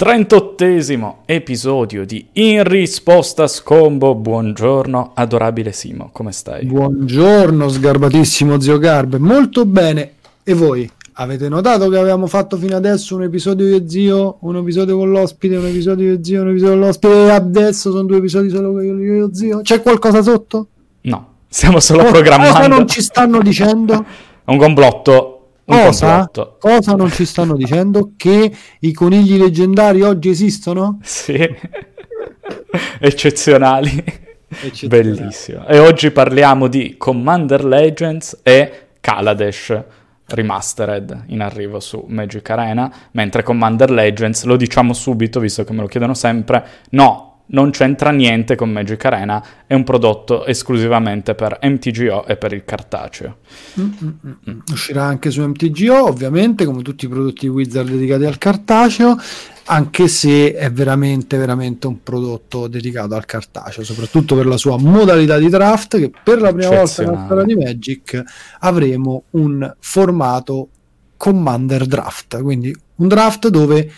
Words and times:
38esimo 0.00 1.16
episodio 1.26 2.06
di 2.06 2.26
In 2.32 2.64
risposta 2.64 3.46
scombo. 3.46 4.14
Buongiorno, 4.14 5.10
adorabile 5.12 5.72
Simo, 5.72 6.08
come 6.10 6.32
stai? 6.32 6.64
Buongiorno, 6.64 7.68
sgarbatissimo 7.68 8.58
zio 8.58 8.78
Garbe. 8.78 9.18
Molto 9.18 9.66
bene. 9.66 10.12
E 10.42 10.54
voi? 10.54 10.90
Avete 11.12 11.50
notato 11.50 11.90
che 11.90 11.98
avevamo 11.98 12.26
fatto 12.28 12.56
fino 12.56 12.76
adesso 12.76 13.14
un 13.14 13.24
episodio 13.24 13.66
io 13.66 13.76
e 13.76 13.84
zio, 13.86 14.38
un 14.40 14.56
episodio 14.56 14.96
con 14.96 15.10
l'ospite, 15.10 15.56
un 15.56 15.66
episodio 15.66 16.06
io 16.06 16.14
e 16.14 16.20
zio, 16.22 16.40
un 16.40 16.48
episodio 16.48 16.78
con 16.78 16.86
l'ospite 16.86 17.26
e 17.26 17.30
adesso 17.30 17.90
sono 17.90 18.04
due 18.04 18.16
episodi 18.16 18.48
solo 18.48 18.72
con 18.72 18.98
io 19.02 19.26
e 19.26 19.34
zio? 19.34 19.60
C'è 19.60 19.82
qualcosa 19.82 20.22
sotto? 20.22 20.68
No, 21.02 21.26
stiamo 21.46 21.78
solo 21.78 22.04
Oh, 22.04 22.10
programmando. 22.10 22.54
Cosa 22.54 22.66
non 22.68 22.88
ci 22.88 23.02
stanno 23.02 23.42
dicendo? 23.42 24.02
Un 24.46 24.56
complotto. 24.56 25.39
Cosa? 25.70 26.30
Cosa 26.58 26.92
non 26.94 27.10
ci 27.10 27.24
stanno 27.24 27.56
dicendo? 27.56 28.12
Che 28.20 28.52
i 28.80 28.92
conigli 28.92 29.38
leggendari 29.38 30.02
oggi 30.02 30.28
esistono? 30.28 30.98
Sì. 31.02 31.34
Eccezionali. 32.98 34.04
Eccezionali. 34.48 34.88
Bellissimo. 34.88 35.66
E 35.66 35.78
oggi 35.78 36.10
parliamo 36.10 36.66
di 36.66 36.96
Commander 36.98 37.64
Legends 37.64 38.40
e 38.42 38.88
Kaladesh 39.00 39.82
Remastered 40.26 41.24
in 41.28 41.40
arrivo 41.40 41.80
su 41.80 42.04
Magic 42.06 42.48
Arena, 42.50 42.92
mentre 43.12 43.42
Commander 43.42 43.90
Legends, 43.90 44.44
lo 44.44 44.56
diciamo 44.56 44.92
subito 44.92 45.40
visto 45.40 45.64
che 45.64 45.72
me 45.72 45.80
lo 45.80 45.86
chiedono 45.86 46.14
sempre, 46.14 46.64
no, 46.90 47.29
non 47.50 47.70
c'entra 47.70 48.10
niente 48.10 48.54
con 48.54 48.70
Magic 48.70 49.04
Arena, 49.04 49.44
è 49.66 49.74
un 49.74 49.84
prodotto 49.84 50.44
esclusivamente 50.46 51.34
per 51.34 51.58
MTGO 51.62 52.26
e 52.26 52.36
per 52.36 52.52
il 52.52 52.64
cartaceo. 52.64 53.38
Mm, 53.80 53.84
mm, 53.84 54.08
mm, 54.08 54.32
mm. 54.50 54.58
Uscirà 54.70 55.04
anche 55.04 55.30
su 55.30 55.42
MTGO, 55.42 56.06
ovviamente, 56.06 56.64
come 56.64 56.82
tutti 56.82 57.06
i 57.06 57.08
prodotti 57.08 57.48
Wizard 57.48 57.88
dedicati 57.88 58.24
al 58.24 58.38
cartaceo, 58.38 59.16
anche 59.64 60.08
se 60.08 60.54
è 60.54 60.70
veramente, 60.70 61.36
veramente 61.36 61.86
un 61.86 62.02
prodotto 62.02 62.66
dedicato 62.66 63.14
al 63.14 63.24
cartaceo, 63.24 63.84
soprattutto 63.84 64.34
per 64.34 64.46
la 64.46 64.56
sua 64.56 64.76
modalità 64.78 65.38
di 65.38 65.48
draft, 65.48 65.98
che 65.98 66.10
per 66.22 66.40
la 66.40 66.52
prima 66.52 66.70
volta 66.70 67.04
nella 67.04 67.24
storia 67.24 67.44
di 67.44 67.54
Magic 67.54 68.22
avremo 68.60 69.24
un 69.30 69.74
formato 69.78 70.68
Commander 71.16 71.86
Draft, 71.86 72.40
quindi 72.42 72.74
un 72.96 73.08
draft 73.08 73.48
dove 73.48 73.90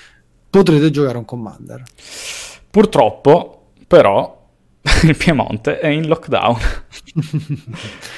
potrete 0.51 0.91
giocare 0.91 1.17
un 1.17 1.25
Commander. 1.25 1.83
Purtroppo, 2.73 3.73
però, 3.87 4.41
il 5.05 5.15
Piemonte 5.17 5.79
è 5.79 5.89
in 5.89 6.07
lockdown. 6.09 6.57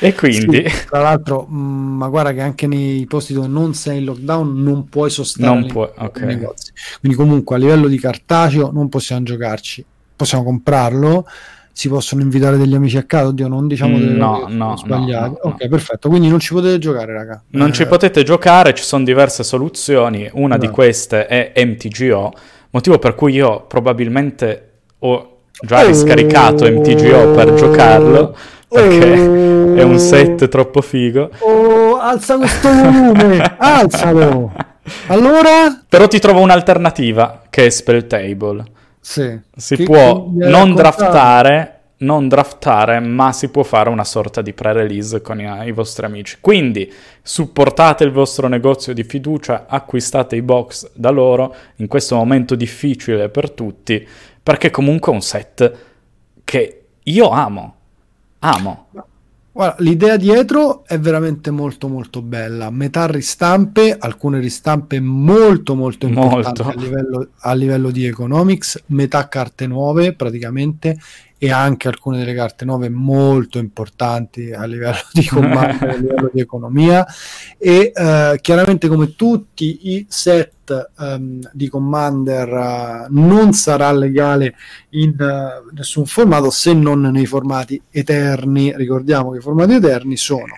e 0.00 0.14
quindi... 0.14 0.68
Sì, 0.68 0.86
tra 0.86 1.00
l'altro, 1.00 1.42
mh, 1.42 1.56
ma 1.96 2.08
guarda 2.08 2.32
che 2.32 2.40
anche 2.40 2.68
nei 2.68 3.04
posti 3.06 3.32
dove 3.32 3.48
non 3.48 3.74
sei 3.74 3.98
in 3.98 4.04
lockdown 4.04 4.62
non 4.62 4.88
puoi 4.88 5.10
sostare 5.10 5.52
Non 5.58 5.66
puoi, 5.66 5.88
ok. 5.96 6.18
dei 6.20 6.26
negozi. 6.36 6.72
Quindi 7.00 7.18
comunque 7.18 7.56
a 7.56 7.58
livello 7.58 7.88
di 7.88 7.98
cartaceo 7.98 8.70
non 8.72 8.88
possiamo 8.88 9.24
giocarci, 9.24 9.84
possiamo 10.14 10.44
comprarlo, 10.44 11.26
si 11.72 11.88
possono 11.88 12.22
invitare 12.22 12.56
degli 12.56 12.76
amici 12.76 12.96
a 12.96 13.02
casa, 13.02 13.26
oddio 13.26 13.48
non 13.48 13.66
diciamo 13.66 13.98
delle 13.98 14.12
No, 14.12 14.46
no, 14.48 14.76
sbagliate. 14.76 15.28
no, 15.30 15.38
no, 15.42 15.50
ok, 15.54 15.66
perfetto, 15.66 16.08
quindi 16.08 16.28
non 16.28 16.38
ci 16.38 16.54
potete 16.54 16.78
giocare 16.78 17.12
raga. 17.12 17.42
Non 17.48 17.70
Eh, 17.70 17.72
ci 17.72 17.86
potete 17.86 18.22
giocare, 18.22 18.72
ci 18.72 18.84
sono 18.84 19.02
diverse 19.02 19.42
soluzioni, 19.42 20.30
una 20.34 20.56
di 20.58 20.66
No. 20.66 20.72
queste 20.72 21.26
è 21.26 21.52
MTGO, 21.64 22.32
motivo 22.74 22.98
per 22.98 23.14
cui 23.14 23.32
io 23.34 23.64
probabilmente 23.66 24.70
ho 24.98 25.36
già 25.60 25.82
riscaricato 25.86 26.68
MTGO 26.68 27.30
per 27.30 27.54
giocarlo, 27.54 28.36
perché 28.68 29.12
è 29.14 29.82
un 29.82 29.98
set 30.00 30.48
troppo 30.48 30.80
figo. 30.80 31.30
Oh, 31.38 31.98
alza 31.98 32.36
questo 32.36 32.68
volume, 32.68 33.54
alzalo. 33.58 34.52
Allora? 35.06 35.82
Però 35.88 36.08
ti 36.08 36.18
trovo 36.18 36.40
un'alternativa, 36.40 37.42
che 37.48 37.66
è 37.66 37.70
Spell 37.70 38.06
Table. 38.08 38.64
Sì. 39.00 39.38
Si 39.56 39.76
Che- 39.76 39.84
può 39.84 40.26
non 40.32 40.74
draftare, 40.74 41.80
non 42.04 42.28
draftare, 42.28 43.00
ma 43.00 43.32
si 43.32 43.48
può 43.48 43.62
fare 43.62 43.88
una 43.88 44.04
sorta 44.04 44.42
di 44.42 44.52
pre-release 44.52 45.22
con 45.22 45.40
i, 45.40 45.66
i 45.66 45.72
vostri 45.72 46.06
amici. 46.06 46.38
Quindi 46.40 46.92
supportate 47.22 48.04
il 48.04 48.12
vostro 48.12 48.46
negozio 48.48 48.92
di 48.92 49.02
fiducia, 49.02 49.66
acquistate 49.66 50.36
i 50.36 50.42
box 50.42 50.90
da 50.94 51.10
loro 51.10 51.54
in 51.76 51.86
questo 51.86 52.16
momento 52.16 52.54
difficile 52.54 53.28
per 53.28 53.50
tutti, 53.50 54.06
perché 54.42 54.70
comunque 54.70 55.10
è 55.10 55.14
un 55.14 55.22
set 55.22 55.76
che 56.44 56.82
io 57.02 57.28
amo. 57.30 57.74
Amo. 58.40 58.88
Guarda, 59.54 59.76
l'idea 59.84 60.16
dietro 60.16 60.84
è 60.84 60.98
veramente 60.98 61.52
molto 61.52 61.86
molto 61.86 62.22
bella. 62.22 62.70
Metà 62.70 63.06
ristampe, 63.06 63.96
alcune 63.96 64.40
ristampe 64.40 64.98
molto 64.98 65.76
molto 65.76 66.08
importanti 66.08 66.62
Molto. 66.62 66.78
A, 66.78 66.82
livello, 66.82 67.28
a 67.38 67.54
livello 67.54 67.90
di 67.92 68.04
economics, 68.04 68.82
metà 68.86 69.28
carte 69.28 69.68
nuove 69.68 70.12
praticamente 70.12 70.98
e 71.44 71.50
anche 71.50 71.88
alcune 71.88 72.16
delle 72.16 72.32
carte 72.32 72.64
nuove 72.64 72.88
molto 72.88 73.58
importanti 73.58 74.52
a 74.52 74.64
livello 74.64 75.02
di 75.12 75.26
comando, 75.26 75.84
a 75.84 75.94
livello 75.94 76.30
di 76.32 76.40
economia 76.40 77.06
e 77.58 77.92
eh, 77.94 78.38
chiaramente 78.40 78.88
come 78.88 79.14
tutti 79.14 79.90
i 79.94 80.06
set 80.08 80.88
ehm, 80.98 81.50
di 81.52 81.68
Commander 81.68 82.48
eh, 82.48 83.06
non 83.10 83.52
sarà 83.52 83.92
legale 83.92 84.54
in 84.92 85.14
eh, 85.20 85.70
nessun 85.74 86.06
formato 86.06 86.48
se 86.48 86.72
non 86.72 87.02
nei 87.02 87.26
formati 87.26 87.78
eterni. 87.90 88.74
Ricordiamo 88.74 89.32
che 89.32 89.36
i 89.36 89.42
formati 89.42 89.74
eterni 89.74 90.16
sono 90.16 90.54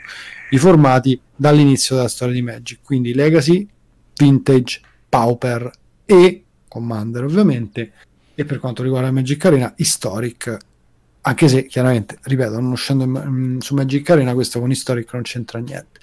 i 0.51 0.59
formati 0.59 1.21
dall'inizio 1.35 1.97
della 1.97 2.07
storia 2.07 2.35
di 2.35 2.43
Magic, 2.43 2.79
quindi 2.85 3.13
Legacy, 3.13 3.67
Vintage, 4.15 4.81
Pauper 5.09 5.69
e 6.05 6.45
Commander 6.69 7.25
ovviamente 7.25 7.93
e 8.37 8.45
per 8.45 8.61
quanto 8.61 8.85
riguarda 8.85 9.11
Magic 9.11 9.45
Arena 9.45 9.73
Historic 9.75 10.75
anche 11.27 11.49
se 11.49 11.67
chiaramente, 11.67 12.19
ripeto, 12.23 12.61
non 12.61 12.71
uscendo 12.71 13.03
in- 13.05 13.23
in- 13.27 13.61
su 13.61 13.75
Magic 13.75 14.09
Arena 14.11 14.33
questo 14.33 14.61
con 14.61 14.71
Historic 14.71 15.13
non 15.13 15.23
c'entra 15.23 15.59
niente 15.59 15.99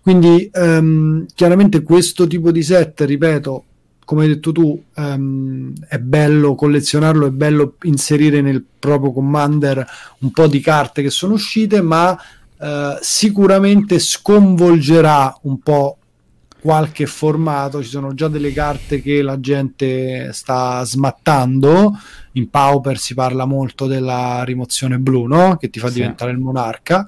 quindi 0.00 0.50
ehm, 0.50 1.26
chiaramente 1.34 1.82
questo 1.82 2.26
tipo 2.26 2.50
di 2.50 2.62
set, 2.62 3.02
ripeto, 3.02 3.64
come 4.04 4.22
hai 4.22 4.28
detto 4.28 4.52
tu, 4.52 4.82
ehm, 4.94 5.72
è 5.88 5.98
bello 5.98 6.54
collezionarlo, 6.54 7.26
è 7.26 7.30
bello 7.30 7.74
inserire 7.82 8.40
nel 8.40 8.64
proprio 8.78 9.12
commander 9.12 9.86
un 10.20 10.30
po' 10.30 10.46
di 10.46 10.60
carte 10.60 11.02
che 11.02 11.10
sono 11.10 11.34
uscite, 11.34 11.80
ma 11.80 12.18
eh, 12.58 12.98
sicuramente 13.00 13.98
sconvolgerà 13.98 15.36
un 15.42 15.60
po' 15.60 15.98
qualche 16.60 17.06
formato. 17.06 17.82
Ci 17.82 17.90
sono 17.90 18.14
già 18.14 18.28
delle 18.28 18.52
carte 18.52 19.02
che 19.02 19.20
la 19.22 19.38
gente 19.40 20.30
sta 20.32 20.84
smattando. 20.84 21.92
In 22.32 22.48
Pauper 22.48 22.98
si 22.98 23.14
parla 23.14 23.44
molto 23.44 23.86
della 23.86 24.42
rimozione 24.44 24.98
blu, 24.98 25.26
no? 25.26 25.56
Che 25.56 25.68
ti 25.70 25.78
fa 25.78 25.88
Sì. 25.88 25.94
diventare 25.94 26.30
il 26.32 26.38
monarca. 26.38 27.06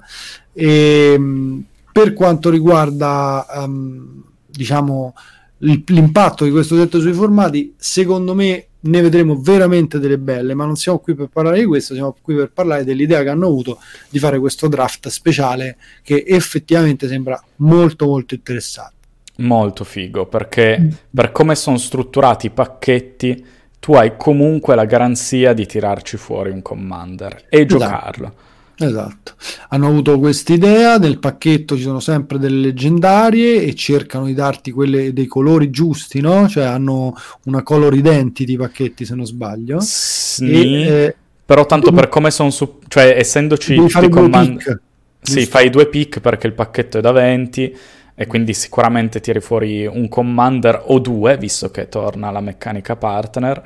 E, 0.53 1.17
mh, 1.17 1.63
per 1.91 2.13
quanto 2.13 2.49
riguarda 2.49 3.45
ehm, 3.63 4.23
diciamo 4.47 5.13
l'impatto 5.59 6.43
di 6.43 6.51
questo 6.51 6.75
detto 6.75 6.99
sui 6.99 7.13
formati, 7.13 7.73
secondo 7.77 8.33
me 8.35 8.67
ne 8.81 9.01
vedremo 9.01 9.39
veramente 9.39 9.97
delle 9.99 10.19
belle, 10.19 10.53
ma 10.53 10.65
non 10.65 10.75
siamo 10.75 10.99
qui 10.99 11.15
per 11.15 11.27
parlare 11.31 11.59
di 11.59 11.65
questo, 11.65 11.93
siamo 11.95 12.15
qui 12.21 12.35
per 12.35 12.51
parlare 12.51 12.83
dell'idea 12.83 13.23
che 13.23 13.29
hanno 13.29 13.47
avuto 13.47 13.79
di 14.09 14.19
fare 14.19 14.37
questo 14.37 14.67
draft 14.67 15.07
speciale 15.07 15.77
che 16.03 16.23
effettivamente 16.27 17.07
sembra 17.07 17.41
molto 17.57 18.05
molto 18.05 18.35
interessante. 18.35 18.93
Molto 19.37 19.83
figo, 19.83 20.27
perché 20.27 20.87
per 21.09 21.31
come 21.31 21.55
sono 21.55 21.77
strutturati 21.77 22.45
i 22.45 22.51
pacchetti, 22.51 23.45
tu 23.85 23.93
hai 23.93 24.13
comunque 24.17 24.73
la 24.73 24.85
garanzia 24.85 25.53
di 25.53 25.67
tirarci 25.67 26.17
fuori 26.17 26.49
un 26.49 26.63
commander 26.63 27.45
e 27.49 27.59
Esatto. 27.59 27.67
giocarlo. 27.67 28.33
Esatto, 28.77 29.33
hanno 29.69 29.87
avuto 29.87 30.17
quest'idea, 30.17 30.97
nel 30.97 31.19
pacchetto 31.19 31.75
ci 31.75 31.83
sono 31.83 31.99
sempre 31.99 32.39
delle 32.39 32.59
leggendarie 32.61 33.61
e 33.61 33.75
cercano 33.75 34.25
di 34.25 34.33
darti 34.33 34.71
quelle 34.71 35.13
dei 35.13 35.27
colori 35.27 35.69
giusti, 35.69 36.19
no? 36.19 36.47
Cioè 36.47 36.63
hanno 36.65 37.13
una 37.43 37.61
color 37.61 37.93
identity 37.93 38.53
i 38.53 38.57
pacchetti 38.57 39.05
se 39.05 39.13
non 39.13 39.25
sbaglio. 39.27 39.79
Sì, 39.79 40.49
E, 40.51 40.81
eh, 40.83 41.15
però 41.45 41.67
tanto 41.67 41.91
tu- 41.91 41.93
per 41.93 42.09
come 42.09 42.31
sono 42.31 42.49
su... 42.49 42.79
cioè 42.87 43.15
essendoci 43.15 43.75
tutti 43.75 44.09
comand- 44.09 44.57
pick, 44.57 44.79
Sì, 45.21 45.41
giusto? 45.41 45.51
fai 45.51 45.69
due 45.69 45.87
pick 45.87 46.19
perché 46.19 46.47
il 46.47 46.53
pacchetto 46.53 46.97
è 46.97 47.01
da 47.01 47.11
20 47.11 47.77
e 48.17 48.27
quindi 48.27 48.53
sicuramente 48.53 49.19
tiri 49.19 49.41
fuori 49.41 49.85
un 49.85 50.07
commander 50.09 50.81
o 50.87 50.99
due, 50.99 51.37
visto 51.37 51.69
che 51.69 51.87
torna 51.89 52.31
la 52.31 52.41
meccanica 52.41 52.95
partner 52.95 53.63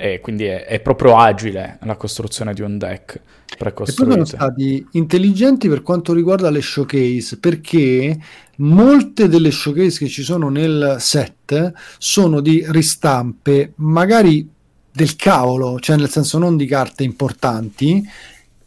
e 0.00 0.20
quindi 0.20 0.44
è, 0.44 0.64
è 0.64 0.80
proprio 0.80 1.16
agile 1.18 1.78
la 1.82 1.96
costruzione 1.96 2.54
di 2.54 2.62
un 2.62 2.78
deck 2.78 3.14
E 3.14 3.20
poi 3.20 3.26
sono 3.46 3.56
precostruito. 3.58 4.24
stati 4.24 4.86
intelligenti 4.92 5.68
per 5.68 5.82
quanto 5.82 6.12
riguarda 6.14 6.48
le 6.50 6.62
showcase, 6.62 7.38
perché 7.38 8.18
molte 8.56 9.28
delle 9.28 9.50
showcase 9.50 9.98
che 9.98 10.08
ci 10.08 10.22
sono 10.22 10.48
nel 10.48 10.96
set 10.98 11.72
sono 11.98 12.40
di 12.40 12.64
ristampe, 12.68 13.72
magari 13.76 14.48
del 14.92 15.14
cavolo, 15.16 15.78
cioè 15.78 15.96
nel 15.96 16.08
senso 16.08 16.38
non 16.38 16.56
di 16.56 16.66
carte 16.66 17.04
importanti, 17.04 18.02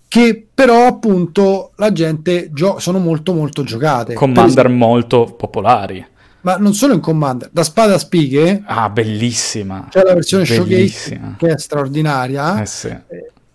che 0.07 0.45
però 0.53 0.85
appunto 0.85 1.71
la 1.77 1.91
gente 1.91 2.51
gio- 2.53 2.77
sono 2.79 2.99
molto 2.99 3.33
molto 3.33 3.63
giocate. 3.63 4.09
Per 4.13 4.15
Commander 4.15 4.65
esempio- 4.67 4.87
molto 4.87 5.23
popolari. 5.35 6.05
Ma 6.43 6.57
non 6.57 6.73
solo 6.73 6.93
in 6.93 6.99
Commander, 6.99 7.49
da 7.51 7.63
spada 7.63 7.95
a 7.95 7.97
spighe. 7.97 8.63
Ah, 8.65 8.89
bellissima. 8.89 9.87
C'è 9.89 10.03
la 10.03 10.13
versione 10.13 10.43
bellissima. 10.45 11.19
showcase 11.19 11.35
che 11.37 11.47
è 11.53 11.57
straordinaria. 11.57 12.61
Eh 12.61 12.65
sì. 12.65 12.95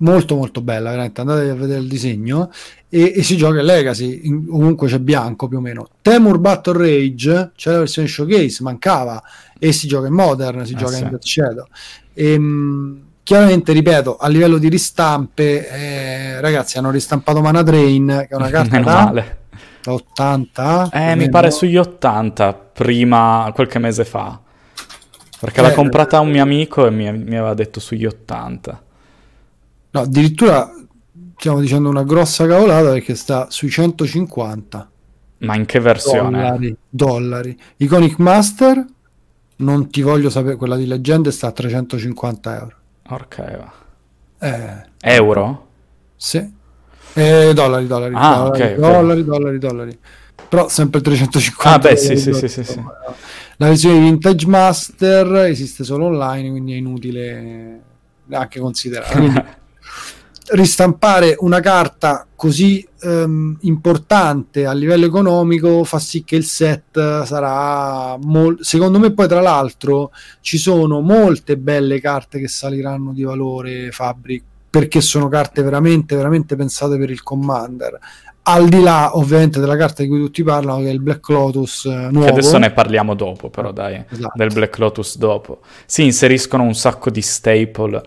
Molto 0.00 0.36
molto 0.36 0.60
bella, 0.60 0.90
veramente. 0.90 1.20
Andate 1.20 1.48
a 1.48 1.54
vedere 1.54 1.80
il 1.80 1.88
disegno. 1.88 2.50
E, 2.88 3.12
e 3.16 3.22
si 3.22 3.36
gioca 3.36 3.58
in 3.58 3.66
Legacy, 3.66 4.20
in, 4.24 4.46
ovunque 4.48 4.88
c'è 4.88 4.98
bianco 5.00 5.48
più 5.48 5.58
o 5.58 5.60
meno. 5.60 5.88
Temur 6.00 6.38
Battle 6.38 6.78
Rage, 6.78 7.50
c'è 7.54 7.72
la 7.72 7.78
versione 7.78 8.08
showcase, 8.08 8.62
mancava. 8.62 9.22
E 9.58 9.72
si 9.72 9.86
gioca 9.86 10.06
in 10.06 10.14
Modern, 10.14 10.64
si 10.64 10.72
Eh 10.72 10.76
gioca 10.76 10.92
sì. 10.92 11.02
in 11.02 11.08
Death 11.10 11.24
Shadow. 11.24 11.66
Ehm, 12.14 13.00
chiaramente, 13.22 13.72
ripeto, 13.72 14.16
a 14.16 14.28
livello 14.28 14.56
di 14.56 14.68
ristampe, 14.68 15.68
eh, 15.68 16.40
ragazzi, 16.40 16.78
hanno 16.78 16.90
ristampato 16.90 17.40
Mana 17.42 17.62
Drain, 17.62 18.24
che 18.26 18.28
è 18.28 18.34
una 18.34 18.48
carta 18.50 18.80
da, 18.80 19.04
male. 19.04 19.38
Da 19.88 19.94
80. 19.94 20.90
più 21.02 21.12
o 21.12 21.12
Eh, 21.12 21.14
mi 21.16 21.28
pare 21.28 21.50
sugli 21.50 21.76
80, 21.76 22.54
prima, 22.54 23.50
qualche 23.54 23.78
mese 23.78 24.04
fa. 24.04 24.40
Perché 25.38 25.60
l'ha 25.62 25.70
Eh, 25.70 25.72
comprata 25.72 26.20
un 26.20 26.30
mio 26.30 26.42
amico 26.42 26.86
e 26.86 26.90
mi, 26.90 27.10
mi 27.12 27.36
aveva 27.36 27.54
detto 27.54 27.80
sugli 27.80 28.06
80. 28.06 28.82
No, 29.90 30.00
addirittura 30.00 30.70
stiamo 31.36 31.60
dicendo 31.60 31.88
una 31.88 32.02
grossa 32.04 32.46
cavolata 32.46 32.92
perché 32.92 33.14
sta 33.14 33.48
sui 33.50 33.70
150 33.70 34.90
Ma 35.38 35.56
in 35.56 35.66
che 35.66 35.80
versione? 35.80 36.60
dollari. 36.60 36.76
dollari. 36.88 37.58
Iconic 37.78 38.18
Master, 38.18 38.84
non 39.56 39.90
ti 39.90 40.02
voglio 40.02 40.30
sapere, 40.30 40.56
quella 40.56 40.76
di 40.76 40.86
leggende 40.86 41.30
sta 41.32 41.48
a 41.48 41.52
350 41.52 42.56
euro. 42.58 42.76
Orca 43.10 43.44
Eva. 43.50 43.72
Eh, 44.40 44.82
Euro? 45.02 45.66
sì. 46.16 46.56
Eh, 47.18 47.52
dollari, 47.52 47.86
dollari, 47.88 48.14
Ah, 48.16 48.36
dollari, 48.44 48.62
ok, 48.62 48.78
ok. 48.78 48.78
dollari, 48.78 49.24
dollari, 49.24 49.58
dollari. 49.58 49.98
Però 50.48 50.68
sempre 50.68 51.00
350 51.00 51.74
Ah, 51.74 51.78
beh, 51.78 51.96
sì, 51.96 52.16
sì, 52.16 52.32
sì, 52.32 52.48
sì, 52.48 52.60
insomma. 52.60 52.92
La 53.56 53.66
versione 53.66 53.98
di 53.98 54.04
Vintage 54.04 54.46
Master 54.46 55.34
esiste 55.46 55.82
solo 55.82 56.06
online, 56.06 56.50
quindi 56.50 56.74
è 56.74 56.76
inutile 56.76 57.80
neanche 58.26 58.60
considerare. 58.60 59.18
Quindi 59.18 59.42
ristampare 60.50 61.34
una 61.40 61.60
carta 61.60 62.24
così 62.34 62.86
ehm, 63.00 63.58
importante 63.62 64.64
a 64.64 64.72
livello 64.72 65.04
economico 65.04 65.84
fa 65.84 65.98
sì 65.98 66.24
che 66.24 66.36
il 66.36 66.44
set 66.44 67.24
sarà 67.24 68.16
mol- 68.18 68.56
secondo 68.60 68.98
me 68.98 69.12
poi 69.12 69.28
tra 69.28 69.42
l'altro 69.42 70.10
ci 70.40 70.56
sono 70.56 71.00
molte 71.00 71.58
belle 71.58 72.00
carte 72.00 72.38
che 72.38 72.48
saliranno 72.48 73.12
di 73.12 73.24
valore 73.24 73.90
Fabric 73.90 74.42
perché 74.70 75.00
sono 75.00 75.28
carte 75.28 75.62
veramente 75.62 76.14
veramente 76.16 76.56
pensate 76.56 76.96
per 76.98 77.10
il 77.10 77.22
commander 77.22 77.98
al 78.42 78.66
di 78.68 78.80
là 78.80 79.16
ovviamente 79.16 79.60
della 79.60 79.76
carta 79.76 80.02
di 80.02 80.08
cui 80.08 80.18
tutti 80.20 80.42
parlano 80.42 80.80
che 80.80 80.88
è 80.88 80.92
il 80.92 81.00
Black 81.02 81.28
Lotus 81.28 81.84
eh, 81.84 81.90
nuovo 82.10 82.20
Che 82.24 82.30
adesso 82.30 82.56
ne 82.56 82.70
parliamo 82.70 83.14
dopo, 83.14 83.50
però 83.50 83.72
dai, 83.72 84.02
Esatto. 84.08 84.32
del 84.36 84.50
Black 84.54 84.78
Lotus 84.78 85.18
dopo. 85.18 85.60
Si 85.84 86.02
inseriscono 86.02 86.62
un 86.62 86.74
sacco 86.74 87.10
di 87.10 87.20
staple 87.20 88.00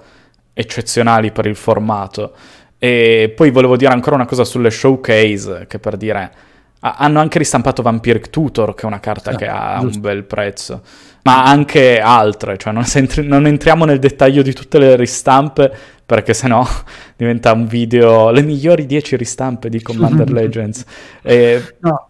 eccezionali 0.54 1.32
per 1.32 1.46
il 1.46 1.56
formato. 1.56 2.34
E 2.80 3.32
poi 3.36 3.52
volevo 3.52 3.78
dire 3.78 3.92
ancora 3.94 4.16
una 4.16 4.26
cosa 4.26 4.44
sulle 4.44 4.72
showcase, 4.72 5.66
che 5.68 5.78
per 5.78 5.96
dire... 5.98 6.32
ha- 6.80 6.96
Hanno 6.98 7.20
anche 7.20 7.38
ristampato 7.38 7.84
Vampiric 7.84 8.32
Tutor, 8.32 8.74
che 8.74 8.82
è 8.82 8.86
una 8.86 9.00
carta 9.00 9.32
Ah, 9.32 9.36
che 9.36 9.48
ha 9.48 9.78
giusto. 9.80 9.96
un 9.98 10.02
bel 10.02 10.24
prezzo, 10.24 10.82
ma 11.22 11.44
anche 11.44 12.00
altre, 12.00 12.58
cioè 12.58 12.74
non, 12.74 12.86
entri- 12.96 13.28
non 13.28 13.46
entriamo 13.46 13.86
nel 13.86 14.00
dettaglio 14.00 14.42
di 14.42 14.54
tutte 14.54 14.80
le 14.80 14.96
ristampe, 14.96 15.72
perché 16.12 16.34
sennò 16.34 16.62
diventa 17.16 17.54
un 17.54 17.66
video, 17.68 18.32
le 18.32 18.42
migliori 18.42 18.86
10 18.86 19.16
ristampe 19.16 19.70
di 19.70 19.82
Commander 19.82 20.30
Legends. 20.34 20.84
E 21.22 21.76
No. 21.80 22.08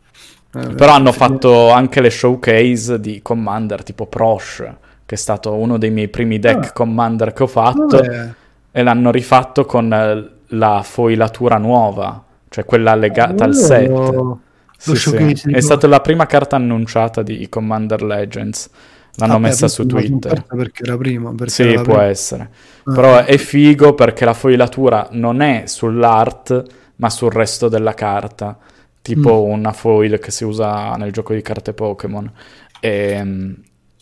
Però 0.75 0.91
hanno 0.91 1.11
fatto 1.13 1.69
anche 1.69 2.01
le 2.01 2.09
showcase 2.09 2.99
di 2.99 3.21
Commander 3.21 3.83
tipo 3.83 4.07
Prosh, 4.07 4.57
che 5.05 5.15
è 5.15 5.17
stato 5.17 5.53
uno 5.53 5.77
dei 5.77 5.91
miei 5.91 6.09
primi 6.09 6.39
deck 6.39 6.65
Ah. 6.65 6.71
Commander 6.73 7.31
che 7.31 7.43
ho 7.43 7.47
fatto, 7.47 7.85
vabbè. 7.97 8.29
e 8.71 8.83
l'hanno 8.83 9.11
rifatto 9.11 9.63
con 9.65 9.93
eh, 9.93 10.29
la 10.47 10.81
foilatura 10.83 11.57
nuova, 11.57 12.21
cioè 12.49 12.65
quella 12.65 12.95
legata 12.95 13.45
al 13.45 13.51
Lo- 13.51 13.55
set. 13.55 13.87
lo 13.89 14.39
Sì, 14.77 14.95
sì. 15.35 15.51
È 15.51 15.61
stata 15.61 15.87
la 15.87 16.01
prima 16.01 16.25
carta 16.25 16.57
annunciata 16.57 17.21
di 17.21 17.47
Commander 17.47 18.01
Legends. 18.03 18.69
L'hanno 19.15 19.33
Vabbè, 19.33 19.45
messa 19.47 19.67
su 19.67 19.85
Twitter. 19.85 20.45
perché 20.45 20.83
era 20.85 20.97
prima. 20.97 21.31
Perché 21.33 21.51
Sì, 21.53 21.63
era 21.63 21.81
può 21.81 21.93
prima. 21.95 22.03
essere. 22.07 22.49
Ah. 22.83 22.93
Però 22.93 23.17
è 23.23 23.37
figo 23.37 23.93
perché 23.93 24.25
la 24.25 24.33
foilatura 24.33 25.07
non 25.11 25.41
è 25.41 25.63
sull'art, 25.65 26.63
ma 26.97 27.09
sul 27.09 27.31
resto 27.31 27.67
della 27.67 27.93
carta. 27.93 28.57
Tipo 29.01 29.45
Mm. 29.45 29.49
una 29.51 29.73
foil 29.73 30.19
che 30.19 30.31
si 30.31 30.43
usa 30.43 30.93
nel 30.93 31.11
gioco 31.11 31.33
di 31.33 31.41
carte 31.41 31.73
Pokémon. 31.73 32.31
E, 32.79 33.55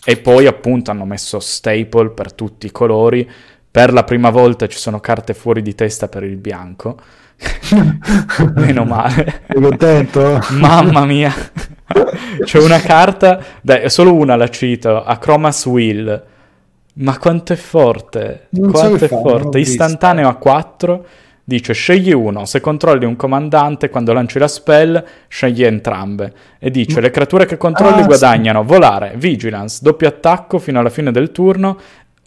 e 0.03 0.17
poi 0.17 0.45
appunto 0.45 0.91
hanno 0.91 1.05
messo 1.05 1.39
staple 1.39 2.09
per 2.11 2.33
tutti 2.33 2.67
i 2.67 2.71
colori. 2.71 3.29
Per 3.71 3.93
la 3.93 4.03
prima 4.03 4.29
volta 4.29 4.67
ci 4.67 4.77
sono 4.77 4.99
carte 4.99 5.33
fuori 5.33 5.61
di 5.61 5.73
testa 5.75 6.07
per 6.07 6.23
il 6.23 6.37
bianco. 6.37 6.97
Meno 8.55 8.83
male. 8.85 9.43
Sei 9.47 9.61
contento? 9.61 10.39
Mamma 10.59 11.05
mia. 11.05 11.33
C'è 12.43 12.59
una 12.59 12.79
carta, 12.79 13.43
dai, 13.61 13.89
solo 13.89 14.13
una 14.13 14.35
la 14.35 14.49
cito, 14.49 15.03
Acromas 15.03 15.65
Will. 15.65 16.23
Ma 16.95 17.17
quanto 17.17 17.53
è 17.53 17.55
forte? 17.55 18.47
Non 18.51 18.71
quanto 18.71 19.05
è 19.05 19.07
fa, 19.07 19.17
forte? 19.19 19.59
Istantaneo 19.59 20.27
a 20.27 20.35
4. 20.35 21.05
Dice 21.43 21.73
scegli 21.73 22.11
uno, 22.11 22.45
se 22.45 22.59
controlli 22.59 23.05
un 23.05 23.15
comandante 23.15 23.89
quando 23.89 24.13
lanci 24.13 24.37
la 24.37 24.47
spell, 24.47 25.03
scegli 25.27 25.63
entrambe. 25.63 26.31
E 26.59 26.69
dice 26.69 27.01
le 27.01 27.09
creature 27.09 27.47
che 27.47 27.57
controlli 27.57 27.99
Ah, 27.99 28.01
sì. 28.01 28.05
guadagnano 28.05 28.63
volare, 28.63 29.13
vigilance, 29.15 29.79
doppio 29.81 30.07
attacco 30.09 30.59
fino 30.59 30.79
alla 30.79 30.91
fine 30.91 31.11
del 31.11 31.31
turno. 31.31 31.79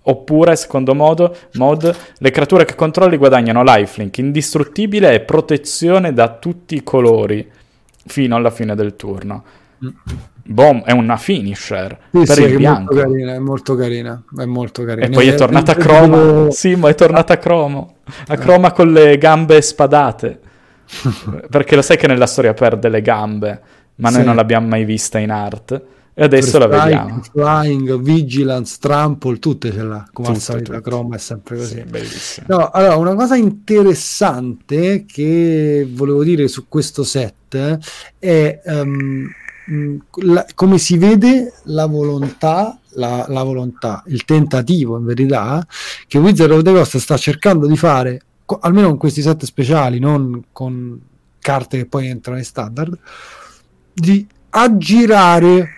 Oppure, 0.05 0.56
secondo 0.56 0.97
modo, 0.97 1.37
mod, 1.53 1.94
le 2.19 2.31
creature 2.32 2.64
che 2.64 2.75
controlli 2.75 3.17
guadagnano 3.17 3.62
lifelink, 3.62 4.19
indistruttibile 4.19 5.14
e 5.14 5.20
protezione 5.20 6.12
da 6.12 6.29
tutti 6.29 6.75
i 6.75 6.82
colori 6.82 7.49
fino 8.06 8.37
alla 8.37 8.50
fine 8.50 8.75
del 8.75 8.96
turno. 8.96 9.44
Boom, 10.44 10.82
è 10.84 10.93
una 10.93 11.16
finisher 11.16 11.96
Sì, 12.10 12.19
per 12.25 12.37
sì, 12.37 12.43
il 12.43 12.46
è 12.52 12.58
molto 12.58 12.58
bianco. 12.58 12.94
carina, 12.94 13.32
è 13.34 13.38
molto 13.38 13.75
carina, 13.76 14.22
è 14.38 14.44
molto 14.44 14.84
carina. 14.84 15.06
E 15.06 15.10
poi 15.10 15.28
è 15.28 15.34
tornata 15.34 15.72
a 15.72 15.75
Croma. 15.76 16.50
Sì, 16.50 16.75
ma 16.75 16.88
è 16.88 16.94
tornata 16.94 17.32
a 17.34 17.37
Cromo. 17.38 17.96
A 18.28 18.37
Croma 18.37 18.72
con 18.72 18.93
le 18.93 19.19
gambe 19.19 19.60
spadate. 19.62 20.40
Perché 21.49 21.75
lo 21.76 21.82
sai 21.82 21.96
che 21.96 22.06
nella 22.06 22.26
storia 22.26 22.54
perde 22.54 22.88
le 22.88 23.02
gambe, 23.02 23.60
ma 23.96 24.10
noi 24.10 24.20
Sì. 24.20 24.26
non 24.26 24.37
l'abbiamo 24.37 24.66
mai 24.69 24.84
vista 24.84 25.19
in 25.19 25.31
art. 25.31 25.82
E 26.14 26.25
adesso 26.25 26.59
la 26.59 26.67
Strike, 26.67 26.85
vediamo. 26.85 27.23
Flying, 27.32 28.00
Vigilance, 28.00 28.76
Trample, 28.79 29.38
tutte 29.38 29.73
ce 29.73 29.82
l'ha, 29.82 30.06
come 30.12 30.29
al 30.29 30.35
Tutte, 30.35 30.44
solito. 30.44 30.81
Chroma 30.81 31.17
è 31.17 31.19
sempre 31.19 31.56
così. 31.56 31.82
Sì. 32.05 32.43
No, 32.49 32.69
allora, 32.71 32.97
una 32.97 33.14
cosa 33.14 33.35
interessante 33.37 35.04
che 35.07 35.88
volevo 35.90 36.23
dire 36.23 36.49
su 36.49 36.66
questo 36.69 37.02
set 37.02 37.78
è 38.19 38.61
mh, 38.85 39.26
la- 40.25 40.47
come 40.54 40.76
si 40.78 40.99
vede 40.99 41.52
la 41.64 41.87
volontà, 41.87 42.78
la, 42.90 43.25
la 43.28 43.42
volontà, 43.42 44.02
il 44.09 44.25
tentativo 44.26 44.99
in 44.99 45.04
verità 45.07 45.66
che 46.07 46.19
Wizard 46.19 46.50
of 46.50 46.62
the 46.62 46.73
Coast 46.73 46.99
sta 46.99 47.16
cercando 47.16 47.66
di 47.66 47.76
fare, 47.76 48.21
co- 48.45 48.59
almeno 48.61 48.88
con 48.88 48.99
questi 48.99 49.23
set 49.23 49.45
speciali, 49.45 49.99
non 49.99 50.45
con 50.52 51.00
carte 51.38 51.78
che 51.78 51.87
poi 51.87 52.09
entrano 52.09 52.37
in 52.38 52.45
standard, 52.45 52.99
di 53.95 54.26
aggirare 54.50 55.69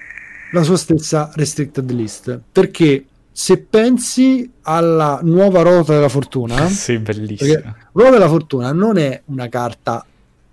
la 0.53 0.63
sua 0.63 0.77
stessa 0.77 1.31
restricted 1.35 1.91
list. 1.91 2.41
Perché 2.53 3.05
se 3.33 3.59
pensi 3.59 4.51
alla 4.63 5.19
nuova 5.23 5.63
ruota 5.63 5.93
della 5.95 6.09
fortuna, 6.09 6.67
Sì, 6.69 6.99
bellissimo. 6.99 7.53
perché 7.55 7.75
ruota 7.93 8.11
della 8.13 8.29
fortuna 8.29 8.73
non 8.73 8.97
è 8.99 9.21
una 9.27 9.49
carta 9.49 10.05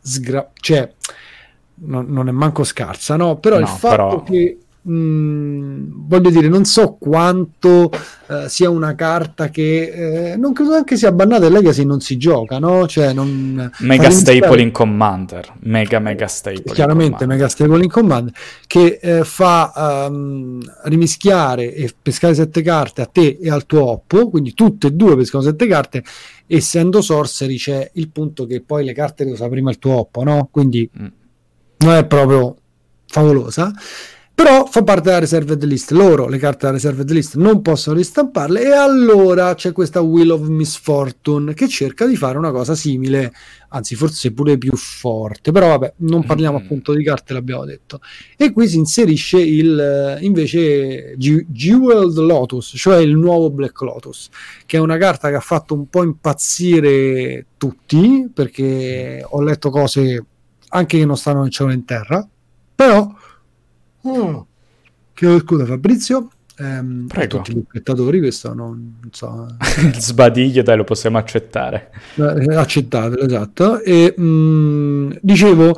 sgra- 0.01 0.49
cioè 0.59 0.91
non, 1.83 2.05
non 2.09 2.27
è 2.27 2.31
manco 2.31 2.63
scarsa, 2.63 3.15
no? 3.15 3.37
Però 3.37 3.55
il 3.57 3.61
No, 3.61 3.67
fatto 3.67 3.95
però- 3.95 4.23
che 4.23 4.57
mh, 4.81 6.07
voglio 6.07 6.29
dire, 6.29 6.47
non 6.47 6.65
so 6.65 6.95
quanto 6.99 7.91
eh, 8.27 8.49
sia 8.49 8.69
una 8.69 8.95
carta 8.95 9.49
che 9.49 10.31
eh, 10.33 10.37
non 10.37 10.53
credo 10.53 10.71
neanche 10.71 10.97
sia 10.97 11.11
bannata 11.11 11.45
in 11.45 11.53
Legacy 11.53 11.83
non 11.85 11.99
si 12.01 12.17
gioca, 12.17 12.59
no? 12.59 12.87
Cioè 12.87 13.13
non 13.13 13.71
Mega 13.79 14.09
staple 14.09 14.61
in 14.61 14.71
Commander. 14.71 15.53
Mega, 15.61 15.99
mega 15.99 16.27
staple. 16.27 16.63
in 16.65 16.73
chiaramente 16.73 17.11
Commander. 17.11 17.37
Mega 17.37 17.49
Stable 17.49 17.83
in 17.83 17.89
Command 17.89 18.31
che 18.67 18.99
eh, 19.01 19.23
fa 19.23 20.05
ehm, 20.07 20.59
rimischiare 20.85 21.73
e 21.73 21.93
pescare 22.01 22.33
sette 22.33 22.61
carte 22.61 23.01
a 23.01 23.05
te 23.05 23.37
e 23.41 23.49
al 23.49 23.65
tuo 23.65 23.89
oppo 23.89 24.29
quindi 24.29 24.53
tutte 24.53 24.87
e 24.87 24.91
due 24.91 25.15
pescano 25.15 25.43
sette 25.43 25.67
carte 25.67 26.03
essendo 26.47 27.01
sorcery 27.01 27.55
c'è 27.57 27.91
il 27.93 28.09
punto 28.09 28.45
che 28.45 28.61
poi 28.61 28.83
le 28.83 28.93
carte 28.93 29.23
le 29.23 29.31
usa 29.31 29.47
prima 29.47 29.69
il 29.69 29.77
tuo 29.79 29.97
oppo 29.99 30.23
no? 30.23 30.47
quindi 30.51 30.89
Mm. 31.01 31.05
non 31.77 31.93
è 31.95 32.05
proprio 32.05 32.55
favolosa 33.07 33.71
però 34.41 34.65
fa 34.65 34.81
parte 34.81 35.03
della 35.03 35.19
reserved 35.19 35.63
list. 35.65 35.91
Loro 35.91 36.27
le 36.27 36.39
carte 36.39 36.65
della 36.65 36.71
reserved 36.71 37.11
list 37.11 37.35
non 37.35 37.61
possono 37.61 37.97
ristamparle 37.97 38.63
e 38.63 38.71
allora 38.71 39.53
c'è 39.53 39.71
questa 39.71 40.01
Wheel 40.01 40.31
of 40.31 40.47
Misfortune 40.47 41.53
che 41.53 41.67
cerca 41.67 42.07
di 42.07 42.15
fare 42.15 42.39
una 42.39 42.49
cosa 42.49 42.73
simile, 42.73 43.31
anzi 43.69 43.93
forse 43.93 44.33
pure 44.33 44.57
più 44.57 44.75
forte, 44.75 45.51
però 45.51 45.67
vabbè, 45.67 45.93
non 45.97 46.25
parliamo 46.25 46.57
mm. 46.57 46.63
appunto 46.63 46.93
di 46.93 47.03
carte, 47.03 47.33
l'abbiamo 47.33 47.65
detto. 47.65 48.01
E 48.35 48.51
qui 48.51 48.67
si 48.67 48.77
inserisce 48.77 49.39
il 49.39 50.17
invece 50.21 51.13
G- 51.17 51.45
Jeweled 51.47 52.17
Lotus, 52.17 52.73
cioè 52.75 52.97
il 52.97 53.15
nuovo 53.15 53.51
Black 53.51 53.79
Lotus, 53.81 54.29
che 54.65 54.77
è 54.77 54.79
una 54.79 54.97
carta 54.97 55.29
che 55.29 55.35
ha 55.35 55.39
fatto 55.39 55.75
un 55.75 55.87
po' 55.87 56.01
impazzire 56.01 57.45
tutti 57.57 58.27
perché 58.33 59.23
ho 59.23 59.39
letto 59.43 59.69
cose 59.69 60.25
anche 60.69 60.97
che 60.97 61.05
non 61.05 61.17
stanno 61.17 61.43
in 61.43 61.51
cielo 61.51 61.71
in 61.71 61.85
terra, 61.85 62.27
però 62.73 63.19
Mm. 64.07 64.37
Chiedo 65.13 65.39
scusa 65.39 65.65
Fabrizio. 65.65 66.29
Ehm, 66.57 67.07
Prego. 67.07 67.37
tutti 67.37 67.53
gli 67.53 67.63
spettatori, 67.67 68.19
questo 68.19 68.53
non, 68.53 68.97
non 69.01 69.11
so. 69.11 69.47
Il 69.81 69.99
sbadiglio, 69.99 70.61
dai, 70.61 70.77
lo 70.77 70.83
possiamo 70.83 71.17
accettare. 71.17 71.91
Eh, 72.15 72.55
accettatelo, 72.55 73.23
esatto. 73.23 73.81
E, 73.81 74.13
mh, 74.15 74.23
mm, 74.23 75.11
dicevo, 75.21 75.75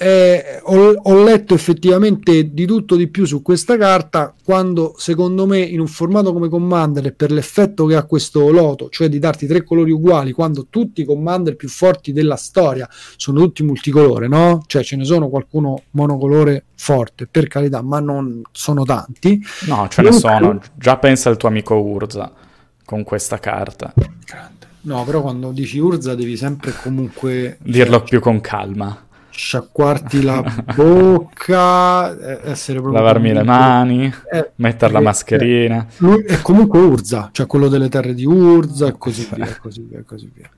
eh, 0.00 0.60
ho, 0.62 0.92
ho, 0.92 1.24
letto 1.24 1.54
effettivamente 1.54 2.52
di 2.52 2.66
tutto 2.66 2.94
di 2.94 3.08
più 3.08 3.24
su 3.24 3.42
questa 3.42 3.76
carta 3.76 4.32
quando 4.44 4.94
secondo 4.96 5.44
me 5.44 5.58
in 5.58 5.80
un 5.80 5.88
formato 5.88 6.32
come 6.32 6.48
Commander 6.48 7.12
per 7.14 7.32
l'effetto 7.32 7.84
che 7.86 7.96
ha 7.96 8.04
questo 8.04 8.48
loto 8.50 8.88
cioè 8.90 9.08
di 9.08 9.18
darti 9.18 9.48
tre 9.48 9.64
colori 9.64 9.90
uguali 9.90 10.30
quando 10.30 10.68
tutti 10.70 11.00
i 11.00 11.04
Commander 11.04 11.56
più 11.56 11.68
forti 11.68 12.12
della 12.12 12.36
storia 12.36 12.88
sono 13.16 13.40
tutti 13.40 13.64
multicolore 13.64 14.28
no? 14.28 14.62
cioè 14.66 14.84
ce 14.84 14.94
ne 14.94 15.04
sono 15.04 15.28
qualcuno 15.28 15.82
monocolore 15.90 16.66
forte 16.76 17.26
per 17.26 17.48
carità 17.48 17.82
ma 17.82 17.98
non 17.98 18.42
sono 18.52 18.84
tanti. 18.84 19.44
No 19.66 19.88
ce 19.88 20.02
ne 20.02 20.12
sono. 20.12 20.60
Già 20.74 20.96
pensa 20.96 21.28
il 21.28 21.36
tuo 21.36 21.48
amico 21.48 21.74
Urza 21.74 22.32
con 22.84 23.02
questa 23.02 23.38
carta. 23.38 23.92
No 24.82 25.04
però 25.04 25.22
quando 25.22 25.50
dici 25.50 25.78
Urza 25.78 26.14
devi 26.14 26.36
sempre 26.36 26.72
comunque 26.82 27.58
dirlo 27.62 28.02
più 28.02 28.20
con 28.20 28.40
calma 28.40 29.06
sciacquarti 29.38 30.22
la 30.22 30.42
bocca, 30.74 32.10
eh, 32.18 32.50
essere 32.50 32.80
proprio 32.80 33.00
lavarmi 33.00 33.32
le 33.32 33.44
mani, 33.44 34.12
eh, 34.32 34.50
mettere 34.56 34.92
la 34.92 35.00
mascherina. 35.00 35.86
Eh, 35.88 35.94
lui 35.98 36.24
è 36.24 36.42
comunque 36.42 36.80
Urza, 36.80 37.28
cioè 37.30 37.46
quello 37.46 37.68
delle 37.68 37.88
terre 37.88 38.14
di 38.14 38.26
Urza 38.26 38.88
e 38.88 38.98
così 38.98 39.28
via, 39.32 39.56
così 39.62 39.86
via, 39.88 40.02
così 40.04 40.30
via. 40.34 40.50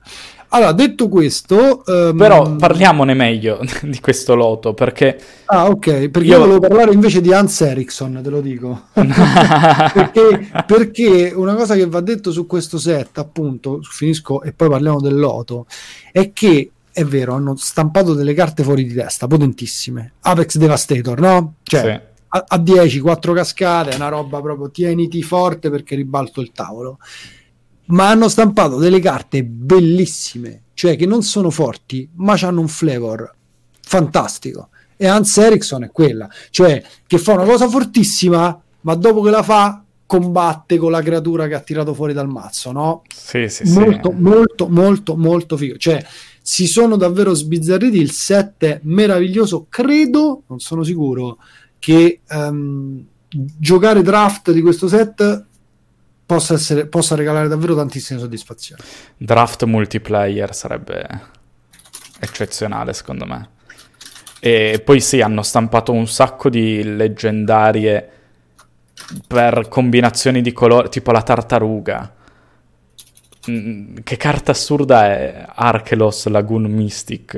Allora, 0.53 0.73
detto 0.73 1.07
questo... 1.07 1.83
Um... 1.85 2.17
Però 2.17 2.55
parliamone 2.55 3.13
meglio 3.13 3.61
di 3.83 3.99
questo 4.01 4.33
loto, 4.33 4.73
perché... 4.73 5.17
Ah, 5.45 5.67
ok, 5.67 6.09
perché 6.09 6.27
io, 6.27 6.33
io 6.33 6.39
volevo 6.39 6.59
parlare 6.59 6.91
invece 6.91 7.21
di 7.21 7.31
Hans 7.31 7.61
Eriksson, 7.61 8.19
te 8.21 8.29
lo 8.29 8.41
dico. 8.41 8.87
perché, 8.91 10.49
perché 10.65 11.31
una 11.33 11.53
cosa 11.53 11.75
che 11.75 11.85
va 11.85 12.01
detto 12.01 12.31
su 12.31 12.47
questo 12.47 12.79
set, 12.79 13.19
appunto, 13.19 13.79
finisco 13.83 14.41
e 14.41 14.51
poi 14.51 14.69
parliamo 14.69 14.99
del 14.99 15.17
loto, 15.17 15.67
è 16.11 16.33
che 16.33 16.71
è 16.93 17.03
vero, 17.05 17.33
hanno 17.33 17.55
stampato 17.55 18.13
delle 18.13 18.33
carte 18.33 18.63
fuori 18.63 18.85
di 18.85 18.93
testa, 18.93 19.27
potentissime. 19.27 20.13
Apex 20.21 20.57
Devastator, 20.57 21.19
no? 21.19 21.55
Cioè, 21.63 21.81
sì. 21.81 22.23
a, 22.27 22.43
a 22.47 22.57
10, 22.57 22.99
4 22.99 23.33
cascate, 23.33 23.89
è 23.91 23.95
una 23.95 24.09
roba 24.09 24.41
proprio 24.41 24.69
tieniti 24.69 25.23
forte 25.23 25.69
perché 25.69 25.95
ribalto 25.95 26.41
il 26.41 26.51
tavolo. 26.51 26.99
Ma 27.85 28.09
hanno 28.09 28.29
stampato 28.29 28.77
delle 28.77 28.99
carte 28.99 29.43
bellissime, 29.43 30.63
cioè 30.73 30.95
che 30.95 31.05
non 31.05 31.23
sono 31.23 31.49
forti, 31.49 32.07
ma 32.15 32.37
hanno 32.41 32.61
un 32.61 32.67
flavor 32.67 33.33
fantastico. 33.81 34.69
E 34.95 35.07
Hans 35.07 35.35
Eriksson 35.37 35.83
è 35.83 35.91
quella, 35.91 36.29
cioè 36.51 36.81
che 37.07 37.17
fa 37.17 37.33
una 37.33 37.43
cosa 37.43 37.67
fortissima, 37.67 38.61
ma 38.81 38.95
dopo 38.95 39.21
che 39.21 39.31
la 39.31 39.43
fa 39.43 39.83
combatte 40.11 40.75
con 40.77 40.91
la 40.91 41.01
creatura 41.01 41.47
che 41.47 41.53
ha 41.53 41.61
tirato 41.61 41.93
fuori 41.93 42.11
dal 42.11 42.27
mazzo, 42.27 42.73
no? 42.73 43.03
Sì, 43.07 43.47
sì, 43.47 43.63
molto, 43.71 44.09
sì. 44.09 44.21
molto, 44.21 44.67
molto, 44.67 45.15
molto 45.15 45.55
figo. 45.55 45.77
Cioè, 45.77 46.05
si 46.41 46.67
sono 46.67 46.95
davvero 46.95 47.33
sbizzarriti. 47.33 47.99
Il 47.99 48.11
7 48.11 48.81
meraviglioso. 48.83 49.67
Credo, 49.69 50.43
non 50.47 50.59
sono 50.59 50.83
sicuro, 50.83 51.37
che 51.79 52.21
um, 52.29 53.03
giocare 53.29 54.01
draft 54.01 54.51
di 54.51 54.61
questo 54.61 54.87
set 54.87 55.45
possa, 56.25 56.55
essere, 56.55 56.87
possa 56.87 57.15
regalare 57.15 57.47
davvero 57.47 57.75
tantissime 57.75 58.19
soddisfazioni. 58.19 58.81
Draft 59.17 59.63
multiplayer 59.65 60.53
sarebbe 60.55 61.07
eccezionale, 62.19 62.93
secondo 62.93 63.25
me. 63.25 63.49
E 64.39 64.81
poi 64.83 64.99
sì, 64.99 65.21
hanno 65.21 65.43
stampato 65.43 65.91
un 65.91 66.07
sacco 66.07 66.49
di 66.49 66.83
leggendarie 66.83 68.09
per 69.27 69.67
combinazioni 69.69 70.41
di 70.41 70.51
colori, 70.51 70.89
tipo 70.89 71.11
la 71.11 71.21
tartaruga 71.21 72.15
che 73.41 74.17
carta 74.17 74.51
assurda 74.51 75.05
è 75.05 75.45
Archelos 75.47 76.27
Lagoon 76.27 76.63
Mystic, 76.63 77.33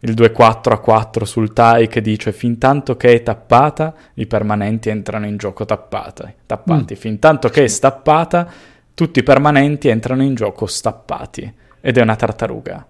il 0.00 0.12
2-4 0.12 0.72
a 0.72 0.78
4 0.78 1.24
sul 1.24 1.52
TIE 1.52 1.86
che 1.88 2.00
dice 2.00 2.32
fin 2.32 2.58
tanto 2.58 2.96
che 2.96 3.12
è 3.12 3.22
tappata 3.22 3.94
i 4.14 4.26
permanenti 4.26 4.88
entrano 4.88 5.26
in 5.26 5.36
gioco 5.36 5.64
tappata, 5.64 6.32
tappati, 6.46 6.94
mm. 6.94 6.96
fin 6.96 7.18
tanto 7.18 7.48
che 7.48 7.64
è 7.64 7.68
stappata 7.68 8.50
tutti 8.94 9.18
i 9.18 9.22
permanenti 9.22 9.88
entrano 9.88 10.22
in 10.22 10.34
gioco 10.34 10.66
stappati 10.66 11.52
ed 11.80 11.98
è 11.98 12.00
una 12.00 12.16
tartaruga. 12.16 12.86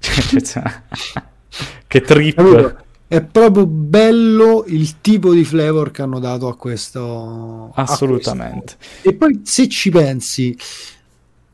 che 1.86 2.00
trip! 2.00 2.86
È 3.08 3.22
proprio 3.22 3.66
bello 3.66 4.64
il 4.66 5.00
tipo 5.00 5.32
di 5.32 5.42
flavor 5.42 5.90
che 5.90 6.02
hanno 6.02 6.18
dato 6.18 6.46
a 6.46 6.56
questo. 6.56 7.72
Assolutamente. 7.74 8.74
A 8.74 8.76
questo. 8.76 9.08
E 9.08 9.14
poi 9.14 9.40
se 9.44 9.66
ci 9.66 9.88
pensi, 9.88 10.54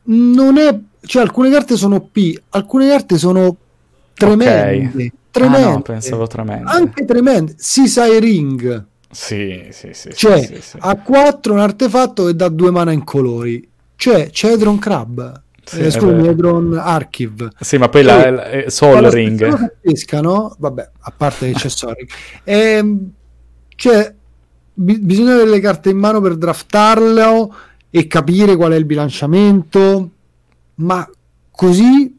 non 0.05 0.57
è 0.57 0.79
cioè 1.05 1.21
alcune 1.21 1.51
carte 1.51 1.75
sono 1.75 2.01
P, 2.01 2.39
alcune 2.49 2.89
carte 2.89 3.17
sono 3.17 3.55
tremende. 4.13 4.87
Okay. 4.87 5.11
Tremende. 5.31 5.67
Ah, 5.67 5.71
no, 5.71 5.81
pensavo 5.81 6.27
tremende. 6.27 6.71
Anche 6.71 7.05
tremende. 7.05 7.55
Seaside 7.57 8.19
Ring. 8.19 8.85
Sì, 9.11 9.67
sì, 9.71 9.89
sì. 9.93 10.09
Cioè, 10.13 10.41
sì, 10.43 10.61
sì. 10.61 10.77
a 10.79 10.95
4 10.95 11.53
un 11.53 11.59
artefatto 11.59 12.27
e 12.27 12.33
dà 12.33 12.49
due 12.49 12.71
mana 12.71 12.91
in 12.91 13.03
colori. 13.03 13.67
Cioè, 13.95 14.29
Cedron 14.29 14.79
Crab. 14.79 15.41
Sì, 15.63 15.79
eh, 15.79 15.91
scusa, 15.91 16.23
Cedron 16.23 16.77
Archive. 16.77 17.49
Sì, 17.59 17.77
ma 17.77 17.89
poi 17.89 18.01
e, 18.01 18.03
la, 18.03 18.29
la, 18.29 18.61
la 18.63 18.69
Soul 18.69 19.01
la 19.01 19.09
Ring. 19.09 19.77
Pescano, 19.81 20.55
vabbè, 20.57 20.89
a 20.99 21.13
parte 21.15 21.51
che 21.51 21.67
c'è. 21.67 21.95
Ehm, 22.43 23.11
cioè, 23.75 24.13
bi- 24.73 24.99
bisogna 24.99 25.33
avere 25.33 25.49
le 25.49 25.59
carte 25.59 25.89
in 25.89 25.97
mano 25.97 26.21
per 26.21 26.35
draftarlo 26.35 27.55
e 27.97 28.07
capire 28.07 28.57
qual 28.57 28.73
è 28.73 28.75
il 28.75 28.83
bilanciamento, 28.83 30.11
ma 30.75 31.09
così 31.49 32.13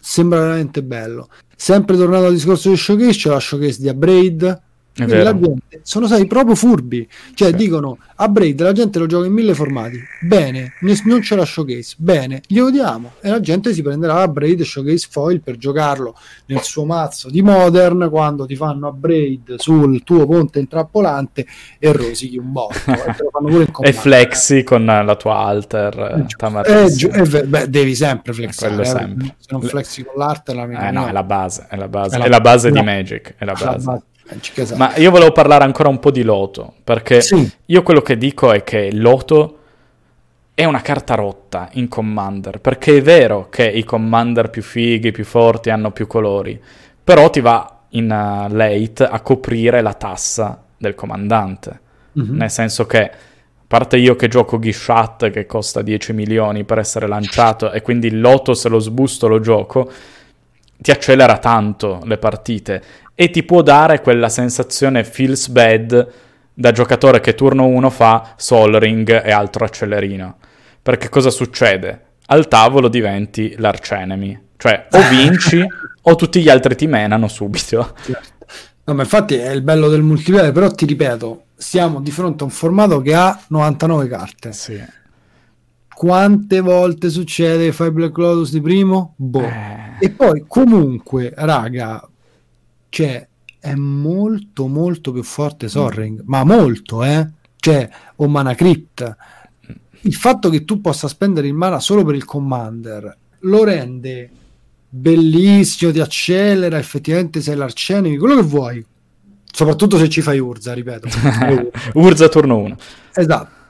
sembra 0.00 0.40
veramente 0.40 0.82
bello. 0.82 1.28
Sempre 1.54 1.96
tornato 1.96 2.24
al 2.24 2.32
discorso 2.32 2.68
di 2.68 2.76
showcase, 2.76 3.12
c'è 3.16 3.30
la 3.30 3.38
showcase 3.38 3.80
di 3.80 3.88
la 3.88 4.60
gente 4.94 5.80
sono 5.82 6.06
stati 6.06 6.26
proprio 6.26 6.54
furbi, 6.54 7.08
cioè 7.34 7.48
sì. 7.48 7.56
dicono 7.56 7.98
a 8.16 8.28
Braid 8.28 8.60
la 8.60 8.72
gente 8.72 8.98
lo 8.98 9.06
gioca 9.06 9.26
in 9.26 9.32
mille 9.32 9.54
formati, 9.54 9.98
bene, 10.20 10.74
non 11.04 11.20
c'è 11.20 11.34
la 11.34 11.44
showcase, 11.44 11.96
bene, 11.98 12.42
glielo 12.46 12.70
diamo 12.70 13.12
e 13.20 13.30
la 13.30 13.40
gente 13.40 13.72
si 13.72 13.82
prenderà 13.82 14.20
a 14.20 14.28
Braid 14.28 14.62
Showcase 14.62 15.08
Foil 15.10 15.40
per 15.40 15.56
giocarlo 15.56 16.14
nel 16.46 16.60
suo 16.62 16.84
mazzo 16.84 17.30
di 17.30 17.42
Modern 17.42 18.08
quando 18.10 18.46
ti 18.46 18.54
fanno 18.54 18.88
a 18.88 18.92
Braid 18.92 19.56
sul 19.56 20.02
tuo 20.04 20.26
ponte 20.26 20.58
intrappolante 20.58 21.46
e 21.78 21.92
rosichi 21.92 22.38
un 22.38 22.52
botto. 22.52 22.80
E, 23.42 23.88
e 23.88 23.92
flexi 23.92 24.62
con 24.62 24.84
la 24.84 25.16
tua 25.16 25.38
alter 25.38 26.26
eh, 26.38 26.62
eh, 26.64 27.10
eh, 27.12 27.44
beh, 27.44 27.68
devi 27.68 27.94
sempre 27.94 28.32
flexare 28.32 28.84
sempre. 28.84 29.26
Eh, 29.26 29.34
se 29.38 29.48
non 29.50 29.62
flexi 29.62 30.04
con 30.04 30.14
l'alter 30.16 30.54
la 30.54 30.88
eh, 30.88 30.90
no, 30.90 31.06
è 31.06 31.12
la 31.12 31.22
base, 31.22 31.66
è 31.68 31.76
la 31.76 31.88
base, 31.88 32.14
è 32.14 32.18
la, 32.18 32.24
è 32.24 32.28
la 32.28 32.40
base 32.40 32.70
di 32.70 32.80
Magic 32.80 33.34
è 33.36 33.44
la 33.44 33.52
base. 33.52 33.64
La 33.64 33.76
base 33.76 34.02
Esatto. 34.54 34.76
Ma 34.76 34.96
io 34.96 35.10
volevo 35.10 35.32
parlare 35.32 35.64
ancora 35.64 35.88
un 35.88 35.98
po' 35.98 36.10
di 36.10 36.22
Loto, 36.22 36.74
perché 36.84 37.20
sì. 37.20 37.50
io 37.66 37.82
quello 37.82 38.00
che 38.00 38.16
dico 38.16 38.52
è 38.52 38.62
che 38.62 38.90
Loto 38.92 39.58
è 40.54 40.64
una 40.64 40.80
carta 40.80 41.14
rotta 41.14 41.68
in 41.72 41.88
Commander, 41.88 42.60
perché 42.60 42.98
è 42.98 43.02
vero 43.02 43.48
che 43.48 43.66
i 43.66 43.84
Commander 43.84 44.50
più 44.50 44.62
fighi, 44.62 45.10
più 45.10 45.24
forti 45.24 45.70
hanno 45.70 45.90
più 45.90 46.06
colori, 46.06 46.60
però 47.02 47.30
ti 47.30 47.40
va 47.40 47.80
in 47.90 48.04
uh, 48.04 48.52
late 48.54 49.04
a 49.04 49.20
coprire 49.20 49.80
la 49.80 49.94
tassa 49.94 50.62
del 50.76 50.94
comandante, 50.94 51.80
mm-hmm. 52.18 52.36
nel 52.36 52.50
senso 52.50 52.86
che 52.86 53.02
a 53.02 53.10
parte 53.66 53.96
io 53.96 54.14
che 54.14 54.28
gioco 54.28 54.58
Gishat 54.58 55.30
che 55.30 55.46
costa 55.46 55.80
10 55.80 56.12
milioni 56.12 56.64
per 56.64 56.78
essere 56.78 57.06
lanciato 57.06 57.72
e 57.72 57.80
quindi 57.80 58.08
il 58.08 58.20
Loto 58.20 58.52
se 58.52 58.68
lo 58.68 58.78
sbusto 58.78 59.28
lo 59.28 59.40
gioco, 59.40 59.90
ti 60.82 60.90
accelera 60.90 61.38
tanto 61.38 62.00
le 62.04 62.18
partite 62.18 62.82
e 63.14 63.30
ti 63.30 63.42
può 63.42 63.62
dare 63.62 64.00
quella 64.00 64.28
sensazione 64.28 65.04
feels 65.04 65.48
bad 65.48 66.12
da 66.54 66.72
giocatore 66.72 67.20
che 67.20 67.34
turno 67.34 67.66
1 67.66 67.90
fa 67.90 68.34
Sol 68.36 68.72
Ring 68.74 69.24
e 69.24 69.30
altro 69.30 69.64
accelerino. 69.64 70.36
Perché 70.82 71.08
cosa 71.08 71.30
succede? 71.30 72.06
Al 72.26 72.48
tavolo 72.48 72.88
diventi 72.88 73.54
l'arcenemy, 73.58 74.38
cioè 74.56 74.86
o 74.90 75.00
vinci 75.10 75.64
o 76.02 76.14
tutti 76.16 76.42
gli 76.42 76.48
altri 76.48 76.74
ti 76.74 76.86
menano 76.86 77.28
subito. 77.28 77.94
Certo. 78.02 78.30
No, 78.84 78.94
ma 78.94 79.02
infatti 79.02 79.36
è 79.36 79.50
il 79.50 79.62
bello 79.62 79.88
del 79.88 80.02
multiplayer, 80.02 80.50
però 80.50 80.68
ti 80.68 80.86
ripeto, 80.86 81.44
siamo 81.54 82.00
di 82.00 82.10
fronte 82.10 82.42
a 82.42 82.46
un 82.46 82.52
formato 82.52 83.00
che 83.00 83.14
ha 83.14 83.40
99 83.48 84.08
carte. 84.08 84.52
Sì. 84.52 84.82
Quante 85.94 86.60
volte 86.60 87.08
succede 87.08 87.66
che 87.66 87.72
fai 87.72 87.92
Black 87.92 88.16
Lotus 88.16 88.50
di 88.50 88.60
primo? 88.60 89.14
Boh. 89.16 89.42
Eh. 89.42 89.96
E 90.00 90.10
poi 90.10 90.44
comunque, 90.48 91.32
raga, 91.36 92.04
cioè 92.92 93.26
è 93.58 93.74
molto 93.74 94.66
molto 94.66 95.12
più 95.12 95.22
forte 95.22 95.66
Sorring, 95.66 96.20
ma 96.26 96.44
molto, 96.44 97.02
eh? 97.02 97.26
Cioè, 97.56 97.88
o 98.16 98.28
Mana 98.28 98.54
Crypt. 98.54 99.16
Il 100.02 100.14
fatto 100.14 100.50
che 100.50 100.66
tu 100.66 100.82
possa 100.82 101.08
spendere 101.08 101.46
il 101.46 101.54
mana 101.54 101.80
solo 101.80 102.04
per 102.04 102.14
il 102.14 102.26
commander 102.26 103.16
lo 103.40 103.64
rende 103.64 104.30
bellissimo, 104.90 105.90
ti 105.90 106.00
accelera, 106.00 106.76
effettivamente 106.76 107.40
sei 107.40 107.56
l'arcenemi, 107.56 108.18
quello 108.18 108.36
che 108.36 108.42
vuoi. 108.42 108.86
Soprattutto 109.50 109.96
se 109.96 110.10
ci 110.10 110.20
fai 110.20 110.38
Urza, 110.38 110.74
ripeto. 110.74 111.08
Urza 111.94 112.28
turno 112.28 112.58
1. 112.58 112.76
Esatto. 113.14 113.60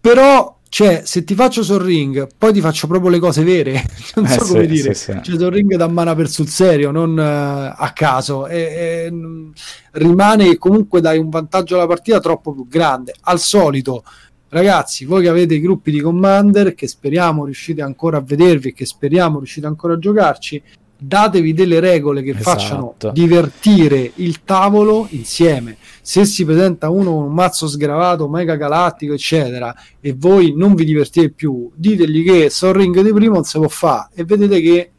Però, 0.00 0.58
cioè, 0.68 1.02
se 1.04 1.24
ti 1.24 1.34
faccio 1.34 1.62
Sol 1.62 1.80
Ring, 1.80 2.26
poi 2.38 2.52
ti 2.52 2.60
faccio 2.60 2.86
proprio 2.86 3.10
le 3.10 3.18
cose 3.18 3.42
vere. 3.44 3.84
non 4.16 4.24
Eh, 4.24 4.28
so 4.28 4.44
sì, 4.44 4.52
come 4.52 4.66
dire. 4.66 4.94
sì, 4.94 5.12
sì. 5.12 5.18
Cioè, 5.22 5.38
Sol 5.38 5.50
Ring 5.50 5.74
da 5.76 5.88
mana 5.88 6.14
per 6.14 6.28
sul 6.28 6.48
serio, 6.48 6.90
non 6.90 7.18
eh, 7.18 7.22
a 7.76 7.92
caso. 7.94 8.46
E, 8.46 9.04
e, 9.06 9.10
mh, 9.10 9.52
rimane 9.92 10.44
che 10.48 10.58
comunque 10.58 11.00
dai 11.00 11.18
un 11.18 11.28
vantaggio 11.28 11.74
alla 11.76 11.86
partita 11.86 12.20
troppo 12.20 12.52
più 12.52 12.66
grande. 12.66 13.14
Al 13.22 13.38
solito, 13.40 14.02
ragazzi, 14.48 15.04
voi 15.04 15.22
che 15.22 15.28
avete 15.28 15.54
i 15.54 15.60
gruppi 15.60 15.90
di 15.90 16.00
Commander, 16.00 16.74
che 16.74 16.86
speriamo 16.88 17.44
riuscite 17.44 17.82
ancora 17.82 18.18
a 18.18 18.22
vedervi, 18.22 18.72
che 18.72 18.86
speriamo 18.86 19.36
riuscite 19.38 19.66
ancora 19.66 19.94
a 19.94 19.98
giocarci, 19.98 20.62
datevi 21.00 21.54
delle 21.54 21.80
regole 21.80 22.22
che 22.22 22.30
Esatto. 22.30 22.42
facciano 22.42 22.94
divertire 23.12 24.12
il 24.16 24.44
tavolo 24.44 25.06
insieme. 25.10 25.76
Se 26.02 26.24
si 26.24 26.44
presenta 26.44 26.90
uno 26.90 27.12
con 27.14 27.24
un 27.24 27.32
mazzo 27.32 27.66
sgravato, 27.66 28.28
mega 28.28 28.56
galattico, 28.56 29.14
eccetera, 29.14 29.74
e 30.00 30.14
voi 30.16 30.54
non 30.54 30.74
vi 30.74 30.84
divertite 30.84 31.30
più, 31.30 31.70
ditegli 31.74 32.24
che 32.24 32.50
Sol 32.50 32.74
Ring 32.74 33.00
di 33.00 33.12
primo 33.12 33.34
non 33.34 33.44
si 33.44 33.58
può 33.58 33.68
fare. 33.68 34.10
E 34.14 34.24
vedete 34.24 34.60
che 34.60 34.90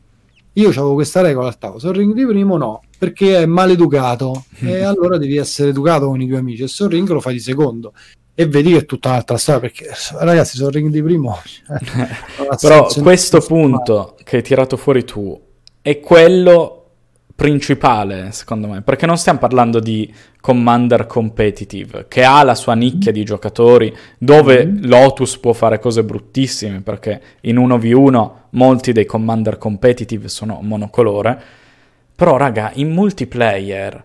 io 0.53 0.69
avevo 0.69 0.95
questa 0.95 1.21
regola 1.21 1.47
al 1.47 1.57
tavolo, 1.57 1.79
Sol 1.79 1.93
Ring 1.93 2.13
di 2.13 2.25
primo 2.25 2.57
no, 2.57 2.81
perché 2.97 3.37
è 3.37 3.45
maleducato. 3.45 4.45
E 4.59 4.81
allora 4.81 5.17
devi 5.17 5.37
essere 5.37 5.69
educato 5.69 6.07
con 6.07 6.19
i 6.19 6.27
tuoi 6.27 6.39
amici 6.39 6.63
e 6.63 6.67
Sol 6.67 6.89
Ring 6.89 7.07
lo 7.07 7.21
fai 7.21 7.33
di 7.33 7.39
secondo. 7.39 7.93
E 8.33 8.47
vedi 8.47 8.71
che 8.71 8.79
è 8.79 8.85
tutta 8.85 9.09
un'altra 9.09 9.37
storia 9.37 9.59
perché 9.59 9.91
ragazzi 10.19 10.55
Sol 10.55 10.71
Ring 10.71 10.89
di 10.89 11.03
primo 11.03 11.37
cioè, 11.43 12.07
Però 12.59 12.87
questo 12.87 13.39
punto 13.41 14.15
che 14.23 14.37
hai 14.37 14.41
tirato 14.41 14.77
fuori 14.77 15.03
tu 15.03 15.39
è 15.81 15.99
quello 15.99 16.77
principale, 17.35 18.31
secondo 18.33 18.67
me, 18.67 18.81
perché 18.83 19.07
non 19.07 19.17
stiamo 19.17 19.39
parlando 19.39 19.79
di 19.79 20.13
Commander 20.39 21.07
competitive, 21.07 22.05
che 22.07 22.23
ha 22.23 22.43
la 22.43 22.53
sua 22.53 22.75
nicchia 22.75 23.11
di 23.11 23.23
giocatori, 23.23 23.95
dove 24.19 24.63
Mhm. 24.65 24.87
Lotus 24.87 25.37
può 25.39 25.51
fare 25.53 25.79
cose 25.79 26.03
bruttissime, 26.03 26.81
perché 26.81 27.19
in 27.41 27.57
1v1 27.57 28.41
molti 28.51 28.91
dei 28.91 29.05
Commander 29.05 29.57
competitive 29.57 30.27
sono 30.27 30.59
monocolore, 30.61 31.41
però 32.15 32.37
raga, 32.37 32.71
in 32.75 32.91
multiplayer 32.91 34.03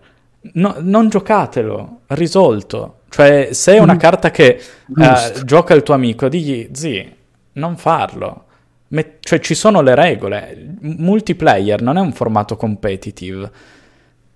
no- 0.53 0.75
non 0.79 1.07
giocatelo, 1.09 1.99
risolto. 2.07 3.01
Cioè, 3.09 3.49
se 3.51 3.75
è 3.75 3.79
una 3.79 3.93
Mm. 3.93 3.97
carta 3.99 4.31
che 4.31 4.59
Giusto. 4.87 5.43
gioca 5.45 5.73
il 5.75 5.83
tuo 5.83 5.93
amico, 5.93 6.27
digli, 6.27 6.69
zi, 6.73 7.07
non 7.53 7.77
farlo. 7.77 8.45
Me- 8.89 9.17
cioè, 9.19 9.39
ci 9.39 9.55
sono 9.55 9.81
le 9.81 9.95
regole. 9.95 10.75
Multiplayer 10.79 11.81
non 11.81 11.97
è 11.97 12.01
un 12.01 12.13
formato 12.13 12.55
competitive. 12.55 13.51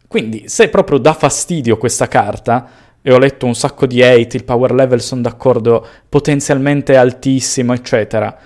Quindi, 0.07 0.47
se 0.47 0.69
proprio 0.69 0.97
dà 0.97 1.13
fastidio 1.13 1.77
questa 1.77 2.07
carta, 2.07 2.69
e 3.01 3.13
ho 3.13 3.17
letto 3.17 3.45
un 3.45 3.55
sacco 3.55 3.85
di 3.85 4.03
hate, 4.03 4.37
il 4.37 4.43
power 4.43 4.73
level 4.73 5.01
sono 5.01 5.21
d'accordo, 5.21 5.85
potenzialmente 6.07 6.97
altissimo, 6.97 7.73
eccetera. 7.73 8.37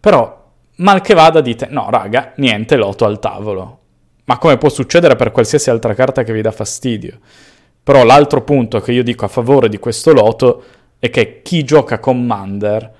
Però, 0.00 0.50
mal 0.76 1.00
che 1.00 1.14
vada, 1.14 1.40
dite, 1.40 1.68
no, 1.70 1.88
raga, 1.90 2.32
niente 2.36 2.76
loto 2.76 3.04
al 3.04 3.18
tavolo. 3.18 3.78
Ma 4.24 4.38
come 4.38 4.58
può 4.58 4.68
succedere 4.68 5.16
per 5.16 5.30
qualsiasi 5.30 5.70
altra 5.70 5.94
carta 5.94 6.22
che 6.22 6.32
vi 6.32 6.40
dà 6.40 6.50
fastidio. 6.50 7.18
Però 7.82 8.04
l'altro 8.04 8.42
punto 8.42 8.80
che 8.80 8.92
io 8.92 9.02
dico 9.02 9.24
a 9.24 9.28
favore 9.28 9.68
di 9.68 9.78
questo 9.78 10.12
loto 10.12 10.64
è 10.98 11.10
che 11.10 11.42
chi 11.42 11.64
gioca 11.64 11.98
Commander 11.98 12.90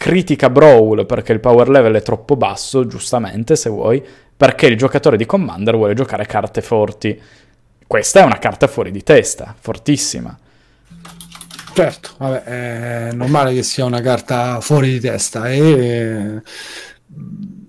critica 0.00 0.48
Brawl 0.48 1.04
perché 1.04 1.32
il 1.32 1.40
power 1.40 1.68
level 1.68 1.96
è 1.96 2.00
troppo 2.00 2.34
basso, 2.34 2.86
giustamente 2.86 3.54
se 3.54 3.68
vuoi, 3.68 4.02
perché 4.34 4.64
il 4.64 4.78
giocatore 4.78 5.18
di 5.18 5.26
Commander 5.26 5.76
vuole 5.76 5.92
giocare 5.92 6.24
carte 6.24 6.62
forti. 6.62 7.20
Questa 7.86 8.20
è 8.20 8.24
una 8.24 8.38
carta 8.38 8.66
fuori 8.66 8.92
di 8.92 9.02
testa, 9.02 9.54
fortissima. 9.60 10.34
Certo, 11.74 12.12
vabbè, 12.16 12.42
è 12.44 13.12
normale 13.12 13.52
che 13.52 13.62
sia 13.62 13.84
una 13.84 14.00
carta 14.00 14.62
fuori 14.62 14.92
di 14.92 15.00
testa 15.00 15.50
e 15.50 16.40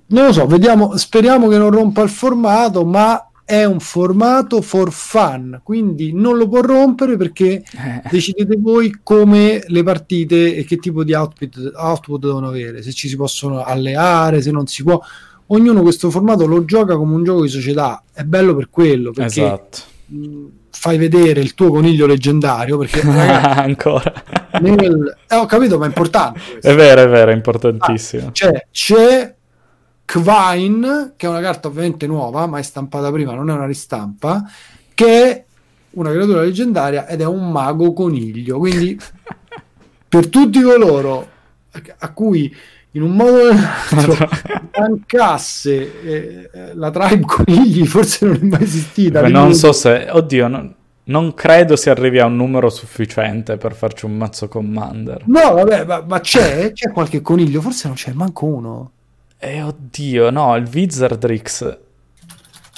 non 0.06 0.26
lo 0.26 0.32
so, 0.32 0.46
vediamo, 0.46 0.96
speriamo 0.96 1.50
che 1.50 1.58
non 1.58 1.70
rompa 1.70 2.02
il 2.02 2.10
formato, 2.10 2.86
ma 2.86 3.30
è 3.52 3.66
un 3.66 3.82
formato 3.82 4.62
for 4.62 4.94
fun, 4.94 5.60
quindi 5.62 6.14
non 6.14 6.38
lo 6.38 6.48
può 6.48 6.62
rompere 6.62 7.18
perché 7.18 7.62
Eh, 7.62 8.02
decidete 8.10 8.56
voi 8.58 9.00
come 9.04 9.62
le 9.68 9.84
partite 9.84 10.56
e 10.56 10.64
che 10.64 10.78
tipo 10.78 11.04
di 11.04 11.14
output, 11.14 11.74
output 11.76 12.22
devono 12.22 12.48
avere, 12.48 12.82
se 12.82 12.94
ci 12.94 13.10
si 13.10 13.18
possono 13.18 13.62
alleare, 13.62 14.42
se 14.42 14.52
non 14.52 14.68
si 14.68 14.84
può. 14.84 14.98
Ognuno 15.48 15.82
questo 15.82 16.10
formato 16.10 16.48
lo 16.48 16.64
gioca 16.64 16.96
come 16.96 17.14
un 17.14 17.26
gioco 17.26 17.42
di 17.42 17.50
società, 17.50 18.02
è 18.14 18.24
bello 18.24 18.56
per 18.56 18.70
quello, 18.70 19.12
perché 19.12 19.44
esatto. 19.44 19.80
mh, 20.06 20.46
fai 20.70 20.98
vedere 20.98 21.42
il 21.42 21.54
tuo 21.54 21.72
coniglio 21.72 22.06
leggendario, 22.06 22.78
perché 22.78 23.02
ragazzi, 23.04 23.60
Ancora. 23.60 24.14
nel- 24.62 25.18
eh, 25.28 25.36
ho 25.36 25.46
capito, 25.46 25.78
ma 25.78 25.84
è 25.84 25.88
importante. 25.88 26.40
questo. 26.52 26.70
È 26.70 26.74
vero, 26.74 27.02
è 27.02 27.10
vero, 27.10 27.32
è 27.32 27.34
importantissimo. 27.34 28.32
Cioè, 28.32 28.66
c'è 28.72 29.36
Kvine, 30.12 31.14
che 31.16 31.26
è 31.26 31.30
una 31.30 31.40
carta 31.40 31.70
ovviamente 31.70 32.06
nuova, 32.06 32.46
ma 32.46 32.60
è 32.60 32.64
stampata 32.64 33.10
prima, 33.14 33.34
non 33.34 33.50
è 33.50 33.54
una 33.54 33.66
ristampa, 33.66 34.44
che 34.94 35.24
è 35.24 35.46
una 35.92 36.10
creatura 36.10 36.42
leggendaria 36.42 37.08
ed 37.08 37.22
è 37.22 37.26
un 37.26 37.50
mago 37.50 37.94
coniglio. 37.94 38.58
Quindi, 38.58 39.00
per 40.10 40.28
tutti 40.28 40.62
coloro 40.62 41.30
a 42.00 42.12
cui 42.12 42.54
in 42.92 43.04
un 43.04 43.16
modo 43.16 43.38
o 43.38 43.54
nell'altro 43.54 44.28
mancasse 44.78 46.04
eh, 46.04 46.50
eh, 46.54 46.76
la 46.76 46.92
tribe 46.92 47.26
conigli, 47.26 47.86
forse 47.86 48.26
non 48.26 48.36
è 48.36 48.44
mai 48.44 48.64
esistita. 48.64 49.22
Beh, 49.22 49.30
quindi- 49.30 49.40
non 49.40 49.54
so 49.54 49.72
se... 49.72 50.08
Oddio, 50.10 50.50
non, 50.50 50.76
non 51.06 51.34
credo 51.34 51.78
si 51.78 51.90
arrivi 51.90 52.20
a 52.20 52.26
un 52.26 52.36
numero 52.36 52.70
sufficiente 52.70 53.56
per 53.56 53.76
farci 53.76 54.04
un 54.04 54.18
mazzo 54.18 54.50
Commander. 54.50 55.24
No, 55.28 55.54
vabbè, 55.54 55.86
ma, 55.86 56.04
ma 56.06 56.20
c'è? 56.20 56.74
C'è 56.74 56.92
qualche 56.92 57.22
coniglio? 57.22 57.62
Forse 57.62 57.88
non 57.88 57.96
c'è 57.96 58.12
manco 58.12 58.46
uno. 58.46 58.92
E 59.44 59.56
Eh, 59.58 59.62
oddio, 59.62 60.30
no, 60.30 60.56
il 60.56 60.70
Wizardrix. 60.72 61.78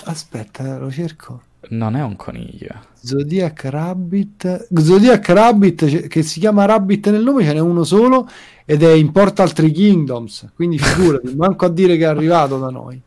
Aspetta, 0.05 0.77
lo 0.77 0.89
cerco. 0.91 1.41
non 1.69 1.95
è 1.95 2.03
un 2.03 2.15
coniglio. 2.15 2.87
Zodiac 3.01 3.65
Rabbit. 3.65 4.67
Zodiac 4.79 5.27
Rabbit 5.29 6.07
che 6.07 6.23
si 6.23 6.39
chiama 6.39 6.65
Rabbit 6.65 7.09
nel 7.09 7.23
nome 7.23 7.43
ce 7.43 7.53
n'è 7.53 7.59
uno 7.59 7.83
solo 7.83 8.27
ed 8.65 8.83
è 8.83 8.91
in 8.91 9.11
Portal 9.11 9.51
Three 9.53 9.71
Kingdoms. 9.71 10.51
Quindi 10.55 10.77
figurati 10.77 11.33
manco 11.35 11.65
a 11.65 11.69
dire 11.69 11.97
che 11.97 12.03
è 12.03 12.07
arrivato 12.07 12.57
da 12.59 12.69
noi. 12.69 13.01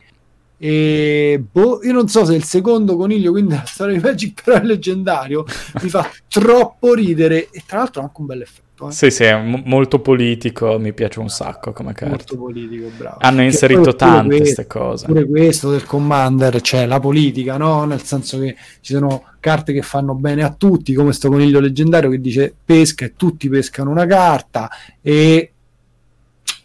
E 0.59 1.45
boh, 1.51 1.81
io 1.83 1.93
non 1.93 2.09
so 2.09 2.25
se 2.25 2.35
il 2.35 2.45
secondo 2.45 2.97
coniglio 2.97 3.31
quindi 3.31 3.53
la 3.55 3.65
storia 3.67 3.95
di 3.97 4.03
Magic 4.03 4.43
però 4.43 4.57
è 4.59 4.63
leggendario 4.65 5.45
mi 5.83 5.89
fa 5.91 6.11
troppo 6.29 6.95
ridere. 6.95 7.51
E 7.51 7.63
tra 7.67 7.79
l'altro 7.79 8.01
ha 8.03 8.05
anche 8.05 8.21
un 8.21 8.27
bel 8.27 8.41
effetto 8.43 8.66
eh. 8.79 8.93
Sì, 8.93 9.11
sì, 9.11 9.25
è 9.25 9.41
mo- 9.41 9.63
molto 9.65 10.01
politico, 10.01 10.79
mi 10.79 10.93
piace 10.93 11.19
un 11.21 11.29
sacco 11.31 11.73
come 11.73 11.93
carta. 11.93 12.15
molto 12.17 12.37
politico 12.37 12.89
bravo 12.97 13.17
Hanno 13.21 13.43
inserito 13.43 13.95
tante 13.97 14.37
queste 14.37 14.67
cose. 14.67 15.07
pure 15.07 15.27
questo 15.27 15.71
del 15.71 15.85
commander 15.85 16.61
c'è 16.61 16.85
la 16.87 17.01
politica 17.01 17.57
no? 17.57 17.85
nel 17.85 18.03
senso 18.03 18.39
che 18.39 18.55
ci 18.81 18.93
sono 18.93 19.25
carte 19.41 19.73
che 19.73 19.83
fanno 19.83 20.15
bene 20.15 20.43
a 20.43 20.55
tutti 20.57 20.93
come 20.93 21.13
sto 21.13 21.29
coniglio 21.31 21.61
leggendario 21.61 22.11
che 22.11 22.21
dice 22.21 22.55
pesca 22.65 23.05
e 23.07 23.15
tutti 23.17 23.49
pescano 23.49 23.91
una 23.91 24.05
carta 24.07 24.69
e 25.01 25.53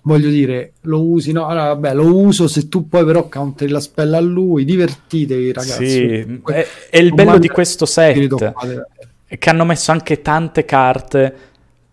voglio 0.03 0.29
dire 0.29 0.73
lo 0.81 1.01
usi 1.03 1.31
no 1.31 1.45
allora 1.45 1.73
vabbè 1.75 1.93
lo 1.93 2.15
uso 2.15 2.47
se 2.47 2.67
tu 2.67 2.87
poi 2.89 3.05
però 3.05 3.29
counteri 3.29 3.71
la 3.71 3.79
spella 3.79 4.17
a 4.17 4.21
lui 4.21 4.65
divertitevi 4.65 5.53
ragazzi 5.53 5.85
Sì, 5.87 6.41
è, 6.51 6.67
è 6.89 6.97
il 6.97 7.13
bello 7.13 7.37
di 7.37 7.47
questo 7.49 7.85
set, 7.85 8.53
che 9.27 9.49
hanno 9.49 9.63
messo 9.63 9.91
anche 9.91 10.21
tante 10.21 10.65
carte 10.65 11.35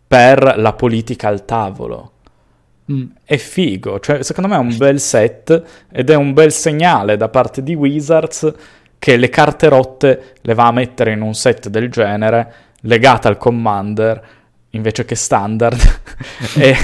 per 0.08 0.54
la 0.56 0.72
politica 0.72 1.28
al 1.28 1.44
tavolo. 1.44 2.12
Mm. 2.90 3.04
È 3.22 3.36
figo, 3.36 4.00
cioè 4.00 4.22
secondo 4.22 4.48
me 4.48 4.56
è 4.56 4.60
un 4.60 4.74
bel 4.76 4.98
set 4.98 5.62
ed 5.92 6.08
è 6.08 6.14
un 6.14 6.32
bel 6.32 6.50
segnale 6.50 7.18
da 7.18 7.28
parte 7.28 7.62
di 7.62 7.74
Wizards 7.74 8.50
che 8.98 9.16
le 9.18 9.28
carte 9.28 9.68
rotte 9.68 10.34
le 10.40 10.54
va 10.54 10.66
a 10.68 10.72
mettere 10.72 11.12
in 11.12 11.20
un 11.20 11.34
set 11.34 11.68
del 11.68 11.90
genere 11.90 12.52
legata 12.82 13.28
al 13.28 13.36
commander 13.36 14.20
invece 14.70 15.04
che 15.04 15.14
standard 15.14 15.78
e, 16.56 16.74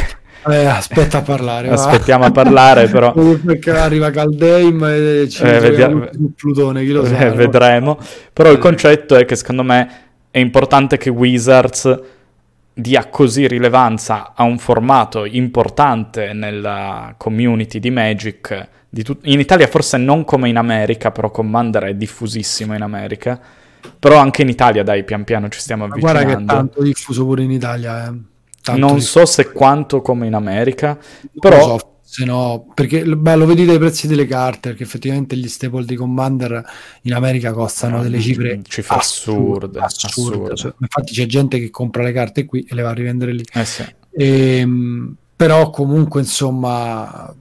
Eh, 0.47 0.67
aspetta 0.67 1.19
a 1.19 1.23
parlare. 1.23 1.71
Aspettiamo 1.71 2.25
a 2.27 2.31
parlare, 2.31 2.87
però. 2.93 3.15
Perché 3.15 3.71
arriva 3.71 4.11
Caldeim 4.11 4.85
e 4.85 5.27
ci 5.31 5.43
Eh, 5.43 5.59
vediamo- 5.59 6.07
su 6.13 6.35
Plutone, 6.35 6.85
chi 6.85 6.91
lo 6.93 7.07
sa. 7.07 7.17
Eh, 7.19 7.31
vedremo. 7.31 7.99
Però 8.31 8.51
il 8.51 8.59
concetto 8.59 9.17
è 9.17 9.25
che 9.25 9.37
secondo 9.37 9.63
me 9.63 9.89
è 10.31 10.39
importante 10.39 10.99
che 10.99 11.09
Wizards 11.09 11.99
dia 12.77 13.07
così 13.09 13.47
rilevanza 13.47 14.33
a 14.35 14.43
un 14.43 14.59
formato 14.59 15.25
importante 15.25 16.33
nella 16.33 17.15
community 17.17 17.79
di 17.79 17.91
Magic. 17.91 18.69
di 18.95 19.03
tut- 19.03 19.27
in 19.27 19.41
Italia 19.41 19.67
forse 19.67 19.97
non 19.97 20.25
come 20.25 20.49
in 20.49 20.57
America, 20.57 21.11
però 21.11 21.31
Commander 21.31 21.83
è 21.85 21.95
diffusissimo 21.95 22.75
in 22.75 22.83
America. 22.83 23.41
Però 23.99 24.17
anche 24.19 24.43
in 24.43 24.49
Italia, 24.49 24.83
dai, 24.85 25.03
pian 25.05 25.25
piano 25.25 25.49
ci 25.49 25.59
stiamo 25.59 25.87
Ma 25.89 25.97
guarda 25.97 26.21
che 26.21 26.27
è 26.27 26.33
avvicinando. 26.35 26.53
tanto 26.71 26.83
diffuso 26.83 27.25
pure 27.25 27.43
in 27.43 27.51
Italia. 27.51 28.05
eh. 28.05 28.13
Tanto 28.63 28.81
Non 28.81 28.95
diffuso. 28.95 29.19
so 29.21 29.27
se 29.27 29.51
quanto 29.53 30.01
come 30.01 30.27
in 30.27 30.35
America, 30.35 30.97
però 31.41 31.77
se 32.07 32.25
no, 32.25 32.67
perché 32.75 33.03
beh, 33.03 33.35
lo 33.35 33.47
vedi 33.47 33.65
dai 33.65 33.79
prezzi 33.79 34.07
delle 34.07 34.27
carte, 34.27 34.69
perché 34.69 34.85
effettivamente 34.85 35.37
gli 35.37 35.49
staple 35.49 35.85
di 35.85 35.97
Commander 35.97 36.63
in 37.03 37.15
America 37.15 37.53
costano 37.53 37.97
No, 37.97 38.03
delle 38.03 38.21
cifre, 38.21 38.61
cifre 38.69 38.95
assurde, 38.95 39.81
assurde. 39.81 40.07
assurde. 40.07 40.55
Cioè, 40.55 40.75
infatti 40.79 41.13
c'è 41.13 41.27
gente 41.27 41.59
che 41.59 41.71
compra 41.71 42.03
le 42.03 42.13
carte 42.13 42.45
qui 42.45 42.65
e 42.69 42.75
le 42.75 42.83
va 42.83 42.91
a 42.91 42.95
rivendere 42.95 43.33
lì. 43.33 43.45
eh 43.53 43.65
sì. 43.65 43.85
Ehm, 44.17 45.17
però 45.35 45.71
comunque 45.71 46.21
insomma 46.21 47.35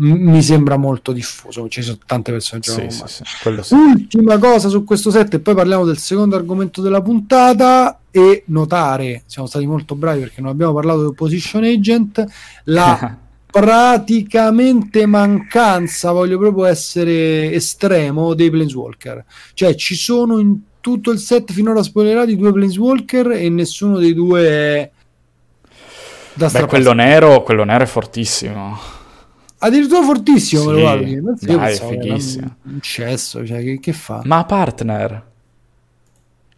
mi 0.00 0.42
sembra 0.42 0.76
molto 0.76 1.10
diffuso, 1.10 1.68
ci 1.68 1.82
sono 1.82 1.98
tante 2.06 2.30
persone 2.30 2.60
che 2.60 2.70
giocano 2.70 2.90
sì, 2.90 3.04
sì, 3.06 3.22
sì. 3.62 3.74
Ultima 3.74 4.38
cosa 4.38 4.68
su 4.68 4.84
questo 4.84 5.10
set 5.10 5.34
e 5.34 5.40
poi 5.40 5.54
parliamo 5.56 5.84
del 5.84 5.98
secondo 5.98 6.36
argomento 6.36 6.80
della 6.80 7.02
puntata 7.02 7.98
e 8.12 8.44
notare, 8.46 9.24
siamo 9.26 9.48
stati 9.48 9.66
molto 9.66 9.96
bravi 9.96 10.20
perché 10.20 10.40
non 10.40 10.50
abbiamo 10.50 10.72
parlato 10.72 11.00
del 11.02 11.14
position 11.14 11.64
agent, 11.64 12.24
la 12.64 13.18
praticamente 13.50 15.06
mancanza, 15.06 16.12
voglio 16.12 16.38
proprio 16.38 16.64
essere 16.64 17.52
estremo, 17.52 18.34
dei 18.34 18.50
Planeswalker. 18.50 19.24
Cioè 19.54 19.74
ci 19.74 19.94
sono 19.94 20.38
in 20.38 20.58
tutto 20.80 21.10
il 21.10 21.18
set 21.18 21.52
finora 21.52 21.82
spoilerati 21.82 22.36
due 22.36 22.52
Planeswalker 22.52 23.32
e 23.32 23.48
nessuno 23.48 23.98
dei 23.98 24.14
due 24.14 24.48
è 24.48 24.90
da 26.34 26.48
Beh, 26.50 26.66
quello 26.66 26.92
nero, 26.92 27.42
quello 27.42 27.64
nero 27.64 27.82
è 27.82 27.86
fortissimo. 27.86 28.78
Addirittura 29.58 30.02
fortissimo, 30.04 30.64
me 30.66 30.70
lo 30.72 30.76
Sì, 30.76 30.82
guardi. 30.82 31.20
Dai, 31.40 31.74
è 31.74 31.78
fighissimo. 31.78 32.56
un 32.62 32.72
un 32.74 32.80
cesso, 32.80 33.44
cioè 33.44 33.60
che, 33.60 33.80
che 33.80 33.92
fa? 33.92 34.20
Ma 34.24 34.44
partner. 34.44 35.26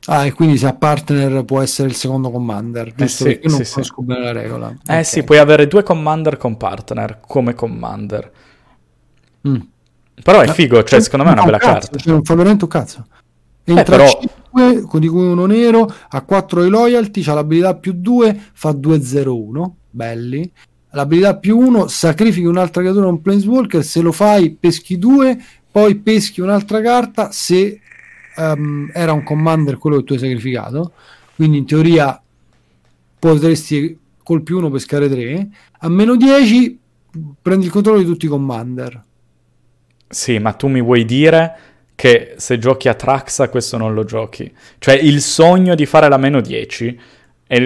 Ah, 0.06 0.24
e 0.24 0.32
quindi 0.32 0.56
se 0.56 0.66
a 0.66 0.72
partner 0.74 1.44
può 1.44 1.60
essere 1.60 1.88
il 1.88 1.94
secondo 1.94 2.30
commander, 2.30 2.94
giusto? 2.94 3.24
sì, 3.24 3.24
perché 3.24 3.46
io 3.46 3.50
non 3.56 3.64
sì, 3.64 3.72
conosco 3.72 4.02
bene 4.02 4.24
la 4.24 4.32
regola. 4.32 4.74
Eh 4.86 4.98
Ok. 4.98 5.04
sì, 5.04 5.22
puoi 5.24 5.38
avere 5.38 5.66
due 5.66 5.82
commander 5.82 6.36
con 6.38 6.56
partner, 6.56 7.20
come 7.26 7.54
commander. 7.54 8.30
Mm. 9.46 9.56
Però 10.22 10.40
è 10.40 10.48
figo, 10.48 10.82
cioè 10.84 11.00
secondo 11.00 11.24
me 11.24 11.30
è 11.30 11.34
una 11.34 11.44
bella 11.44 11.58
cazzo, 11.58 11.72
carta. 11.72 11.98
Cioè, 11.98 12.12
non 12.12 12.24
fa 12.24 12.34
veramente 12.34 12.64
un 12.64 12.70
cazzo. 12.70 13.06
Entra 13.64 13.96
però- 13.96 14.08
a 14.08 14.18
5, 14.80 14.98
di 15.00 15.08
cui 15.08 15.26
uno 15.26 15.46
nero, 15.46 15.92
a 16.08 16.20
4 16.22 16.62
di 16.62 16.68
loyalty, 16.68 17.22
c'ha 17.22 17.34
l'abilità 17.34 17.74
più 17.76 17.92
2, 17.94 18.38
fa 18.52 18.70
2-0-1, 18.72 19.76
belli. 19.90 20.50
L'abilità 20.92 21.36
più 21.36 21.56
1, 21.58 21.86
sacrifichi 21.88 22.46
un'altra 22.46 22.80
creatura 22.82 23.06
un 23.06 23.20
planeswalker, 23.22 23.84
se 23.84 24.00
lo 24.00 24.12
fai 24.12 24.50
peschi 24.58 24.98
2, 24.98 25.38
poi 25.70 25.94
peschi 25.96 26.40
un'altra 26.40 26.80
carta 26.80 27.30
se 27.30 27.80
ehm, 28.40 28.90
era 28.92 29.12
un 29.12 29.22
commander 29.22 29.78
quello 29.78 29.98
che 29.98 30.04
tu 30.04 30.12
hai 30.14 30.18
sacrificato. 30.18 30.92
Quindi 31.36 31.58
in 31.58 31.66
teoria 31.66 32.20
potresti 33.18 33.98
col 34.22 34.42
più 34.42 34.58
1 34.58 34.70
pescare 34.70 35.08
3. 35.08 35.48
A 35.80 35.88
meno 35.88 36.16
10 36.16 36.78
prendi 37.40 37.66
il 37.66 37.72
controllo 37.72 37.98
di 37.98 38.04
tutti 38.04 38.26
i 38.26 38.28
commander. 38.28 39.02
Sì, 40.08 40.38
ma 40.38 40.52
tu 40.52 40.68
mi 40.68 40.82
vuoi 40.82 41.04
dire 41.04 41.54
che 41.94 42.34
se 42.36 42.58
giochi 42.58 42.88
a 42.88 42.94
Traxa 42.94 43.48
questo 43.48 43.76
non 43.76 43.94
lo 43.94 44.04
giochi? 44.04 44.52
Cioè 44.78 44.94
il 44.94 45.20
sogno 45.20 45.74
di 45.74 45.86
fare 45.86 46.08
la 46.08 46.16
meno 46.16 46.40
10 46.40 47.00
è, 47.46 47.56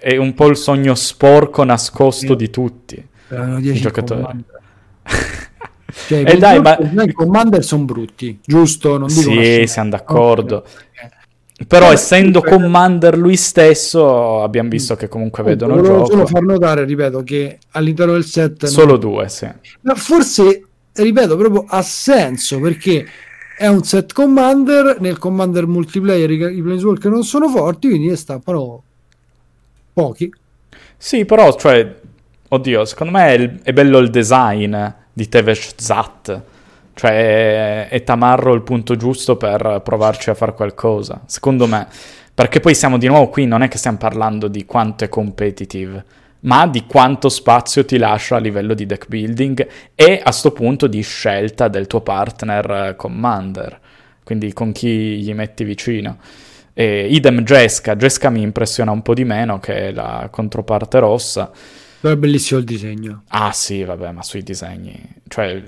è 0.00 0.16
un 0.16 0.34
po' 0.34 0.46
il 0.48 0.56
sogno 0.56 0.94
sporco 0.94 1.64
nascosto 1.64 2.32
Sì. 2.32 2.36
di 2.36 2.50
tutti. 2.50 3.06
Erano 3.28 3.60
10 3.60 3.80
giocatori. 3.80 4.44
Cioè, 6.06 6.22
Eh 6.26 6.34
i 6.34 6.38
dai, 6.38 6.60
ma- 6.60 6.76
i 7.04 7.12
commander 7.12 7.62
sono 7.64 7.84
brutti, 7.84 8.38
giusto? 8.44 8.98
Non 8.98 9.08
dico 9.08 9.20
Sì, 9.20 9.64
siamo 9.66 9.90
d'accordo. 9.90 10.56
Ok. 10.56 11.12
Però 11.68 11.84
Vabbè, 11.84 11.94
essendo 11.94 12.40
comunque- 12.40 12.64
commander 12.66 13.16
lui 13.16 13.36
stesso, 13.36 14.42
abbiamo 14.42 14.68
visto 14.68 14.96
che 14.96 15.06
comunque 15.08 15.44
vedono 15.44 15.76
il 15.76 15.80
Volevo 15.82 16.04
solo 16.06 16.16
gioco. 16.18 16.26
far 16.30 16.42
notare, 16.42 16.84
ripeto, 16.84 17.22
che 17.22 17.58
all'interno 17.70 18.12
del 18.14 18.24
set 18.24 18.66
Solo 18.66 18.96
due, 18.96 19.28
sì. 19.28 19.48
Ma 19.82 19.94
forse, 19.94 20.66
ripeto, 20.92 21.36
proprio 21.36 21.64
ha 21.68 21.80
senso 21.82 22.58
perché 22.58 23.06
è 23.56 23.68
un 23.68 23.84
set 23.84 24.12
commander, 24.12 24.96
nel 25.00 25.18
commander 25.18 25.66
multiplayer 25.68 26.28
i, 26.32 26.56
i 26.56 26.60
planeswalker 26.60 27.10
non 27.12 27.22
sono 27.22 27.48
forti, 27.48 27.88
quindi 27.88 28.08
ne 28.08 28.16
stappano 28.16 28.82
pochi. 29.92 30.32
Sì, 30.96 31.24
però, 31.24 31.54
cioè, 31.56 31.94
oddio, 32.48 32.84
secondo 32.84 33.12
me 33.12 33.26
è, 33.28 33.30
il- 33.32 33.60
è 33.62 33.72
bello 33.72 33.98
il 33.98 34.10
design 34.10 34.76
di 35.14 35.28
Tevesh 35.28 35.76
Zat. 35.76 36.42
Cioè, 36.92 37.88
è, 37.88 38.04
tamarro 38.04 38.52
il 38.52 38.62
punto 38.62 38.94
giusto 38.96 39.36
per 39.36 39.80
provarci 39.82 40.28
a 40.30 40.34
fare 40.34 40.52
qualcosa. 40.52 41.22
Secondo 41.24 41.66
me. 41.66 41.88
Perché 42.34 42.60
poi 42.60 42.74
siamo 42.74 42.98
di 42.98 43.06
nuovo 43.06 43.28
qui, 43.28 43.46
non 43.46 43.62
è 43.62 43.68
che 43.68 43.78
stiamo 43.78 43.96
parlando 43.96 44.48
di 44.48 44.66
quanto 44.66 45.04
è 45.04 45.08
competitive, 45.08 46.04
ma 46.40 46.66
di 46.66 46.84
quanto 46.84 47.28
spazio 47.28 47.84
ti 47.84 47.96
lascia 47.96 48.34
a 48.36 48.40
livello 48.40 48.74
di 48.74 48.86
deck 48.86 49.06
building 49.06 49.68
e 49.94 50.20
a 50.22 50.32
sto 50.32 50.50
punto 50.50 50.88
di 50.88 51.00
scelta 51.00 51.68
del 51.68 51.86
tuo 51.86 52.00
partner 52.00 52.70
eh, 52.70 52.96
commander. 52.96 53.78
Quindi 54.24 54.52
con 54.52 54.72
chi 54.72 55.20
gli 55.20 55.32
metti 55.32 55.62
vicino. 55.62 56.18
E 56.72 57.06
idem 57.08 57.44
Jesca, 57.44 57.94
Jesca 57.94 58.30
mi 58.30 58.42
impressiona 58.42 58.90
un 58.90 59.02
po' 59.02 59.14
di 59.14 59.24
meno 59.24 59.60
che 59.60 59.92
la 59.92 60.28
controparte 60.28 60.98
rossa. 60.98 61.52
Però 62.04 62.16
è 62.16 62.18
bellissimo 62.18 62.60
il 62.60 62.66
disegno. 62.66 63.22
Ah 63.28 63.50
sì, 63.52 63.82
vabbè, 63.82 64.12
ma 64.12 64.22
sui 64.22 64.42
disegni. 64.42 64.94
Cioè, 65.26 65.64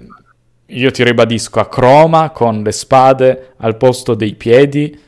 io 0.67 0.91
ti 0.91 1.03
ribadisco, 1.03 1.61
a 1.61 1.67
croma 1.67 2.29
con 2.29 2.63
le 2.63 2.73
spade 2.73 3.55
al 3.57 3.79
posto 3.79 4.13
dei 4.13 4.35
piedi, 4.35 5.01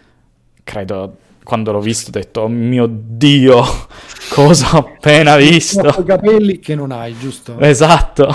credo, 0.64 1.19
quando 1.45 1.73
l'ho 1.73 1.83
visto 1.83 2.09
ho 2.09 2.12
detto, 2.12 2.41
oh 2.41 2.49
mio 2.49 2.88
Dio, 2.91 3.62
cosa 4.33 4.75
ho 4.75 4.79
appena 4.79 5.37
visto. 5.37 5.87
I 5.87 6.05
capelli 6.05 6.61
che 6.61 6.75
non 6.75 6.93
hai, 6.93 7.14
giusto? 7.19 7.61
Esatto. 7.61 8.35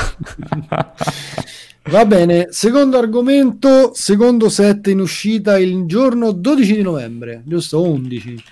Va 1.90 2.06
bene, 2.06 2.50
secondo 2.52 3.00
argomento, 3.00 3.96
secondo 3.96 4.50
set 4.50 4.86
in 4.86 5.00
uscita 5.00 5.58
il 5.58 5.86
giorno 5.88 6.32
12 6.32 6.76
di 6.76 6.84
novembre, 6.84 7.42
giusto? 7.44 7.82
11. 7.82 8.44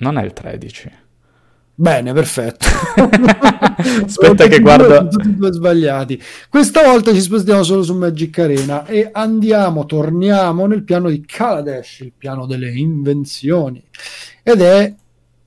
Non 0.00 0.18
è 0.18 0.22
il 0.22 0.34
13. 0.34 1.02
Bene, 1.76 2.12
perfetto. 2.12 2.66
Aspetta 4.04 4.46
che 4.46 4.60
guardo. 4.60 5.08
Tutti 5.08 5.34
due 5.34 5.52
sbagliati. 5.52 6.22
Questa 6.48 6.82
volta 6.84 7.12
ci 7.12 7.20
spostiamo 7.20 7.64
solo 7.64 7.82
su 7.82 7.94
Magic 7.94 8.38
Arena 8.38 8.86
e 8.86 9.08
andiamo, 9.12 9.84
torniamo 9.84 10.66
nel 10.66 10.84
piano 10.84 11.08
di 11.10 11.24
Kaladesh, 11.26 12.00
il 12.00 12.12
piano 12.16 12.46
delle 12.46 12.70
invenzioni. 12.70 13.82
Ed 14.42 14.60
è 14.60 14.94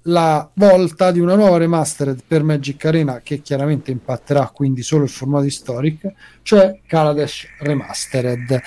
la 0.08 0.50
volta 0.54 1.12
di 1.12 1.20
una 1.20 1.36
nuova 1.36 1.58
remastered 1.58 2.22
per 2.28 2.44
Magic 2.44 2.84
Arena 2.86 3.22
che 3.24 3.42
chiaramente 3.42 3.92
impatterà 3.92 4.50
quindi 4.54 4.82
solo 4.82 5.04
il 5.04 5.10
formato 5.10 5.46
historic, 5.46 6.12
cioè 6.44 6.80
Kaladesh 6.86 7.48
Remastered. 7.60 8.62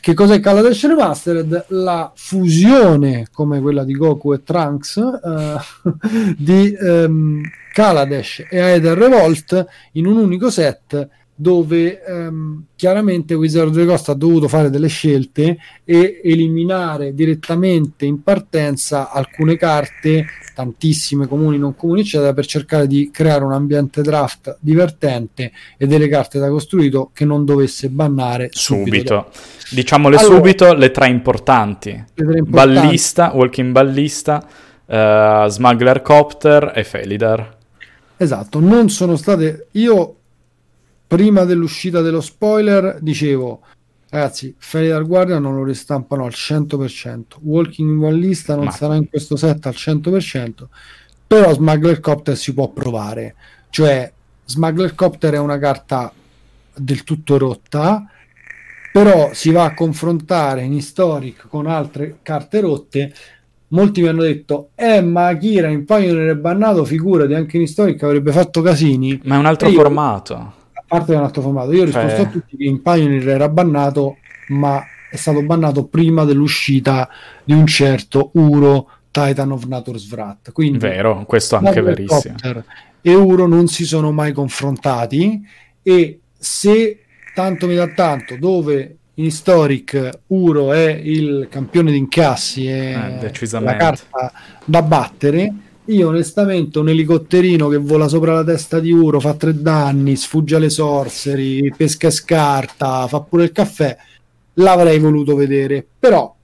Che 0.00 0.14
cos'è 0.14 0.40
Kaladesh 0.40 0.86
Remastered? 0.86 1.66
La 1.68 2.10
fusione, 2.14 3.26
come 3.32 3.60
quella 3.60 3.84
di 3.84 3.92
Goku 3.92 4.32
e 4.32 4.42
Trunks, 4.42 4.96
eh, 4.96 5.56
di 6.36 6.72
ehm, 6.72 7.42
Kaladesh 7.72 8.46
e 8.50 8.60
Aether 8.60 8.98
Revolt 8.98 9.66
in 9.92 10.06
un 10.06 10.16
unico 10.16 10.50
set 10.50 11.08
dove 11.40 12.04
ehm, 12.04 12.64
chiaramente 12.76 13.32
Wizard 13.32 13.68
of 13.68 13.74
the 13.74 13.86
Coast 13.86 14.10
ha 14.10 14.14
dovuto 14.14 14.46
fare 14.46 14.68
delle 14.68 14.88
scelte 14.88 15.56
e 15.86 16.20
eliminare 16.22 17.14
direttamente 17.14 18.04
in 18.04 18.22
partenza 18.22 19.10
alcune 19.10 19.56
carte, 19.56 20.26
tantissime 20.54 21.26
comuni, 21.26 21.56
non 21.56 21.74
comuni, 21.74 22.00
eccetera, 22.00 22.34
per 22.34 22.44
cercare 22.44 22.86
di 22.86 23.08
creare 23.10 23.42
un 23.42 23.52
ambiente 23.52 24.02
draft 24.02 24.58
divertente 24.60 25.52
e 25.78 25.86
delle 25.86 26.08
carte 26.08 26.38
da 26.38 26.50
costruito 26.50 27.10
che 27.14 27.24
non 27.24 27.46
dovesse 27.46 27.88
bannare 27.88 28.48
subito. 28.50 29.30
Subito. 29.30 29.30
Diciamole 29.70 30.16
Allora- 30.16 30.34
subito 30.34 30.74
le 30.74 30.90
tre 30.90 31.08
importanti. 31.08 31.90
Le 31.90 32.24
tre 32.26 32.38
importanti. 32.38 32.74
Ballista, 32.74 33.30
Walking 33.32 33.72
Ballista, 33.72 34.46
eh, 34.84 35.46
Smuggler 35.48 36.02
Copter 36.02 36.72
e 36.74 36.84
Felidar. 36.84 37.56
Esatto, 38.18 38.60
non 38.60 38.90
sono 38.90 39.16
state. 39.16 39.68
Io 39.72 40.16
prima 41.10 41.42
dell'uscita 41.42 42.02
dello 42.02 42.20
spoiler 42.20 42.98
dicevo, 43.00 43.62
ragazzi, 44.10 44.54
Felidar 44.56 45.04
Guardian 45.04 45.42
non 45.42 45.56
lo 45.56 45.64
ristampano 45.64 46.24
al 46.24 46.30
100%. 46.32 47.38
Walking 47.40 47.90
in 47.90 47.98
Ballista 47.98 48.54
non 48.54 48.66
Ma- 48.66 48.70
sarà 48.70 48.94
in 48.94 49.08
questo 49.08 49.34
set 49.34 49.66
al 49.66 49.74
100%, 49.74 50.68
però 51.26 51.52
Smuggler 51.52 51.98
Copter 51.98 52.36
si 52.36 52.54
può 52.54 52.68
provare. 52.68 53.34
Cioè, 53.70 54.12
Smuggler 54.44 54.94
Copter 54.94 55.34
è 55.34 55.38
una 55.38 55.58
carta 55.58 56.12
del 56.76 57.02
tutto 57.02 57.38
rotta, 57.38 58.08
però 58.92 59.30
si 59.32 59.50
va 59.50 59.64
a 59.64 59.74
confrontare 59.74 60.62
in 60.62 60.74
Historic 60.74 61.48
con 61.48 61.66
altre 61.66 62.18
carte 62.22 62.60
rotte. 62.60 63.12
Molti 63.72 64.00
mi 64.00 64.06
hanno 64.06 64.22
detto, 64.22 64.70
eh, 64.76 65.00
ma 65.00 65.26
Akira 65.26 65.66
in 65.66 65.84
Pioneer 65.84 66.30
è 66.30 66.36
bannato, 66.36 66.84
figurati, 66.84 67.34
anche 67.34 67.56
in 67.56 67.64
Historic 67.64 68.00
avrebbe 68.04 68.30
fatto 68.30 68.62
casini. 68.62 69.20
Ma 69.24 69.34
è 69.34 69.38
un 69.38 69.46
altro 69.46 69.68
io, 69.68 69.74
formato. 69.74 70.58
Parte 70.90 71.12
è 71.12 71.16
un 71.16 71.22
altro 71.22 71.40
formato, 71.40 71.70
io 71.70 71.82
ho 71.82 71.84
risposto 71.84 72.08
Cioè- 72.08 72.26
a 72.26 72.28
tutti 72.28 72.56
che 72.56 72.64
in 72.64 72.82
Pioneer 72.82 73.28
era 73.28 73.48
bannato, 73.48 74.16
ma 74.48 74.82
è 75.08 75.14
stato 75.14 75.40
bannato 75.42 75.84
prima 75.84 76.24
dell'uscita 76.24 77.08
di 77.44 77.52
un 77.52 77.64
certo 77.64 78.30
Uro 78.34 78.88
Titan 79.12 79.52
of 79.52 79.66
Nature's 79.66 80.10
Wrath. 80.10 80.50
Quindi 80.50 80.78
Vero, 80.78 81.24
questo 81.26 81.54
è 81.54 81.64
anche 81.64 81.80
verissimo. 81.80 82.34
E 83.00 83.14
Uro 83.14 83.46
non 83.46 83.68
si 83.68 83.84
sono 83.84 84.10
mai 84.10 84.32
confrontati 84.32 85.40
e 85.80 86.18
se 86.36 87.04
tanto 87.36 87.68
mi 87.68 87.76
dà 87.76 87.86
tanto 87.86 88.36
dove 88.36 88.96
in 89.14 89.26
Historic 89.26 90.22
Uro 90.26 90.72
è 90.72 90.90
il 90.90 91.46
campione 91.48 91.92
di 91.92 91.98
incassi 91.98 92.66
e 92.66 93.20
Eh, 93.22 93.60
la 93.60 93.76
carta 93.76 94.32
da 94.64 94.82
battere 94.82 95.52
io 95.90 96.08
onestamente 96.08 96.78
un 96.78 96.88
elicotterino 96.88 97.68
che 97.68 97.76
vola 97.76 98.06
sopra 98.06 98.34
la 98.34 98.44
testa 98.44 98.78
di 98.78 98.92
Uro 98.92 99.18
fa 99.18 99.34
tre 99.34 99.60
danni, 99.60 100.14
sfugge 100.16 100.56
alle 100.56 100.70
sorcery, 100.70 101.72
pesca 101.76 102.06
e 102.06 102.12
scarta, 102.12 103.06
fa 103.08 103.20
pure 103.20 103.44
il 103.44 103.52
caffè 103.52 103.96
l'avrei 104.54 104.98
voluto 104.98 105.34
vedere. 105.34 105.84
Però 105.98 106.34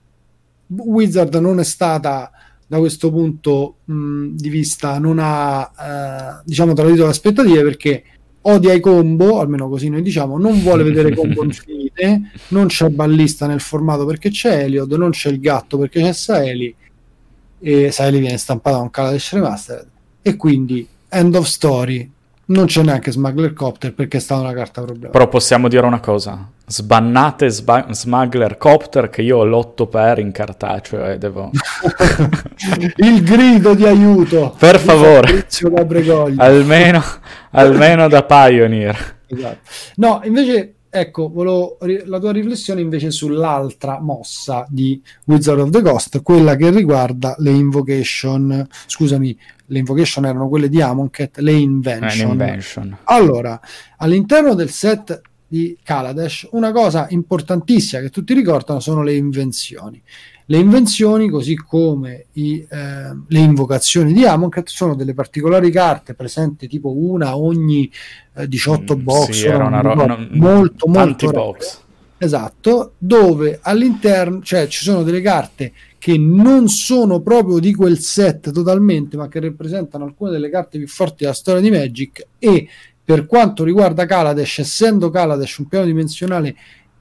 Wizard 0.67 1.33
non 1.35 1.59
è 1.59 1.63
stata 1.63 2.31
da 2.67 2.79
questo 2.79 3.09
punto 3.09 3.77
mh, 3.85 4.31
di 4.31 4.49
vista 4.49 4.99
non 4.99 5.19
ha 5.21 5.61
eh, 5.61 6.41
diciamo 6.43 6.73
tradito 6.73 7.03
le 7.03 7.09
aspettative 7.09 7.63
perché 7.63 8.03
odia 8.41 8.73
i 8.73 8.81
combo, 8.81 9.39
almeno 9.39 9.69
così 9.69 9.89
noi 9.89 10.01
diciamo, 10.01 10.37
non 10.37 10.59
vuole 10.61 10.83
vedere 10.83 11.15
combo 11.15 11.43
infinite, 11.45 12.31
non 12.49 12.67
c'è 12.67 12.89
ballista 12.89 13.47
nel 13.47 13.61
formato 13.61 14.05
perché 14.05 14.29
c'è 14.29 14.63
Eliod, 14.63 14.91
non 14.93 15.11
c'è 15.11 15.29
il 15.29 15.39
gatto 15.39 15.77
perché 15.77 16.01
c'è 16.01 16.11
Saeli 16.11 16.75
e 17.59 17.91
Saeli 17.91 18.19
viene 18.19 18.37
stampata 18.37 18.77
con 18.77 18.89
Kaladesh 18.89 19.33
Remastered 19.33 19.87
e 20.21 20.35
quindi 20.35 20.87
end 21.09 21.35
of 21.35 21.45
story 21.45 22.11
non 22.47 22.65
c'è 22.65 22.81
neanche 22.81 23.11
Smuggler 23.11 23.53
Copter 23.53 23.93
perché 23.93 24.17
è 24.17 24.19
stata 24.19 24.41
una 24.41 24.53
carta 24.53 24.81
problema 24.81 25.11
Però 25.11 25.27
possiamo 25.27 25.67
dire 25.67 25.85
una 25.85 25.99
cosa. 25.99 26.49
Sbannate 26.65 27.49
sba- 27.49 27.87
Smuggler 27.89 28.57
Copter 28.57 29.09
che 29.09 29.21
io 29.21 29.37
ho 29.37 29.43
l'otto 29.43 29.87
per 29.87 30.19
in 30.19 30.31
cartaceo 30.31 31.05
e 31.05 31.17
devo... 31.17 31.51
il 32.97 33.23
grido 33.23 33.73
di 33.73 33.85
aiuto 33.85 34.55
Per 34.57 34.79
favore. 34.79 35.45
Almeno, 36.37 37.03
almeno 37.51 38.07
da 38.07 38.23
Pioneer. 38.23 39.15
Esatto. 39.27 39.57
No, 39.95 40.21
invece, 40.23 40.75
ecco, 40.89 41.29
volevo 41.29 41.77
la 42.05 42.19
tua 42.19 42.31
riflessione 42.31 42.81
invece 42.81 43.11
sull'altra 43.11 43.99
mossa 43.99 44.65
di 44.69 45.01
Wizard 45.25 45.59
of 45.59 45.69
the 45.69 45.81
Coast, 45.81 46.21
quella 46.21 46.55
che 46.55 46.69
riguarda 46.69 47.35
le 47.39 47.51
invocation. 47.51 48.67
Scusami, 48.85 49.37
le 49.67 49.79
invocation 49.79 50.25
erano 50.25 50.47
quelle 50.47 50.69
di 50.69 50.81
Amonkhet, 50.81 51.37
le 51.39 51.53
invention. 51.53 52.27
un'invention. 52.27 52.97
Allora, 53.03 53.59
all'interno 53.97 54.53
del 54.53 54.69
set 54.69 55.21
di 55.47 55.77
Kaladesh, 55.81 56.47
una 56.51 56.71
cosa 56.71 57.07
importantissima 57.09 58.01
che 58.01 58.09
tutti 58.09 58.33
ricordano 58.33 58.79
sono 58.79 59.01
le 59.03 59.15
invenzioni. 59.15 60.01
Le 60.49 60.57
invenzioni, 60.57 61.29
così 61.29 61.55
come 61.55 62.27
i, 62.33 62.65
eh, 62.69 63.17
le 63.27 63.39
invocazioni 63.39 64.13
di 64.13 64.23
Amonkhet, 64.23 64.69
sono 64.69 64.95
delle 64.95 65.13
particolari 65.13 65.69
carte 65.71 66.13
presenti 66.13 66.69
tipo 66.69 66.95
una 66.95 67.35
ogni 67.35 67.91
eh, 68.33 68.47
18 68.47 68.95
Mm, 68.95 69.03
box, 69.03 69.29
sì, 69.31 69.45
era 69.45 69.65
una 69.65 69.81
roba... 69.81 70.05
ricordo, 70.05 70.35
molto, 70.37 70.87
molto 70.87 71.31
box. 71.31 71.81
Esatto, 72.19 72.93
dove 72.97 73.59
all'interno, 73.61 74.41
cioè 74.41 74.67
ci 74.67 74.83
sono 74.83 75.03
delle 75.03 75.21
carte 75.21 75.73
che 75.97 76.17
non 76.17 76.69
sono 76.69 77.19
proprio 77.19 77.59
di 77.59 77.73
quel 77.75 77.99
set 77.99 78.51
totalmente, 78.51 79.17
ma 79.17 79.27
che 79.27 79.41
rappresentano 79.41 80.05
alcune 80.05 80.31
delle 80.31 80.49
carte 80.49 80.77
più 80.77 80.87
forti 80.87 81.23
della 81.23 81.33
storia 81.33 81.59
di 81.61 81.69
Magic 81.69 82.25
e 82.39 82.67
per 83.03 83.25
quanto 83.25 83.65
riguarda 83.65 84.05
Kaladesh, 84.05 84.59
essendo 84.59 85.09
Kaladesh 85.09 85.57
un 85.57 85.67
piano 85.67 85.85
dimensionale 85.85 86.55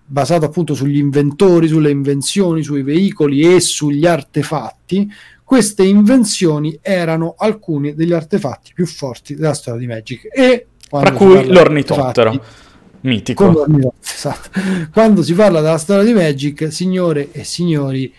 basato 0.07 0.45
appunto 0.45 0.75
sugli 0.75 0.99
inventori, 0.99 1.66
sulle 1.69 1.90
invenzioni, 1.90 2.62
sui 2.62 2.83
veicoli 2.83 3.40
e 3.55 3.61
sugli 3.61 4.07
artefatti, 4.07 5.11
queste 5.42 5.85
invenzioni 5.85 6.79
erano 6.81 7.35
alcuni 7.37 7.95
degli 7.95 8.12
artefatti 8.12 8.73
più 8.75 8.87
forti 8.87 9.35
della 9.35 9.55
storia 9.55 9.81
di 9.81 9.87
Magic 9.87 10.29
e 10.33 10.66
Tra 10.88 11.12
cui 11.12 11.47
l'ornitottero. 11.47 12.42
Mitico. 13.03 13.66
esatto. 14.03 14.51
Quando 14.92 15.23
si 15.23 15.35
parla 15.35 15.61
della 15.61 15.79
storia 15.79 16.05
di 16.05 16.12
Magic, 16.12 16.73
signore 16.73 17.31
e 17.33 17.45
signori, 17.45 18.12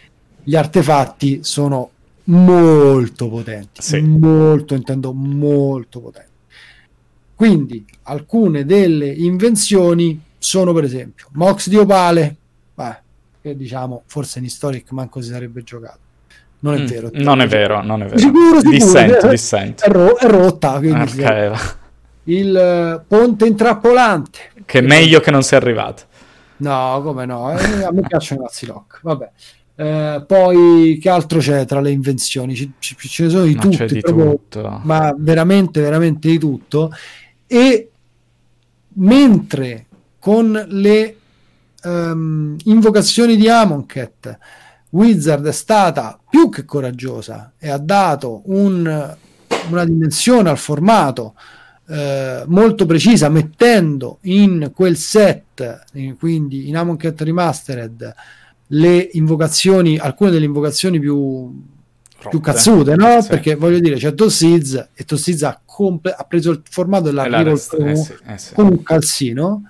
gli 0.43 0.55
artefatti 0.55 1.39
sono 1.41 1.89
molto 2.25 3.27
potenti, 3.27 3.81
Sì. 3.81 3.99
molto, 4.01 4.75
intendo 4.75 5.11
molto 5.13 5.99
potenti. 5.99 6.25
Quindi 7.35 7.85
alcune 8.03 8.65
delle 8.65 9.07
invenzioni 9.07 10.19
sono 10.39 10.73
per 10.73 10.83
esempio 10.83 11.27
Mox 11.33 11.67
di 11.69 11.75
Opale, 11.77 12.35
beh, 12.73 12.97
che 13.41 13.55
diciamo 13.55 14.03
forse 14.05 14.39
in 14.39 14.45
Historic 14.45 14.91
manco 14.91 15.21
si 15.21 15.29
sarebbe 15.29 15.63
giocato. 15.63 15.99
Non 16.59 16.73
è 16.75 16.79
Mm, 16.81 16.85
vero. 16.85 17.09
Non 17.13 17.41
è 17.41 17.47
vero, 17.47 17.83
non 17.83 18.01
è 18.01 18.05
vero. 18.05 18.17
Sicuro, 18.17 18.57
sicuro. 18.59 18.69
Dissento, 18.71 19.27
Eh, 19.27 19.29
dissento. 19.29 19.83
È, 19.83 19.89
ro- 19.89 20.15
è 20.17 20.25
rotta. 20.27 20.77
quindi 20.79 21.07
sì. 21.07 21.21
Ok, 21.21 21.75
Il 22.23 22.55
eh, 22.57 23.01
ponte 23.07 23.45
intrappolante. 23.45 24.39
che 24.65 24.79
è 24.79 24.81
meglio 24.81 25.19
che 25.19 25.29
non 25.31 25.43
sia 25.43 25.57
arrivato. 25.57 26.03
No, 26.57 26.99
come 27.03 27.25
no? 27.27 27.51
Eh, 27.57 27.83
a 27.83 27.91
me 27.91 28.01
piacciono 28.01 28.41
i 28.41 28.43
mazzi 28.45 28.65
lock. 28.65 28.99
Vabbè. 29.03 29.29
Eh, 29.79 30.23
poi 30.25 30.97
che 30.99 31.09
altro 31.09 31.37
c'è 31.37 31.63
tra 31.65 31.79
le 31.79 31.91
invenzioni? 31.91 32.55
Ci, 32.55 32.73
ci- 32.79 32.95
ce 32.97 33.23
ne 33.25 33.29
sono 33.29 33.43
di 33.43 33.55
tutte, 33.55 33.85
di 33.85 33.99
proprio- 34.01 34.31
tutto. 34.31 34.81
ma 34.83 35.13
veramente, 35.15 35.79
veramente 35.79 36.27
di 36.27 36.39
tutto. 36.39 36.91
E 37.45 37.91
mentre 38.93 39.85
con 40.27 40.61
le 40.67 41.15
ehm, 41.83 42.57
invocazioni 42.65 43.37
di 43.37 43.47
Amonkhet 43.47 44.37
Wizard 44.89 45.47
è 45.47 45.53
stata 45.53 46.19
più 46.29 46.49
che 46.49 46.65
coraggiosa 46.65 47.53
e 47.57 47.69
ha 47.69 47.77
dato 47.77 48.41
un- 48.47 49.15
una 49.69 49.85
dimensione 49.85 50.49
al 50.49 50.57
formato 50.57 51.33
eh, 51.89 52.43
molto 52.47 52.85
precisa, 52.85 53.29
mettendo 53.29 54.17
in 54.23 54.71
quel 54.75 54.97
set, 54.97 55.85
eh, 55.93 56.15
quindi 56.19 56.67
in 56.67 56.75
Amonkhet 56.75 57.21
Remastered, 57.21 58.13
le 58.67 59.09
invocazioni, 59.13 59.97
alcune 59.97 60.31
delle 60.31 60.43
invocazioni 60.43 60.99
più, 60.99 61.49
più 62.19 62.23
Rotte. 62.23 62.41
cazzute, 62.41 62.95
no? 62.97 63.21
Sì. 63.21 63.29
Perché 63.29 63.55
voglio 63.55 63.79
dire, 63.79 63.95
c'è 63.95 64.13
Tossiz 64.13 64.89
e 64.93 65.05
Tossiz 65.05 65.41
ha, 65.43 65.57
comple- 65.63 66.11
ha 66.17 66.25
preso 66.25 66.51
il 66.51 66.61
formato 66.69 67.09
l'ha 67.13 67.25
la 67.29 67.37
rivolto 67.37 67.77
resta- 67.77 67.89
eh 67.91 67.95
sì, 67.95 68.13
eh 68.33 68.37
sì. 68.37 68.53
con 68.53 68.65
un 68.65 68.83
calzino. 68.83 69.61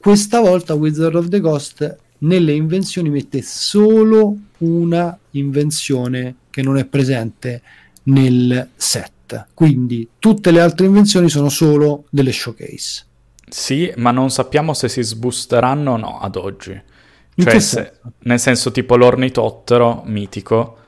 Questa 0.00 0.40
volta 0.40 0.72
Wizard 0.72 1.14
of 1.14 1.28
the 1.28 1.40
Coast 1.40 1.98
nelle 2.20 2.52
invenzioni 2.52 3.10
mette 3.10 3.42
solo 3.42 4.34
una 4.58 5.18
invenzione 5.32 6.36
che 6.48 6.62
non 6.62 6.78
è 6.78 6.86
presente 6.86 7.60
nel 8.04 8.70
set. 8.74 9.48
Quindi 9.52 10.08
tutte 10.18 10.52
le 10.52 10.62
altre 10.62 10.86
invenzioni 10.86 11.28
sono 11.28 11.50
solo 11.50 12.04
delle 12.08 12.32
showcase. 12.32 13.04
Sì, 13.46 13.92
ma 13.96 14.10
non 14.10 14.30
sappiamo 14.30 14.72
se 14.72 14.88
si 14.88 15.02
sboosteranno 15.02 15.92
o 15.92 15.96
no 15.98 16.18
ad 16.18 16.36
oggi. 16.36 16.80
Cioè, 17.36 17.58
se- 17.58 17.92
nel 18.20 18.40
senso 18.40 18.70
tipo 18.70 18.96
l'ornitottero 18.96 20.02
mitico, 20.06 20.78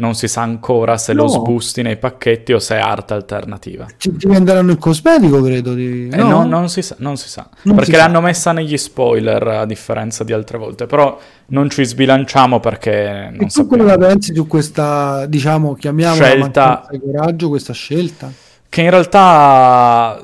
non 0.00 0.14
si 0.14 0.26
sa 0.26 0.42
ancora 0.42 0.96
se 0.98 1.12
lo 1.12 1.22
No. 1.22 1.28
sboosti 1.28 1.82
nei 1.82 1.96
pacchetti 1.96 2.52
o 2.52 2.58
se 2.58 2.74
è 2.76 2.80
arte 2.80 3.14
alternativa. 3.14 3.86
Ci 3.96 4.10
venderanno 4.26 4.72
il 4.72 4.78
cosmetico, 4.78 5.40
credo. 5.42 5.74
Di... 5.74 6.08
Eh, 6.10 6.16
no? 6.16 6.28
no, 6.28 6.44
non 6.44 6.68
si 6.68 6.82
sa, 6.82 6.96
non 6.98 7.16
si 7.16 7.28
sa. 7.28 7.48
Non 7.62 7.76
perché 7.76 7.92
si 7.92 7.96
sa. 7.98 8.04
l'hanno 8.06 8.20
messa 8.20 8.52
negli 8.52 8.76
spoiler 8.76 9.46
a 9.46 9.66
differenza 9.66 10.24
di 10.24 10.32
altre 10.32 10.58
volte, 10.58 10.86
però 10.86 11.16
non 11.48 11.70
ci 11.70 11.84
sbilanciamo 11.84 12.58
perché 12.58 13.28
non 13.30 13.34
E 13.34 13.38
tu 13.44 13.48
sappiamo. 13.48 13.84
la 13.84 13.96
pensi 13.98 14.34
su 14.34 14.46
questa, 14.46 15.26
diciamo, 15.26 15.74
chiamiamola 15.74 16.24
Scelta. 16.24 16.86
di 16.90 16.98
coraggio, 17.00 17.48
questa 17.48 17.72
scelta? 17.72 18.32
Che 18.68 18.80
in 18.82 18.90
realtà 18.90 20.20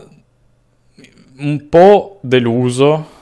un 1.38 1.68
po' 1.68 2.18
deluso 2.22 3.14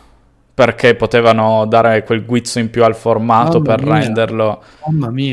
perché 0.55 0.95
potevano 0.95 1.67
dare 1.67 2.05
quel 2.05 2.25
guizzo 2.25 2.61
in 2.61 2.71
più 2.71 2.85
al 2.85 2.95
formato 2.95 3.61
Mamma 3.61 3.75
per 3.75 3.85
mia. 3.85 3.99
renderlo 3.99 4.63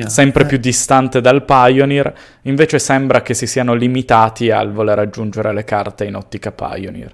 sempre 0.07 0.43
Eh, 0.43 0.47
più 0.47 0.57
distante 0.57 1.21
dal 1.21 1.45
Pioneer, 1.45 2.12
invece 2.43 2.79
sembra 2.79 3.21
che 3.21 3.36
si 3.36 3.45
siano 3.45 3.75
limitati 3.75 4.49
al 4.49 4.71
voler 4.71 4.97
aggiungere 4.97 5.53
le 5.53 5.63
carte 5.63 6.05
in 6.05 6.15
ottica 6.15 6.51
Pioneer. 6.51 7.13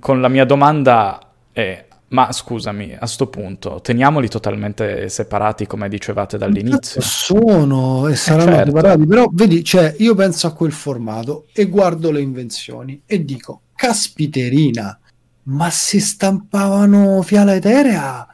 Con 0.00 0.20
la 0.20 0.26
mia 0.26 0.44
domanda 0.44 1.20
è, 1.52 1.84
ma 2.08 2.32
scusami, 2.32 2.96
a 2.98 3.06
sto 3.06 3.28
punto, 3.28 3.80
teniamoli 3.80 4.28
totalmente 4.28 5.08
separati 5.08 5.64
come 5.66 5.88
dicevate 5.88 6.36
dall'inizio? 6.38 7.00
Sono 7.00 8.08
e 8.08 8.16
saranno 8.16 8.50
certo. 8.50 8.66
separati, 8.66 9.06
però 9.06 9.26
vedi, 9.30 9.62
cioè, 9.62 9.94
io 9.98 10.16
penso 10.16 10.48
a 10.48 10.52
quel 10.52 10.72
formato 10.72 11.46
e 11.52 11.66
guardo 11.66 12.10
le 12.10 12.20
invenzioni 12.20 13.00
e 13.06 13.24
dico, 13.24 13.60
caspiterina, 13.76 14.98
ma 15.46 15.70
si 15.70 16.00
stampavano 16.00 17.22
fiala 17.22 17.54
eterea? 17.54 18.26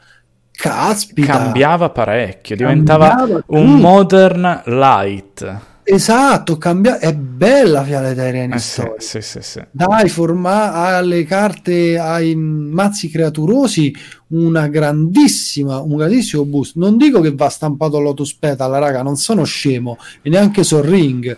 Caspita! 0.50 1.38
Cambiava 1.38 1.90
parecchio, 1.90 2.56
diventava 2.56 3.08
Cambiava 3.08 3.42
un 3.46 3.80
modern 3.80 4.62
light. 4.66 5.70
Esatto, 5.84 6.58
cambia... 6.58 6.98
è 6.98 7.12
bella 7.12 7.82
Fiala 7.82 8.10
Eterea 8.10 8.44
in 8.44 8.52
eh 8.52 8.58
storia. 8.58 8.94
Sì, 8.98 9.20
sì, 9.20 9.40
sì, 9.42 9.60
Dai 9.72 10.08
forma- 10.08 10.72
alle 10.72 11.24
carte, 11.24 11.98
ai 11.98 12.36
mazzi 12.36 13.10
creaturosi, 13.10 13.92
una 14.28 14.68
grandissima, 14.68 15.80
un 15.80 15.96
grandissimo 15.96 16.44
boost. 16.44 16.76
Non 16.76 16.96
dico 16.96 17.20
che 17.20 17.34
va 17.34 17.48
stampato 17.48 17.98
Lotus 17.98 18.32
Petal, 18.34 18.70
raga, 18.70 19.02
non 19.02 19.16
sono 19.16 19.42
scemo, 19.42 19.98
e 20.22 20.30
neanche 20.30 20.62
Sol 20.62 20.84
Ring. 20.84 21.36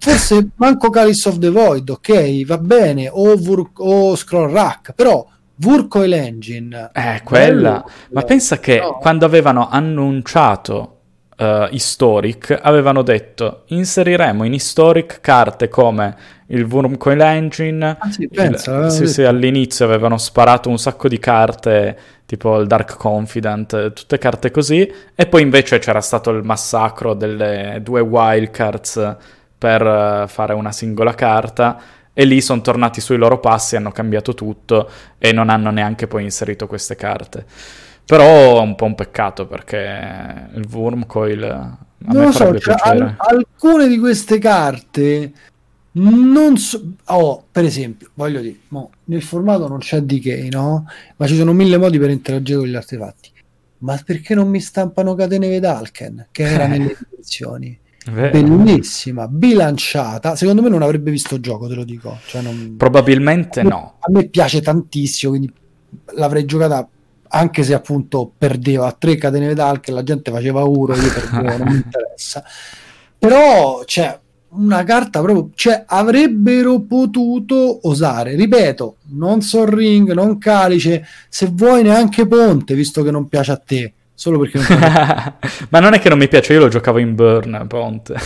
Forse 0.00 0.48
manco 0.56 0.90
Chalice 0.90 1.28
of 1.28 1.38
the 1.38 1.50
Void, 1.50 1.88
ok, 1.88 2.44
va 2.44 2.58
bene, 2.58 3.08
o, 3.12 3.36
Vur- 3.36 3.70
o 3.76 4.16
Scroll 4.16 4.50
Rack, 4.50 4.92
però 4.92 5.26
Vurcoil 5.56 6.12
Engine. 6.12 6.90
Eh, 6.92 7.20
quella. 7.24 7.70
Bello, 7.70 7.90
Ma 8.10 8.22
pensa 8.22 8.58
che 8.58 8.78
no. 8.78 8.98
quando 8.98 9.24
avevano 9.24 9.68
annunciato 9.68 10.98
uh, 11.36 11.66
Historic 11.70 12.58
avevano 12.60 13.02
detto 13.02 13.62
inseriremo 13.66 14.44
in 14.44 14.52
Historic 14.54 15.20
carte 15.20 15.68
come 15.68 16.16
il 16.48 16.64
Wormcoil 16.64 17.20
Engine. 17.20 17.96
Ah, 17.98 18.10
sì, 18.10 18.28
pensa, 18.28 18.86
il, 18.86 18.90
sì, 18.90 19.06
sì, 19.06 19.22
all'inizio 19.22 19.84
avevano 19.84 20.16
sparato 20.16 20.68
un 20.68 20.78
sacco 20.78 21.08
di 21.08 21.18
carte 21.18 21.98
tipo 22.24 22.58
il 22.58 22.66
Dark 22.66 22.96
Confident, 22.98 23.92
tutte 23.94 24.18
carte 24.18 24.50
così, 24.50 24.92
e 25.14 25.26
poi 25.26 25.40
invece 25.40 25.78
c'era 25.78 26.02
stato 26.02 26.28
il 26.28 26.44
massacro 26.44 27.14
delle 27.14 27.80
due 27.82 28.00
wildcards 28.00 29.16
per 29.58 29.82
uh, 29.82 30.28
fare 30.28 30.54
una 30.54 30.72
singola 30.72 31.14
carta 31.14 31.80
e 32.12 32.24
lì 32.24 32.40
sono 32.40 32.60
tornati 32.60 33.00
sui 33.00 33.16
loro 33.16 33.38
passi, 33.40 33.76
hanno 33.76 33.92
cambiato 33.92 34.34
tutto 34.34 34.88
e 35.18 35.32
non 35.32 35.50
hanno 35.50 35.70
neanche 35.70 36.06
poi 36.06 36.22
inserito 36.24 36.66
queste 36.66 36.94
carte. 36.96 37.44
Però 38.04 38.58
è 38.58 38.60
un 38.60 38.74
po' 38.74 38.86
un 38.86 38.94
peccato 38.94 39.46
perché 39.46 40.48
il 40.54 40.66
Wormcoil 40.70 41.76
a 42.06 42.12
non 42.12 42.26
me 42.26 42.32
so, 42.32 42.58
cioè, 42.58 42.76
al- 42.78 43.14
alcune 43.18 43.88
di 43.88 43.98
queste 43.98 44.38
carte 44.38 45.32
non 45.92 46.56
so, 46.56 46.94
oh, 47.06 47.44
per 47.50 47.64
esempio, 47.64 48.10
voglio 48.14 48.40
dire, 48.40 48.56
mo, 48.68 48.90
nel 49.04 49.22
formato 49.22 49.66
non 49.66 49.78
c'è 49.78 50.00
decay, 50.00 50.48
no? 50.48 50.86
Ma 51.16 51.26
ci 51.26 51.34
sono 51.34 51.52
mille 51.52 51.76
modi 51.76 51.98
per 51.98 52.10
interagire 52.10 52.58
con 52.58 52.68
gli 52.68 52.76
artefatti. 52.76 53.32
Ma 53.78 54.00
perché 54.04 54.34
non 54.34 54.48
mi 54.48 54.60
stampano 54.60 55.14
catene 55.14 55.48
Vedalken, 55.48 56.28
che 56.30 56.42
era 56.44 56.66
nelle 56.68 56.96
edizioni? 57.12 57.78
Bellissima, 58.10 59.28
bilanciata. 59.28 60.36
Secondo 60.36 60.62
me 60.62 60.68
non 60.68 60.82
avrebbe 60.82 61.10
visto 61.10 61.40
gioco, 61.40 61.68
te 61.68 61.74
lo 61.74 61.84
dico. 61.84 62.18
Cioè 62.26 62.42
non... 62.42 62.74
Probabilmente 62.76 63.60
a 63.60 63.62
me, 63.64 63.68
no. 63.68 63.94
A 63.98 64.10
me 64.10 64.28
piace 64.28 64.60
tantissimo, 64.60 65.32
quindi 65.32 65.52
l'avrei 66.14 66.44
giocata 66.44 66.88
anche 67.30 67.62
se 67.62 67.74
appunto 67.74 68.32
perdeva 68.36 68.86
a 68.86 68.92
tre 68.92 69.16
catene 69.16 69.48
metal 69.48 69.80
che 69.80 69.92
la 69.92 70.02
gente 70.02 70.30
faceva 70.30 70.62
uro, 70.62 70.94
io 70.94 71.12
perdevo, 71.12 71.56
non 71.64 71.68
mi 71.68 71.76
interessa. 71.76 72.44
Però 73.18 73.82
c'è 73.84 74.02
cioè, 74.02 74.20
una 74.50 74.82
carta 74.84 75.20
proprio, 75.20 75.50
cioè 75.54 75.84
avrebbero 75.86 76.80
potuto 76.80 77.86
osare, 77.86 78.34
ripeto, 78.34 78.96
non 79.08 79.42
Sol 79.42 79.66
Ring, 79.66 80.12
non 80.12 80.38
Calice, 80.38 81.04
se 81.28 81.50
vuoi 81.52 81.82
neanche 81.82 82.26
Ponte, 82.26 82.74
visto 82.74 83.02
che 83.02 83.10
non 83.10 83.28
piace 83.28 83.52
a 83.52 83.56
te, 83.56 83.92
solo 84.18 84.40
perché 84.40 84.58
non 84.58 85.34
Ma 85.70 85.78
non 85.78 85.94
è 85.94 86.00
che 86.00 86.08
non 86.08 86.18
mi 86.18 86.26
piace, 86.26 86.54
io 86.54 86.58
lo 86.58 86.68
giocavo 86.68 86.98
in 86.98 87.14
Burn, 87.14 87.66
Ponte. 87.68 88.18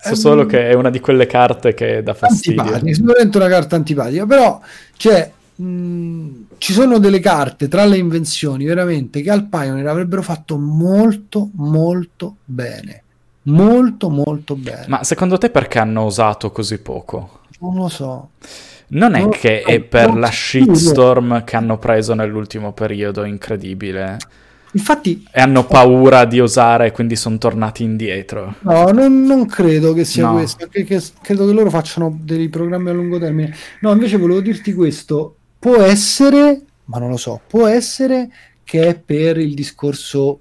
So 0.00 0.12
eh, 0.12 0.14
solo 0.14 0.46
che 0.46 0.68
è 0.68 0.74
una 0.74 0.88
di 0.88 1.00
quelle 1.00 1.26
carte 1.26 1.74
che 1.74 2.00
dà 2.04 2.14
fastidio. 2.14 2.62
Antipatica, 2.62 2.94
sicuramente 2.94 3.36
una 3.36 3.48
carta 3.48 3.74
antipatica, 3.74 4.24
però 4.24 4.60
cioè 4.96 5.32
ci 5.56 6.72
sono 6.72 6.98
delle 6.98 7.18
carte 7.18 7.66
tra 7.66 7.84
le 7.84 7.98
invenzioni 7.98 8.64
veramente 8.64 9.20
che 9.20 9.30
al 9.30 9.48
Pioneer 9.48 9.86
avrebbero 9.86 10.22
fatto 10.22 10.56
molto 10.56 11.50
molto 11.54 12.36
bene. 12.44 13.02
Molto 13.44 14.10
molto 14.10 14.54
bene. 14.54 14.84
Ma 14.86 15.02
secondo 15.02 15.38
te 15.38 15.50
perché 15.50 15.80
hanno 15.80 16.04
usato 16.04 16.52
così 16.52 16.78
poco? 16.78 17.40
non 17.58 17.74
lo 17.74 17.88
so. 17.88 18.30
Non 18.88 19.14
è 19.14 19.20
non 19.20 19.30
che 19.30 19.62
so, 19.64 19.72
è 19.72 19.80
per 19.80 20.14
la 20.14 20.30
shitstorm 20.30 21.42
che 21.42 21.56
hanno 21.56 21.78
preso 21.78 22.14
nell'ultimo 22.14 22.72
periodo 22.72 23.24
incredibile 23.24 24.18
Infatti, 24.72 25.26
e 25.30 25.40
hanno 25.40 25.66
paura 25.66 26.24
di 26.24 26.40
osare 26.40 26.86
e 26.86 26.90
quindi 26.92 27.14
sono 27.14 27.36
tornati 27.36 27.82
indietro. 27.82 28.54
No, 28.60 28.90
non, 28.90 29.22
non 29.24 29.46
credo 29.46 29.92
che 29.92 30.04
sia 30.04 30.26
no. 30.26 30.34
questo. 30.34 30.66
Che, 30.68 30.84
che, 30.84 31.02
credo 31.20 31.46
che 31.46 31.52
loro 31.52 31.70
facciano 31.70 32.18
dei 32.22 32.48
programmi 32.48 32.88
a 32.88 32.92
lungo 32.92 33.18
termine. 33.18 33.54
No, 33.80 33.92
invece 33.92 34.16
volevo 34.16 34.40
dirti 34.40 34.72
questo 34.72 35.36
può 35.62 35.76
essere, 35.76 36.60
ma 36.86 36.98
non 36.98 37.10
lo 37.10 37.16
so, 37.16 37.40
può 37.46 37.68
essere 37.68 38.28
che 38.64 38.88
è 38.88 38.98
per 38.98 39.38
il 39.38 39.54
discorso 39.54 40.40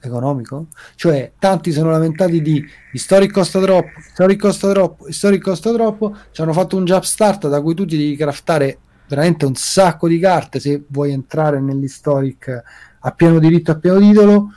economico? 0.00 0.66
Cioè, 0.94 1.32
tanti 1.36 1.72
sono 1.72 1.90
lamentati 1.90 2.40
di 2.40 2.64
Historic 2.92 3.32
costa 3.32 3.60
troppo, 3.60 3.98
Historic 3.98 4.38
costa 4.38 4.70
troppo, 4.70 5.08
Historic 5.08 5.42
costa 5.42 5.72
troppo, 5.72 6.16
ci 6.30 6.42
hanno 6.42 6.52
fatto 6.52 6.76
un 6.76 6.84
jumpstart 6.84 7.48
da 7.48 7.60
cui 7.60 7.74
tu 7.74 7.84
ti 7.84 7.96
devi 7.96 8.14
craftare 8.14 8.78
veramente 9.08 9.44
un 9.44 9.56
sacco 9.56 10.06
di 10.06 10.20
carte 10.20 10.60
se 10.60 10.84
vuoi 10.86 11.10
entrare 11.10 11.60
nell'Historic 11.60 12.62
a 13.02 13.10
pieno 13.12 13.38
diritto, 13.38 13.70
a 13.70 13.76
pieno 13.78 13.98
titolo. 13.98 14.48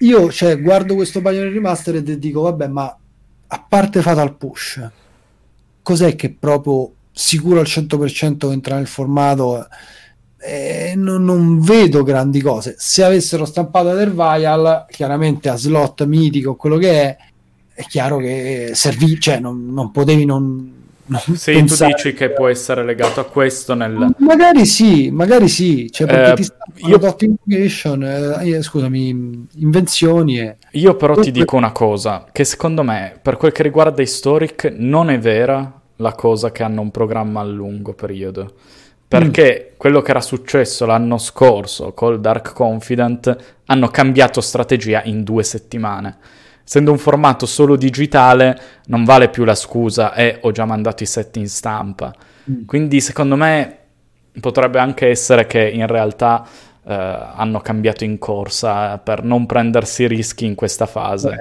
Io, 0.00 0.30
cioè, 0.30 0.60
guardo 0.60 0.94
questo 0.94 1.20
Pioneer 1.20 1.52
Remastered 1.52 2.08
e 2.08 2.18
dico, 2.18 2.42
vabbè, 2.42 2.68
ma 2.68 2.96
a 3.48 3.66
parte 3.68 4.02
Fatal 4.02 4.36
Push, 4.36 4.90
cos'è 5.82 6.16
che 6.16 6.32
proprio 6.32 6.92
sicuro 7.12 7.60
al 7.60 7.66
100% 7.66 8.50
entra 8.52 8.76
nel 8.76 8.86
formato 8.86 9.66
eh, 10.38 10.92
non, 10.96 11.24
non, 11.24 11.60
vedo 11.60 12.02
grandi 12.02 12.42
cose 12.42 12.74
se 12.76 13.02
avessero 13.02 13.46
stampato 13.46 13.90
Ethervial 13.90 14.84
chiaramente 14.90 15.48
a 15.48 15.56
slot 15.56 16.04
mitico 16.04 16.56
quello 16.56 16.76
che 16.76 16.90
è 16.90 17.16
è 17.72 17.82
chiaro 17.84 18.18
che 18.18 18.72
servì 18.74 19.18
cioè 19.18 19.38
non, 19.38 19.72
non 19.72 19.90
potevi 19.92 20.26
non, 20.26 20.75
pensare... 21.44 21.92
tu 21.92 21.96
dici 21.96 22.14
che 22.14 22.30
può 22.30 22.48
essere 22.48 22.84
legato 22.84 23.20
a 23.20 23.24
questo 23.24 23.74
nel... 23.74 24.14
magari 24.18 24.66
sì 24.66 25.10
magari 25.10 25.48
sì 25.48 25.90
cioè 25.90 26.06
perché 26.06 26.42
eh, 26.42 26.44
ti 26.44 26.86
io... 26.88 27.16
invocation 27.20 28.02
eh, 28.02 28.50
eh, 28.50 28.62
scusami 28.62 29.46
invenzioni 29.54 30.40
e... 30.40 30.56
io 30.72 30.96
però 30.96 31.14
ti 31.14 31.30
dico 31.30 31.56
una 31.56 31.72
cosa 31.72 32.26
che 32.32 32.44
secondo 32.44 32.82
me 32.82 33.18
per 33.22 33.36
quel 33.36 33.52
che 33.52 33.62
riguarda 33.62 34.02
Historic 34.02 34.74
non 34.76 35.10
è 35.10 35.18
vera 35.18 35.80
la 35.96 36.12
cosa 36.12 36.52
che 36.52 36.62
hanno 36.62 36.80
un 36.80 36.90
programma 36.90 37.40
a 37.40 37.44
lungo 37.44 37.94
periodo. 37.94 38.52
Perché 39.08 39.70
mm. 39.70 39.76
quello 39.76 40.02
che 40.02 40.10
era 40.10 40.20
successo 40.20 40.84
l'anno 40.84 41.18
scorso 41.18 41.92
col 41.92 42.20
Dark 42.20 42.52
Confident 42.52 43.36
hanno 43.66 43.88
cambiato 43.88 44.40
strategia 44.40 45.02
in 45.04 45.22
due 45.22 45.44
settimane. 45.44 46.18
Essendo 46.66 46.90
un 46.90 46.98
formato 46.98 47.46
solo 47.46 47.76
digitale, 47.76 48.60
non 48.86 49.04
vale 49.04 49.28
più 49.28 49.44
la 49.44 49.54
scusa 49.54 50.12
e 50.14 50.24
eh, 50.24 50.38
ho 50.40 50.50
già 50.50 50.64
mandato 50.64 51.04
i 51.04 51.06
set 51.06 51.36
in 51.36 51.48
stampa. 51.48 52.12
Mm. 52.50 52.64
Quindi 52.64 53.00
secondo 53.00 53.36
me 53.36 53.78
potrebbe 54.40 54.80
anche 54.80 55.08
essere 55.08 55.46
che 55.46 55.64
in 55.64 55.86
realtà 55.86 56.44
eh, 56.84 56.92
hanno 56.92 57.60
cambiato 57.60 58.02
in 58.02 58.18
corsa 58.18 58.98
per 58.98 59.22
non 59.22 59.46
prendersi 59.46 60.08
rischi 60.08 60.44
in 60.44 60.56
questa 60.56 60.86
fase. 60.86 61.28
Beh, 61.28 61.36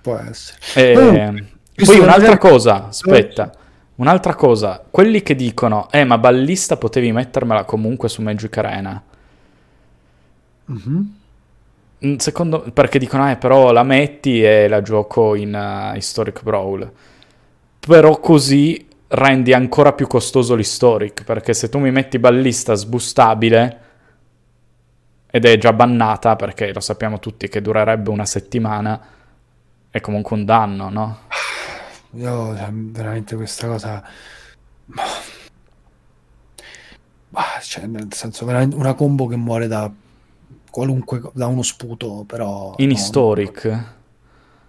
può 0.00 0.16
essere. 0.16 0.58
E, 0.74 1.84
poi 1.84 1.98
un'altra 2.00 2.36
cosa, 2.36 2.88
aspetta. 2.88 3.52
Un'altra 3.96 4.34
cosa, 4.34 4.84
quelli 4.90 5.22
che 5.22 5.36
dicono, 5.36 5.88
eh 5.92 6.04
ma 6.04 6.18
ballista 6.18 6.76
potevi 6.76 7.12
mettermela 7.12 7.64
comunque 7.64 8.08
su 8.08 8.20
Magic 8.20 8.56
Arena. 8.58 9.00
Mm-hmm. 10.72 11.00
Secondo, 11.98 12.60
perché 12.72 12.98
dicono, 12.98 13.30
eh 13.30 13.36
però 13.36 13.72
la 13.72 13.82
metti 13.82 14.42
e 14.42 14.68
la 14.68 14.82
gioco 14.82 15.34
in 15.34 15.54
uh, 15.54 15.96
Historic 15.96 16.42
Brawl. 16.42 16.92
Però 17.80 18.20
così 18.20 18.86
rendi 19.08 19.52
ancora 19.52 19.92
più 19.92 20.06
costoso 20.06 20.54
l'Historic, 20.54 21.24
perché 21.24 21.54
se 21.54 21.68
tu 21.68 21.78
mi 21.78 21.90
metti 21.90 22.18
ballista 22.18 22.74
sbustabile, 22.74 23.80
ed 25.30 25.44
è 25.44 25.56
già 25.56 25.72
bannata, 25.72 26.36
perché 26.36 26.72
lo 26.72 26.80
sappiamo 26.80 27.18
tutti 27.18 27.48
che 27.48 27.62
durerebbe 27.62 28.10
una 28.10 28.26
settimana, 28.26 29.00
è 29.90 30.00
comunque 30.00 30.36
un 30.36 30.44
danno, 30.44 30.90
no? 30.90 31.18
Io 32.12 32.56
cioè, 32.56 32.68
veramente 32.72 33.36
questa 33.36 33.66
cosa. 33.66 34.02
Cioè, 37.62 37.86
nel 37.86 38.08
senso, 38.12 38.44
una 38.46 38.94
combo 38.94 39.26
che 39.26 39.36
muore 39.36 39.66
da 39.66 39.90
qualunque 40.76 41.22
da 41.32 41.46
uno 41.46 41.62
sputo, 41.62 42.24
però. 42.26 42.74
In 42.76 42.88
no, 42.88 42.92
historic. 42.92 43.64
No. 43.64 43.84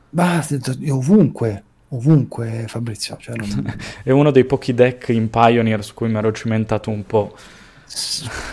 Bah, 0.09 0.45
ovunque, 0.87 1.63
ovunque 1.89 2.63
Fabrizio. 2.67 3.17
Cioè 3.19 3.35
non... 3.35 3.75
È 4.03 4.11
uno 4.11 4.31
dei 4.31 4.45
pochi 4.45 4.73
deck 4.73 5.09
in 5.09 5.29
Pioneer 5.29 5.83
su 5.83 5.93
cui 5.93 6.07
mi 6.07 6.15
ero 6.15 6.31
cimentato 6.31 6.89
un 6.89 7.05
po'. 7.05 7.35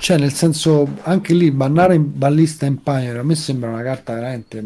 Cioè, 0.01 0.19
nel 0.19 0.33
senso, 0.33 0.97
anche 1.03 1.33
lì 1.33 1.53
bannare 1.53 1.95
in 1.95 2.19
ballista 2.19 2.67
in 2.67 2.83
Pioneer 2.83 3.19
a 3.19 3.23
me 3.23 3.37
sembra 3.37 3.71
una 3.71 3.83
carta 3.83 4.15
veramente 4.15 4.65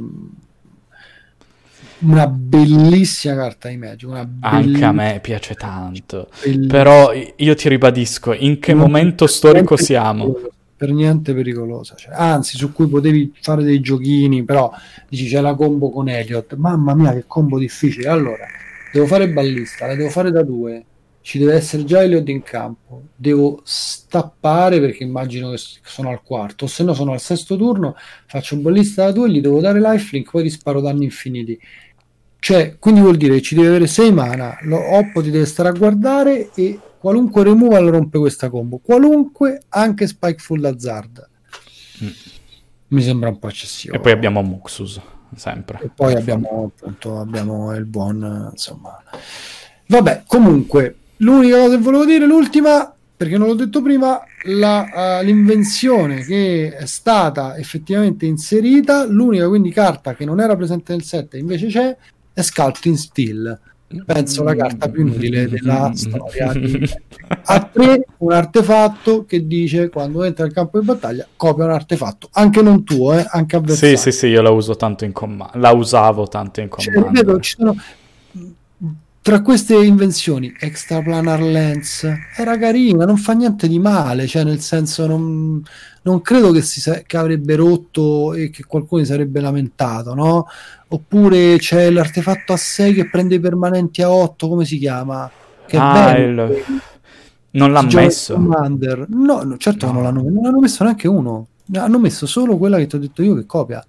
una 2.01 2.26
bellissima 2.26 3.34
carta 3.34 3.68
di 3.68 3.76
Magic. 3.76 4.28
Anche 4.41 4.84
a 4.84 4.93
me 4.93 5.18
piace 5.20 5.55
tanto. 5.55 6.30
Bellissima. 6.43 6.66
Però 6.68 7.12
io 7.12 7.55
ti 7.55 7.68
ribadisco, 7.68 8.32
in 8.32 8.59
che 8.61 8.72
non 8.72 8.82
momento 8.82 9.26
storico 9.26 9.76
siamo? 9.76 10.36
Per 10.79 10.91
niente 10.93 11.35
pericolosa. 11.35 11.95
Cioè, 11.97 12.14
anzi, 12.14 12.57
su 12.57 12.72
cui 12.72 12.87
potevi 12.87 13.35
fare 13.41 13.62
dei 13.64 13.81
giochini, 13.81 14.45
però 14.45 14.72
dici 15.09 15.26
c'è 15.29 15.41
la 15.41 15.55
combo 15.55 15.91
con 15.91 16.09
Elliot. 16.09 16.55
Mamma 16.55 16.95
mia, 16.95 17.12
che 17.12 17.24
combo 17.26 17.59
difficile. 17.59 18.09
Allora, 18.09 18.47
devo 18.93 19.07
fare 19.07 19.29
ballista, 19.29 19.87
la 19.87 19.95
devo 19.95 20.09
fare 20.09 20.31
da 20.31 20.43
due 20.43 20.85
ci 21.29 21.39
deve 21.39 21.57
essere 21.57 21.85
già 21.85 22.03
Elliot 22.03 22.26
in 22.31 22.43
campo, 22.43 23.03
devo 23.14 23.61
stappare 23.62 24.81
perché 24.81 25.05
immagino 25.05 25.51
che 25.51 25.59
sono 25.83 26.09
al 26.09 26.22
quarto, 26.22 26.64
o 26.64 26.68
se 26.68 26.85
no 26.85 26.95
sono 26.95 27.12
al 27.12 27.20
sesto 27.20 27.55
turno, 27.59 27.97
faccio 28.24 28.55
un 28.55 28.62
ballista 28.62 29.05
da 29.05 29.12
due, 29.12 29.31
gli 29.31 29.43
devo 29.43 29.61
dare 29.61 29.79
lifelink, 29.79 30.31
poi 30.31 30.45
disparo 30.45 30.81
danni 30.81 31.05
infiniti. 31.05 31.61
Cioè, 32.39 32.76
quindi 32.79 33.01
vuol 33.03 33.18
dire 33.18 33.35
che 33.35 33.43
ci 33.43 33.57
deve 33.57 33.68
avere 33.68 33.87
6 33.87 34.11
mana, 34.11 34.57
lo 34.62 34.79
Oppo 34.79 35.20
ti 35.20 35.31
deve 35.31 35.45
stare 35.45 35.68
a 35.68 35.72
guardare 35.72 36.49
e 36.55 36.79
qualunque 36.99 37.44
removal 37.44 37.86
rompe 37.86 38.18
questa 38.18 38.51
combo, 38.51 38.78
qualunque, 38.78 39.62
anche 39.70 40.07
Spikeful 40.07 40.64
Hazard. 40.64 41.28
Mm. 42.05 42.09
Mi 42.88 43.03
sembra 43.03 43.28
un 43.28 43.38
po' 43.38 43.49
eccessivo. 43.49 43.94
E 43.94 44.01
poi 44.01 44.12
abbiamo 44.12 44.42
Muxus, 44.42 45.01
sempre. 45.34 45.80
E 45.82 45.90
poi 45.94 46.14
abbiamo 46.14 46.72
appunto 46.74 47.18
abbiamo 47.18 47.74
il 47.74 47.84
buon, 47.84 48.49
insomma. 48.51 48.96
Vabbè, 49.86 50.24
comunque, 50.26 50.96
L'unica 51.18 51.59
cosa 51.59 51.76
che 51.76 51.82
volevo 51.82 52.05
dire, 52.05 52.26
l'ultima, 52.26 52.94
perché 53.16 53.38
non 53.38 53.49
l'ho 53.49 53.55
detto 53.55 53.82
prima, 53.82 54.20
la, 54.44 55.20
uh, 55.20 55.24
l'invenzione 55.24 56.22
che 56.22 56.76
è 56.76 56.86
stata 56.86 57.57
effettivamente 57.57 58.24
inserita, 58.26 59.05
l'unica 59.05 59.49
quindi 59.49 59.70
carta 59.70 60.14
che 60.14 60.24
non 60.24 60.40
era 60.40 60.55
presente 60.55 60.92
nel 60.92 61.03
set 61.03 61.34
invece 61.34 61.66
c'è, 61.66 61.96
è 62.32 62.40
Sculpting 62.40 62.94
Steel. 62.94 63.61
Penso 64.05 64.43
la 64.43 64.55
carta 64.55 64.91
più 64.91 65.07
inutile 65.07 65.49
della 65.49 65.91
storia. 65.95 66.53
Di... 66.53 66.89
A 67.45 67.61
tre 67.61 68.05
un 68.18 68.32
artefatto 68.32 69.24
che 69.24 69.47
dice 69.47 69.89
quando 69.89 70.24
entra 70.24 70.45
nel 70.45 70.53
campo 70.53 70.78
di 70.78 70.84
battaglia 70.84 71.26
copia 71.36 71.64
un 71.64 71.70
artefatto, 71.70 72.28
anche 72.32 72.62
non 72.62 72.84
tuo, 72.84 73.18
eh, 73.18 73.26
anche 73.30 73.57
avversario. 73.57 73.97
Sì, 73.97 74.11
sì, 74.11 74.18
sì, 74.18 74.26
io 74.28 74.43
la 74.43 74.51
uso 74.51 74.76
tanto 74.76 75.05
in 75.05 75.12
comando, 75.12 75.59
la 75.59 75.72
usavo 75.72 76.26
tanto 76.26 76.61
in 76.61 76.68
comando. 76.68 77.01
Cioè, 77.01 77.11
ripeto, 77.11 77.41
ci 77.41 77.55
sono 77.57 77.76
tra 79.29 79.43
queste 79.43 79.74
invenzioni, 79.74 80.55
extraplanar 80.59 81.43
lens 81.43 82.03
era 82.35 82.57
carina, 82.57 83.05
non 83.05 83.18
fa 83.18 83.35
niente 83.35 83.68
di 83.68 83.79
male, 83.79 84.26
cioè 84.26 84.43
nel 84.43 84.61
senso 84.61 85.07
non, 85.07 85.62
non 86.05 86.22
credo 86.22 86.51
che, 86.51 86.62
si 86.62 86.81
che 87.07 87.16
avrebbe 87.18 87.55
rotto 87.55 88.33
e 88.33 88.49
che 88.49 88.64
qualcuno 88.64 89.03
si 89.03 89.11
sarebbe 89.11 89.43
lamentato, 89.43 90.14
no? 90.14 90.47
Oppure 90.89 91.59
c'è 91.59 91.91
l'artefatto 91.91 92.55
a 92.55 92.57
6 92.57 92.95
che 92.95 93.11
prende 93.11 93.35
i 93.35 93.41
permanenti 93.41 94.01
a 94.01 94.11
8, 94.11 94.49
come 94.49 94.64
si 94.64 94.79
chiama? 94.79 95.31
Che 95.66 95.76
ah, 95.76 95.93
bello. 95.93 96.45
Il... 96.47 96.64
Non 97.51 97.72
l'ha 97.72 97.83
messo. 97.83 98.39
No 98.39 99.57
certo 99.59 99.85
no. 99.89 99.93
non 99.93 100.03
l'hanno, 100.05 100.22
non 100.22 100.43
l'hanno 100.43 100.61
messo 100.61 100.85
neanche 100.85 101.07
uno. 101.07 101.49
Hanno 101.74 101.99
messo 101.99 102.24
solo 102.24 102.57
quella 102.57 102.79
che 102.79 102.87
ti 102.87 102.97
ho 102.97 102.99
detto 102.99 103.22
io 103.22 103.35
che 103.35 103.45
copia 103.45 103.85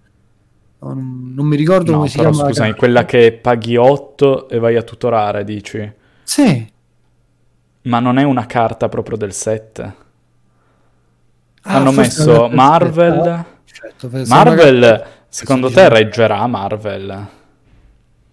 non, 0.80 1.34
non 1.36 1.46
mi 1.46 1.56
ricordo 1.56 1.92
no, 1.92 1.98
come 1.98 2.10
si 2.10 2.18
chiama. 2.18 2.46
Scusami, 2.46 2.74
quella 2.74 3.06
che 3.06 3.34
paghi 3.34 3.76
8 3.76 4.50
e 4.50 4.60
vai 4.60 4.76
a 4.76 4.82
tutorare, 4.82 5.44
dici? 5.44 5.92
Sì. 6.24 6.72
Ma 7.82 8.00
non 8.00 8.18
è 8.18 8.24
una 8.24 8.46
carta 8.46 8.88
proprio 8.90 9.18
del 9.18 9.34
set? 9.34 9.80
Ah, 9.80 11.76
Hanno 11.76 11.92
messo 11.92 12.48
Marvel. 12.50 13.46
Certo, 13.66 14.10
Marvel, 14.28 15.06
secondo 15.28 15.70
te 15.70 15.90
reggerà 15.90 16.46
Marvel? 16.48 17.28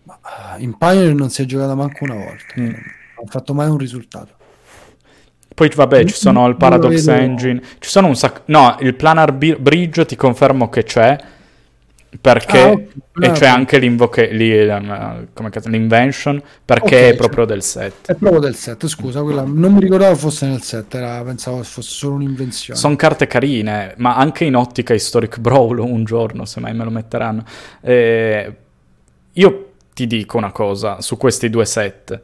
Ma, 0.05 0.19
uh, 0.23 0.61
in 0.61 0.77
Pioneer 0.77 1.15
non 1.15 1.31
si 1.31 1.43
è 1.43 1.45
giocata 1.45 1.75
manco 1.75 2.05
una 2.05 2.15
volta. 2.15 2.61
Mm. 2.61 2.65
Non 2.65 3.25
ha 3.27 3.31
fatto 3.31 3.55
mai 3.55 3.69
un 3.69 3.79
risultato. 3.79 4.35
Poi 5.55 5.71
vabbè, 5.75 6.05
ci 6.05 6.15
sono 6.15 6.47
il 6.49 6.57
Paradox 6.57 7.07
Engine, 7.07 7.63
ci 7.79 7.89
sono 7.89 8.09
un 8.09 8.15
sacco... 8.15 8.43
No, 8.47 8.77
il 8.81 8.95
Planar 8.95 9.33
Bridge 9.33 10.05
ti 10.05 10.15
confermo 10.15 10.69
che 10.69 10.83
c'è, 10.83 11.19
perché 12.21 12.59
ah, 12.59 12.71
okay. 12.71 12.91
e 13.21 13.31
c'è 13.33 13.47
anche 13.47 13.79
come 15.33 15.51
cazzo, 15.51 15.69
l'invention 15.69 16.43
perché 16.65 16.97
okay, 16.97 17.11
è 17.11 17.17
proprio 17.17 17.45
del 17.45 17.63
set. 17.63 18.07
è 18.07 18.15
proprio 18.15 18.41
del 18.41 18.55
set 18.55 18.87
scusa 18.87 19.23
quella, 19.23 19.43
non 19.43 19.75
mi 19.75 19.81
ricordavo 19.81 20.15
fosse 20.15 20.47
nel 20.47 20.63
set 20.63 20.95
era, 20.95 21.23
pensavo 21.23 21.63
fosse 21.63 21.91
solo 21.91 22.15
un'invenzione. 22.15 22.79
Sono 22.79 22.97
carte 22.97 23.27
carine 23.27 23.95
ma 23.99 24.17
anche 24.17 24.45
in 24.45 24.55
ottica 24.55 24.95
historic 24.95 25.39
brawl 25.39 25.79
un 25.79 26.05
giorno 26.05 26.45
se 26.45 26.61
mai 26.61 26.75
me 26.75 26.85
lo 26.85 26.91
metteranno. 26.91 27.45
Eh, 27.81 28.57
io 29.33 29.71
ti 29.93 30.07
dico 30.07 30.37
una 30.37 30.53
cosa 30.53 31.01
su 31.01 31.17
questi 31.17 31.51
due 31.51 31.65
set. 31.65 32.21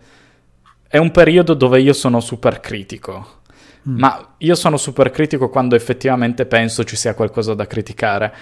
È 0.87 0.99
un 0.99 1.11
periodo 1.11 1.55
dove 1.55 1.81
io 1.81 1.93
sono 1.93 2.21
super 2.21 2.61
critico 2.61 3.41
mm. 3.89 3.99
ma 3.99 4.35
io 4.39 4.55
sono 4.55 4.77
super 4.77 5.11
critico 5.11 5.49
quando 5.49 5.75
effettivamente 5.75 6.47
penso 6.47 6.85
ci 6.85 6.97
sia 6.97 7.15
qualcosa 7.15 7.55
da 7.55 7.67
criticare. 7.67 8.35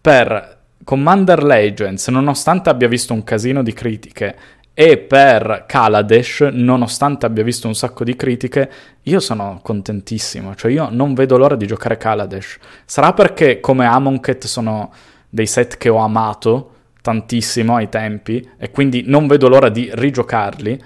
Per 0.00 0.62
Commander 0.84 1.42
Legends, 1.42 2.08
nonostante 2.08 2.68
abbia 2.68 2.88
visto 2.88 3.12
un 3.12 3.24
casino 3.24 3.62
di 3.62 3.72
critiche, 3.72 4.36
e 4.76 4.98
per 4.98 5.64
Kaladesh, 5.68 6.48
nonostante 6.52 7.26
abbia 7.26 7.44
visto 7.44 7.68
un 7.68 7.74
sacco 7.74 8.02
di 8.02 8.16
critiche, 8.16 8.70
io 9.02 9.20
sono 9.20 9.60
contentissimo. 9.62 10.54
Cioè, 10.56 10.72
io 10.72 10.88
non 10.90 11.14
vedo 11.14 11.38
l'ora 11.38 11.54
di 11.54 11.66
giocare 11.66 11.96
Kaladesh. 11.96 12.58
Sarà 12.84 13.12
perché 13.12 13.60
come 13.60 13.86
Amonkhet 13.86 14.46
sono 14.46 14.92
dei 15.28 15.46
set 15.46 15.76
che 15.78 15.88
ho 15.88 15.98
amato 15.98 16.70
tantissimo 17.00 17.76
ai 17.76 17.88
tempi, 17.88 18.46
e 18.58 18.70
quindi 18.70 19.04
non 19.06 19.28
vedo 19.28 19.48
l'ora 19.48 19.68
di 19.68 19.88
rigiocarli. 19.92 20.82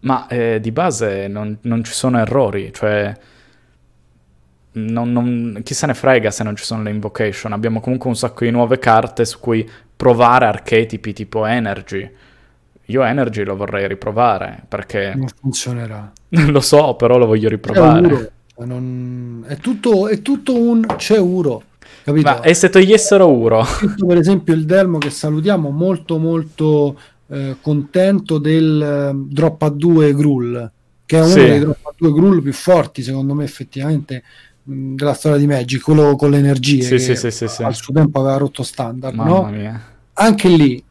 Ma 0.00 0.28
eh, 0.28 0.60
di 0.60 0.70
base 0.70 1.26
non, 1.26 1.58
non 1.62 1.82
ci 1.82 1.92
sono 1.92 2.20
errori. 2.20 2.72
Cioè 2.72 3.12
non, 4.76 5.12
non, 5.12 5.60
chi 5.62 5.74
se 5.74 5.86
ne 5.86 5.94
frega 5.94 6.30
se 6.30 6.44
non 6.44 6.56
ci 6.56 6.64
sono 6.64 6.82
le 6.82 6.90
invocation. 6.90 7.52
Abbiamo 7.52 7.80
comunque 7.80 8.08
un 8.08 8.16
sacco 8.16 8.44
di 8.44 8.50
nuove 8.50 8.78
carte 8.78 9.24
su 9.24 9.38
cui 9.40 9.68
provare 9.96 10.46
archetipi 10.46 11.12
tipo 11.12 11.46
Energy. 11.46 12.10
Io 12.86 13.02
Energy 13.02 13.42
lo 13.42 13.56
vorrei 13.56 13.88
riprovare 13.88 14.62
perché... 14.68 15.14
Non 15.16 15.28
funzionerà. 15.40 16.12
lo 16.28 16.60
so, 16.60 16.94
però 16.94 17.18
lo 17.18 17.26
voglio 17.26 17.48
riprovare. 17.48 18.32
È, 18.54 18.64
non... 18.64 19.44
è, 19.46 19.56
tutto, 19.56 20.08
è 20.08 20.20
tutto 20.22 20.54
un 20.54 20.84
c'è 20.96 21.18
Uro. 21.18 21.62
Capito? 22.04 22.28
Ma 22.28 22.40
e 22.42 22.54
se 22.54 22.68
togliessero 22.68 23.28
Uro? 23.28 23.64
Per 24.06 24.16
esempio 24.16 24.54
il 24.54 24.64
Delmo 24.64 24.98
che 24.98 25.10
salutiamo 25.10 25.70
molto 25.70 26.18
molto 26.18 26.96
eh, 27.28 27.56
contento 27.60 28.38
del 28.38 28.80
eh, 28.80 29.32
drop 29.32 29.62
a 29.62 29.68
2 29.68 30.14
Gruul 30.14 30.70
che 31.04 31.18
è 31.18 31.20
uno 31.20 31.30
sì. 31.30 31.40
dei 31.40 31.58
drop 31.60 31.86
a 31.86 31.94
2 31.96 32.12
Gruul 32.12 32.42
più 32.42 32.52
forti 32.52 33.02
secondo 33.02 33.34
me 33.34 33.44
effettivamente 33.44 34.22
della 34.68 35.14
storia 35.14 35.38
di 35.38 35.46
Magic, 35.46 35.80
quello 35.80 36.16
con 36.16 36.30
le 36.30 36.38
energie 36.38 36.82
sì, 36.82 36.98
sì, 36.98 37.14
sì, 37.14 37.30
sì, 37.30 37.46
sì. 37.46 37.62
al 37.62 37.74
suo 37.74 37.94
tempo 37.94 38.20
aveva 38.20 38.36
rotto 38.36 38.62
standard, 38.62 39.14
Mamma 39.14 39.30
no? 39.30 39.44
Mia. 39.44 39.82
Anche 40.14 40.48
lì 40.48 40.84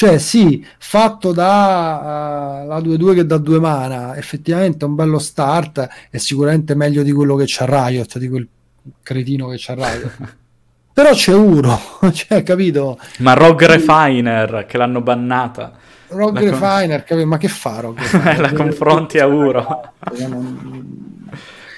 cioè 0.00 0.16
sì, 0.16 0.64
fatto 0.78 1.30
da 1.30 2.62
uh, 2.64 2.66
la 2.66 2.78
2-2 2.78 3.16
che 3.16 3.26
da 3.26 3.36
due 3.36 3.60
mana, 3.60 4.16
effettivamente 4.16 4.86
è 4.86 4.88
un 4.88 4.94
bello 4.94 5.18
start, 5.18 5.86
è 6.08 6.16
sicuramente 6.16 6.74
meglio 6.74 7.02
di 7.02 7.12
quello 7.12 7.36
che 7.36 7.44
c'ha 7.46 7.66
Riot, 7.66 8.16
di 8.16 8.30
quel 8.30 8.48
cretino 9.02 9.48
che 9.48 9.56
c'ha 9.58 9.74
Riot. 9.74 10.36
Però 10.94 11.12
c'è 11.12 11.34
Uro, 11.34 11.78
cioè, 12.14 12.42
capito? 12.42 12.98
Ma 13.18 13.34
Rogue 13.34 13.66
Refiner, 13.66 14.64
che 14.66 14.78
l'hanno 14.78 15.02
bannata. 15.02 15.72
Rogue 16.08 16.46
la 16.46 16.50
Refiner, 16.50 17.04
con... 17.04 17.20
ma 17.24 17.36
che 17.36 17.48
fa 17.48 17.80
Rogue 17.80 18.00
Refiner? 18.10 18.40
la 18.40 18.52
confronti 18.54 19.18
a 19.18 19.26
Uro. 19.26 19.92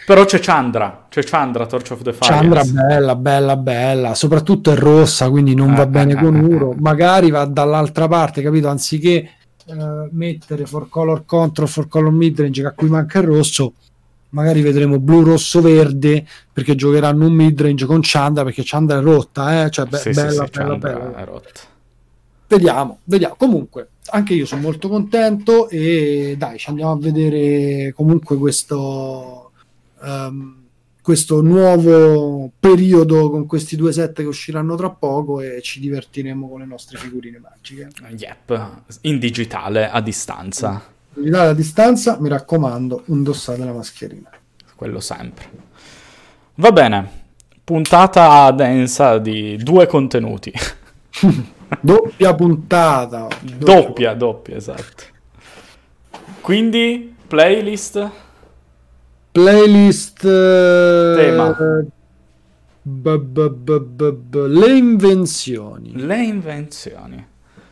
Però 0.05 0.24
c'è 0.24 0.40
Chandra, 0.40 1.07
c'è 1.09 1.22
Chandra, 1.22 1.66
Torch 1.66 1.92
of 1.92 2.03
the 2.03 2.12
Fire. 2.12 2.34
Chandra 2.34 2.64
bella, 2.64 3.14
bella, 3.14 3.57
bella, 3.57 4.14
soprattutto 4.14 4.72
è 4.72 4.74
rossa, 4.74 5.30
quindi 5.30 5.55
non 5.55 5.74
va 5.74 5.86
bene 5.86 6.16
con 6.16 6.34
Uro. 6.34 6.74
Magari 6.78 7.30
va 7.30 7.44
dall'altra 7.44 8.09
parte, 8.09 8.42
capito? 8.42 8.68
Anziché 8.68 9.30
uh, 9.66 10.09
mettere 10.11 10.66
for 10.66 10.88
color 10.88 11.24
control, 11.24 11.68
for 11.68 11.88
color 11.88 12.11
midrange, 12.11 12.66
a 12.66 12.72
cui 12.72 12.88
manca 12.88 13.20
il 13.20 13.26
rosso, 13.26 13.74
magari 14.30 14.61
vedremo 14.61 14.98
blu, 14.98 15.22
rosso, 15.22 15.61
verde, 15.61 16.26
perché 16.53 16.74
giocheranno 16.74 17.26
un 17.26 17.32
midrange 17.32 17.86
con 17.86 18.00
Chandra, 18.03 18.42
perché 18.42 18.62
Chandra 18.64 18.98
è 18.98 19.03
rotta, 19.03 19.64
eh? 19.64 19.70
Cioè, 19.70 19.86
be- 19.86 19.98
sì, 19.98 20.11
bella, 20.11 20.30
sì, 20.30 20.36
sì, 20.36 20.59
bella, 20.59 20.76
bella. 20.76 21.14
È 21.14 21.24
rotta. 21.24 21.50
Vediamo, 22.48 22.98
vediamo. 23.05 23.34
Comunque, 23.38 23.88
anche 24.11 24.34
io 24.34 24.44
sono 24.44 24.61
molto 24.61 24.88
contento 24.88 25.70
e 25.70 26.34
dai, 26.36 26.59
ci 26.59 26.68
andiamo 26.68 26.92
a 26.92 26.98
vedere 26.98 27.94
comunque 27.94 28.36
questo, 28.36 29.41
um, 30.03 30.62
questo 31.03 31.42
nuovo 31.42 32.53
periodo 32.61 33.28
con 33.28 33.46
questi 33.46 33.74
due 33.74 33.92
set 33.92 34.14
che 34.14 34.22
usciranno 34.22 34.76
tra 34.76 34.90
poco 34.90 35.40
e 35.40 35.61
ci 35.61 35.80
divertiremo 35.80 36.48
con 36.48 36.61
le 36.61 36.66
nostre 36.66 36.96
figurine 36.96 37.40
magiche. 37.40 37.88
Yep, 38.16 38.82
in 39.03 39.18
digitale 39.18 39.90
a 39.90 40.00
distanza. 40.00 40.80
In 41.14 41.22
digitale 41.24 41.48
a 41.48 41.55
distanza, 41.55 42.18
mi 42.20 42.28
raccomando, 42.28 43.03
indossate 43.07 43.64
la 43.64 43.72
mascherina. 43.72 44.30
Quello 44.76 45.00
sempre. 45.00 45.50
Va 46.55 46.70
bene, 46.70 47.11
puntata 47.64 48.50
densa 48.53 49.18
di 49.18 49.57
due 49.57 49.86
contenuti. 49.86 50.53
doppia 51.80 52.34
puntata. 52.34 53.26
Doppia, 53.40 54.14
doppia, 54.14 54.57
esatto. 54.57 55.05
Quindi, 56.40 57.12
playlist? 57.26 58.22
Playlist... 59.33 60.20
Tema. 60.20 61.57
B- 62.85 63.16
b- 63.16 63.49
b- 63.49 64.47
le 64.47 64.76
invenzioni. 64.76 65.93
Le 65.95 66.22
invenzioni. 66.22 67.26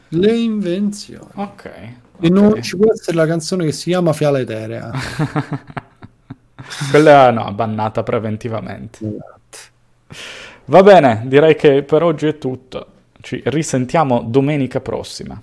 Le 0.09 0.37
invenzioni. 0.37 1.31
Ok. 1.35 1.65
E 1.67 2.27
ok. 2.27 2.31
non 2.31 2.63
ci 2.63 2.77
può 2.77 2.93
essere 2.93 3.17
la 3.17 3.27
canzone 3.27 3.65
che 3.67 3.73
si 3.73 3.91
chiama 3.91 4.13
Fiala 4.13 4.39
Eterea. 4.41 4.91
Quella 6.91 7.31
no, 7.31 7.53
bannata 7.53 8.03
preventivamente. 8.03 8.99
Va 10.67 10.83
bene, 10.83 11.23
direi 11.27 11.57
che 11.57 11.83
per 11.83 12.03
oggi 12.03 12.27
è 12.27 12.39
tutto. 12.39 12.87
Ci 13.21 13.43
risentiamo 13.47 14.23
domenica 14.23 14.81
prossima. 14.81 15.41